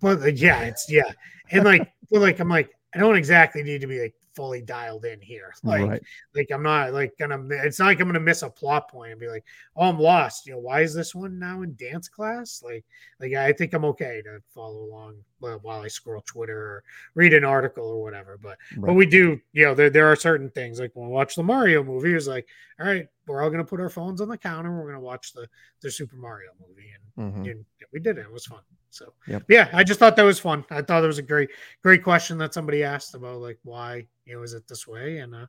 Well, 0.00 0.28
yeah, 0.28 0.62
it's 0.62 0.90
yeah, 0.90 1.10
and 1.50 1.64
like, 1.64 1.90
well, 2.10 2.20
like 2.20 2.38
I'm 2.40 2.48
like 2.48 2.70
I 2.94 2.98
don't 2.98 3.16
exactly 3.16 3.62
need 3.62 3.80
to 3.80 3.86
be 3.86 4.00
like 4.00 4.14
fully 4.34 4.62
dialed 4.62 5.04
in 5.04 5.20
here. 5.20 5.52
Like, 5.64 5.88
right. 5.88 6.02
like 6.34 6.50
I'm 6.52 6.62
not 6.62 6.92
like 6.92 7.16
gonna. 7.18 7.42
It's 7.50 7.78
not 7.78 7.86
like 7.86 8.00
I'm 8.00 8.06
gonna 8.06 8.20
miss 8.20 8.42
a 8.42 8.50
plot 8.50 8.90
point 8.90 9.12
and 9.12 9.20
be 9.20 9.28
like, 9.28 9.44
oh, 9.76 9.88
I'm 9.88 9.98
lost. 9.98 10.46
You 10.46 10.52
know, 10.52 10.58
why 10.58 10.82
is 10.82 10.92
this 10.92 11.14
one 11.14 11.38
now 11.38 11.62
in 11.62 11.74
dance 11.76 12.06
class? 12.06 12.62
Like, 12.62 12.84
like 13.18 13.32
I 13.32 13.52
think 13.52 13.72
I'm 13.72 13.84
okay 13.86 14.20
to 14.24 14.42
follow 14.54 14.84
along 14.84 15.16
while 15.38 15.80
I 15.80 15.88
scroll 15.88 16.22
Twitter 16.26 16.58
or 16.58 16.84
read 17.14 17.32
an 17.32 17.44
article 17.44 17.86
or 17.86 18.02
whatever. 18.02 18.38
But 18.42 18.58
right. 18.76 18.86
but 18.86 18.94
we 18.94 19.06
do, 19.06 19.40
you 19.52 19.64
know, 19.64 19.74
there 19.74 19.90
there 19.90 20.06
are 20.06 20.16
certain 20.16 20.50
things 20.50 20.80
like 20.80 20.90
when 20.94 21.06
we 21.06 21.12
watch 21.12 21.34
the 21.34 21.42
Mario 21.42 21.82
movie, 21.82 22.12
it's 22.12 22.26
like, 22.26 22.46
all 22.78 22.86
right, 22.86 23.06
we're 23.26 23.42
all 23.42 23.50
gonna 23.50 23.64
put 23.64 23.80
our 23.80 23.88
phones 23.88 24.20
on 24.20 24.28
the 24.28 24.36
counter. 24.38 24.70
We're 24.70 24.86
gonna 24.86 25.00
watch 25.00 25.32
the 25.32 25.48
the 25.80 25.90
Super 25.90 26.16
Mario 26.16 26.50
movie, 26.60 26.90
and, 27.16 27.32
mm-hmm. 27.32 27.50
and 27.50 27.64
we 27.92 28.00
did 28.00 28.18
it. 28.18 28.22
It 28.22 28.32
was 28.32 28.46
fun. 28.46 28.60
So 28.94 29.12
yep. 29.26 29.42
yeah, 29.48 29.68
I 29.72 29.82
just 29.82 29.98
thought 29.98 30.14
that 30.16 30.22
was 30.22 30.38
fun. 30.38 30.64
I 30.70 30.80
thought 30.80 31.02
it 31.02 31.06
was 31.08 31.18
a 31.18 31.22
great, 31.22 31.50
great 31.82 32.04
question 32.04 32.38
that 32.38 32.54
somebody 32.54 32.84
asked 32.84 33.14
about 33.14 33.40
like 33.40 33.58
why 33.64 34.06
you 34.24 34.36
know 34.36 34.42
is 34.42 34.54
it 34.54 34.68
this 34.68 34.86
way, 34.86 35.18
and 35.18 35.34
uh, 35.34 35.46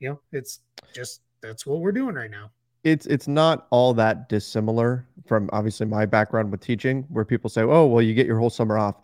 you 0.00 0.08
know 0.08 0.20
it's 0.32 0.60
just 0.94 1.22
that's 1.40 1.64
what 1.64 1.78
we're 1.78 1.92
doing 1.92 2.16
right 2.16 2.30
now. 2.30 2.50
It's 2.82 3.06
it's 3.06 3.28
not 3.28 3.68
all 3.70 3.94
that 3.94 4.28
dissimilar 4.28 5.06
from 5.26 5.48
obviously 5.52 5.86
my 5.86 6.06
background 6.06 6.50
with 6.50 6.60
teaching, 6.60 7.04
where 7.08 7.24
people 7.24 7.48
say, 7.48 7.62
"Oh, 7.62 7.86
well, 7.86 8.02
you 8.02 8.14
get 8.14 8.26
your 8.26 8.38
whole 8.38 8.50
summer 8.50 8.76
off." 8.76 8.96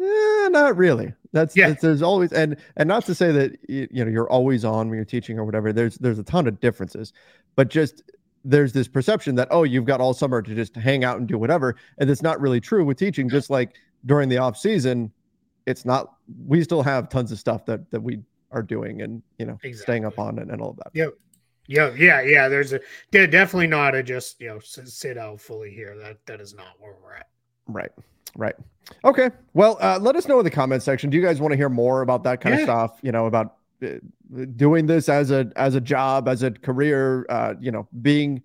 Eh, 0.00 0.48
not 0.48 0.76
really. 0.76 1.12
That's, 1.32 1.54
yeah. 1.54 1.68
That's, 1.68 1.82
there's 1.82 2.02
always 2.02 2.32
and 2.32 2.56
and 2.76 2.88
not 2.88 3.04
to 3.06 3.14
say 3.14 3.30
that 3.32 3.58
you 3.68 4.04
know 4.04 4.10
you're 4.10 4.30
always 4.30 4.64
on 4.64 4.88
when 4.88 4.96
you're 4.96 5.04
teaching 5.04 5.38
or 5.38 5.44
whatever. 5.44 5.70
There's 5.72 5.98
there's 5.98 6.18
a 6.18 6.24
ton 6.24 6.46
of 6.46 6.60
differences, 6.60 7.12
but 7.56 7.68
just 7.68 8.02
there's 8.48 8.72
this 8.72 8.88
perception 8.88 9.34
that 9.34 9.46
oh 9.50 9.62
you've 9.62 9.84
got 9.84 10.00
all 10.00 10.14
summer 10.14 10.40
to 10.40 10.54
just 10.54 10.74
hang 10.74 11.04
out 11.04 11.18
and 11.18 11.28
do 11.28 11.36
whatever 11.36 11.76
and 11.98 12.08
it's 12.08 12.22
not 12.22 12.40
really 12.40 12.60
true 12.60 12.84
with 12.84 12.96
teaching. 12.96 13.28
Just 13.28 13.50
like 13.50 13.76
during 14.06 14.28
the 14.28 14.38
off 14.38 14.56
season 14.56 15.12
it's 15.66 15.84
not 15.84 16.14
we 16.46 16.62
still 16.62 16.82
have 16.82 17.08
tons 17.10 17.30
of 17.30 17.38
stuff 17.38 17.66
that 17.66 17.90
that 17.90 18.00
we 18.00 18.18
are 18.50 18.62
doing 18.62 19.02
and 19.02 19.22
you 19.38 19.44
know 19.44 19.58
exactly. 19.62 19.82
staying 19.82 20.04
up 20.06 20.18
on 20.18 20.38
it 20.38 20.48
and 20.48 20.60
all 20.62 20.70
of 20.70 20.76
that. 20.78 20.90
Yeah 20.94 21.08
yeah 21.66 21.92
yeah 21.94 22.22
yeah 22.22 22.48
there's 22.48 22.72
a 22.72 22.80
definitely 23.12 23.66
not 23.66 23.94
a 23.94 24.02
just 24.02 24.40
you 24.40 24.48
know 24.48 24.58
sit 24.60 25.18
out 25.18 25.40
fully 25.40 25.70
here. 25.70 25.96
That 25.98 26.16
that 26.26 26.40
is 26.40 26.54
not 26.54 26.74
where 26.78 26.94
we're 27.02 27.14
at. 27.14 27.28
Right. 27.66 27.92
Right. 28.34 28.54
Okay. 29.04 29.30
Well 29.52 29.76
uh, 29.82 29.98
let 30.00 30.16
us 30.16 30.26
know 30.26 30.38
in 30.38 30.44
the 30.44 30.50
comment 30.50 30.82
section. 30.82 31.10
Do 31.10 31.18
you 31.18 31.22
guys 31.22 31.38
want 31.38 31.52
to 31.52 31.56
hear 31.56 31.68
more 31.68 32.00
about 32.00 32.24
that 32.24 32.40
kind 32.40 32.54
yeah. 32.54 32.62
of 32.62 32.64
stuff 32.64 32.98
you 33.02 33.12
know 33.12 33.26
about 33.26 33.57
doing 34.56 34.86
this 34.86 35.08
as 35.08 35.30
a 35.30 35.50
as 35.56 35.74
a 35.74 35.80
job 35.80 36.28
as 36.28 36.42
a 36.42 36.50
career 36.50 37.26
uh, 37.28 37.54
you 37.60 37.70
know 37.70 37.88
being 38.02 38.42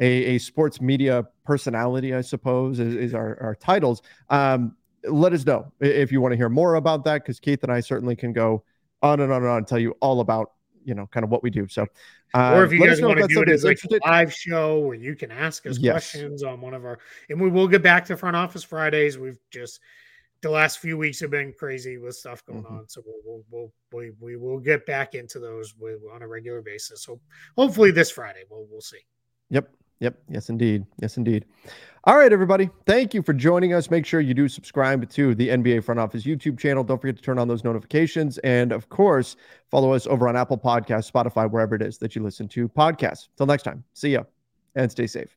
a, 0.00 0.06
a 0.06 0.38
sports 0.38 0.80
media 0.80 1.24
personality 1.44 2.14
i 2.14 2.20
suppose 2.20 2.78
is, 2.78 2.94
is 2.94 3.14
our, 3.14 3.38
our 3.40 3.54
titles. 3.54 4.02
Um, 4.30 4.76
let 5.06 5.32
us 5.32 5.44
know 5.44 5.70
if 5.80 6.10
you 6.10 6.20
want 6.20 6.32
to 6.32 6.36
hear 6.36 6.48
more 6.48 6.76
about 6.76 7.04
that 7.04 7.22
because 7.22 7.40
keith 7.40 7.62
and 7.62 7.72
i 7.72 7.80
certainly 7.80 8.16
can 8.16 8.32
go 8.32 8.64
on 9.02 9.20
and 9.20 9.30
on 9.30 9.42
and 9.42 9.50
on 9.50 9.58
and 9.58 9.66
tell 9.66 9.78
you 9.78 9.94
all 10.00 10.20
about 10.20 10.52
you 10.84 10.94
know 10.94 11.06
kind 11.06 11.24
of 11.24 11.30
what 11.30 11.42
we 11.42 11.50
do. 11.50 11.66
So 11.68 11.86
uh, 12.34 12.54
or 12.54 12.64
if 12.64 12.72
you 12.72 12.84
guys 12.84 13.00
want 13.00 13.18
to 13.18 13.26
do 13.26 13.42
it 13.42 13.48
as 13.48 13.64
like 13.64 13.78
a 13.90 13.98
live 14.06 14.32
show 14.32 14.80
where 14.80 14.96
you 14.96 15.14
can 15.14 15.30
ask 15.30 15.66
us 15.66 15.78
yes. 15.78 15.92
questions 15.92 16.42
on 16.42 16.60
one 16.60 16.74
of 16.74 16.84
our 16.84 16.98
and 17.28 17.40
we 17.40 17.48
will 17.48 17.68
get 17.68 17.82
back 17.82 18.06
to 18.06 18.16
front 18.16 18.36
office 18.36 18.64
fridays. 18.64 19.18
We've 19.18 19.38
just 19.50 19.80
the 20.44 20.50
last 20.50 20.78
few 20.78 20.96
weeks 20.96 21.20
have 21.20 21.30
been 21.30 21.52
crazy 21.58 21.98
with 21.98 22.14
stuff 22.14 22.44
going 22.46 22.62
mm-hmm. 22.62 22.76
on. 22.76 22.88
So 22.88 23.02
we'll, 23.04 23.20
we'll, 23.24 23.44
we'll, 23.50 23.72
we, 23.92 24.12
we 24.20 24.36
will 24.36 24.58
get 24.58 24.86
back 24.86 25.14
into 25.14 25.38
those 25.38 25.74
on 26.12 26.22
a 26.22 26.28
regular 26.28 26.62
basis. 26.62 27.02
So 27.02 27.20
hopefully 27.56 27.90
this 27.90 28.10
Friday, 28.10 28.44
we'll, 28.50 28.66
we'll 28.70 28.80
see. 28.80 29.00
Yep. 29.50 29.70
Yep. 30.00 30.18
Yes, 30.28 30.50
indeed. 30.50 30.84
Yes, 31.00 31.16
indeed. 31.16 31.46
All 32.04 32.18
right, 32.18 32.32
everybody. 32.32 32.68
Thank 32.84 33.14
you 33.14 33.22
for 33.22 33.32
joining 33.32 33.72
us. 33.72 33.90
Make 33.90 34.04
sure 34.04 34.20
you 34.20 34.34
do 34.34 34.48
subscribe 34.48 35.08
to 35.10 35.34
the 35.34 35.48
NBA 35.48 35.82
Front 35.84 36.00
Office 36.00 36.24
YouTube 36.24 36.58
channel. 36.58 36.84
Don't 36.84 37.00
forget 37.00 37.16
to 37.16 37.22
turn 37.22 37.38
on 37.38 37.48
those 37.48 37.64
notifications. 37.64 38.36
And 38.38 38.72
of 38.72 38.88
course, 38.88 39.36
follow 39.70 39.92
us 39.92 40.06
over 40.06 40.28
on 40.28 40.36
Apple 40.36 40.58
Podcasts, 40.58 41.10
Spotify, 41.10 41.50
wherever 41.50 41.74
it 41.74 41.82
is 41.82 41.96
that 41.98 42.14
you 42.14 42.22
listen 42.22 42.48
to 42.48 42.68
podcasts. 42.68 43.28
Till 43.36 43.46
next 43.46 43.62
time, 43.62 43.82
see 43.94 44.10
ya 44.10 44.24
and 44.74 44.90
stay 44.90 45.06
safe. 45.06 45.36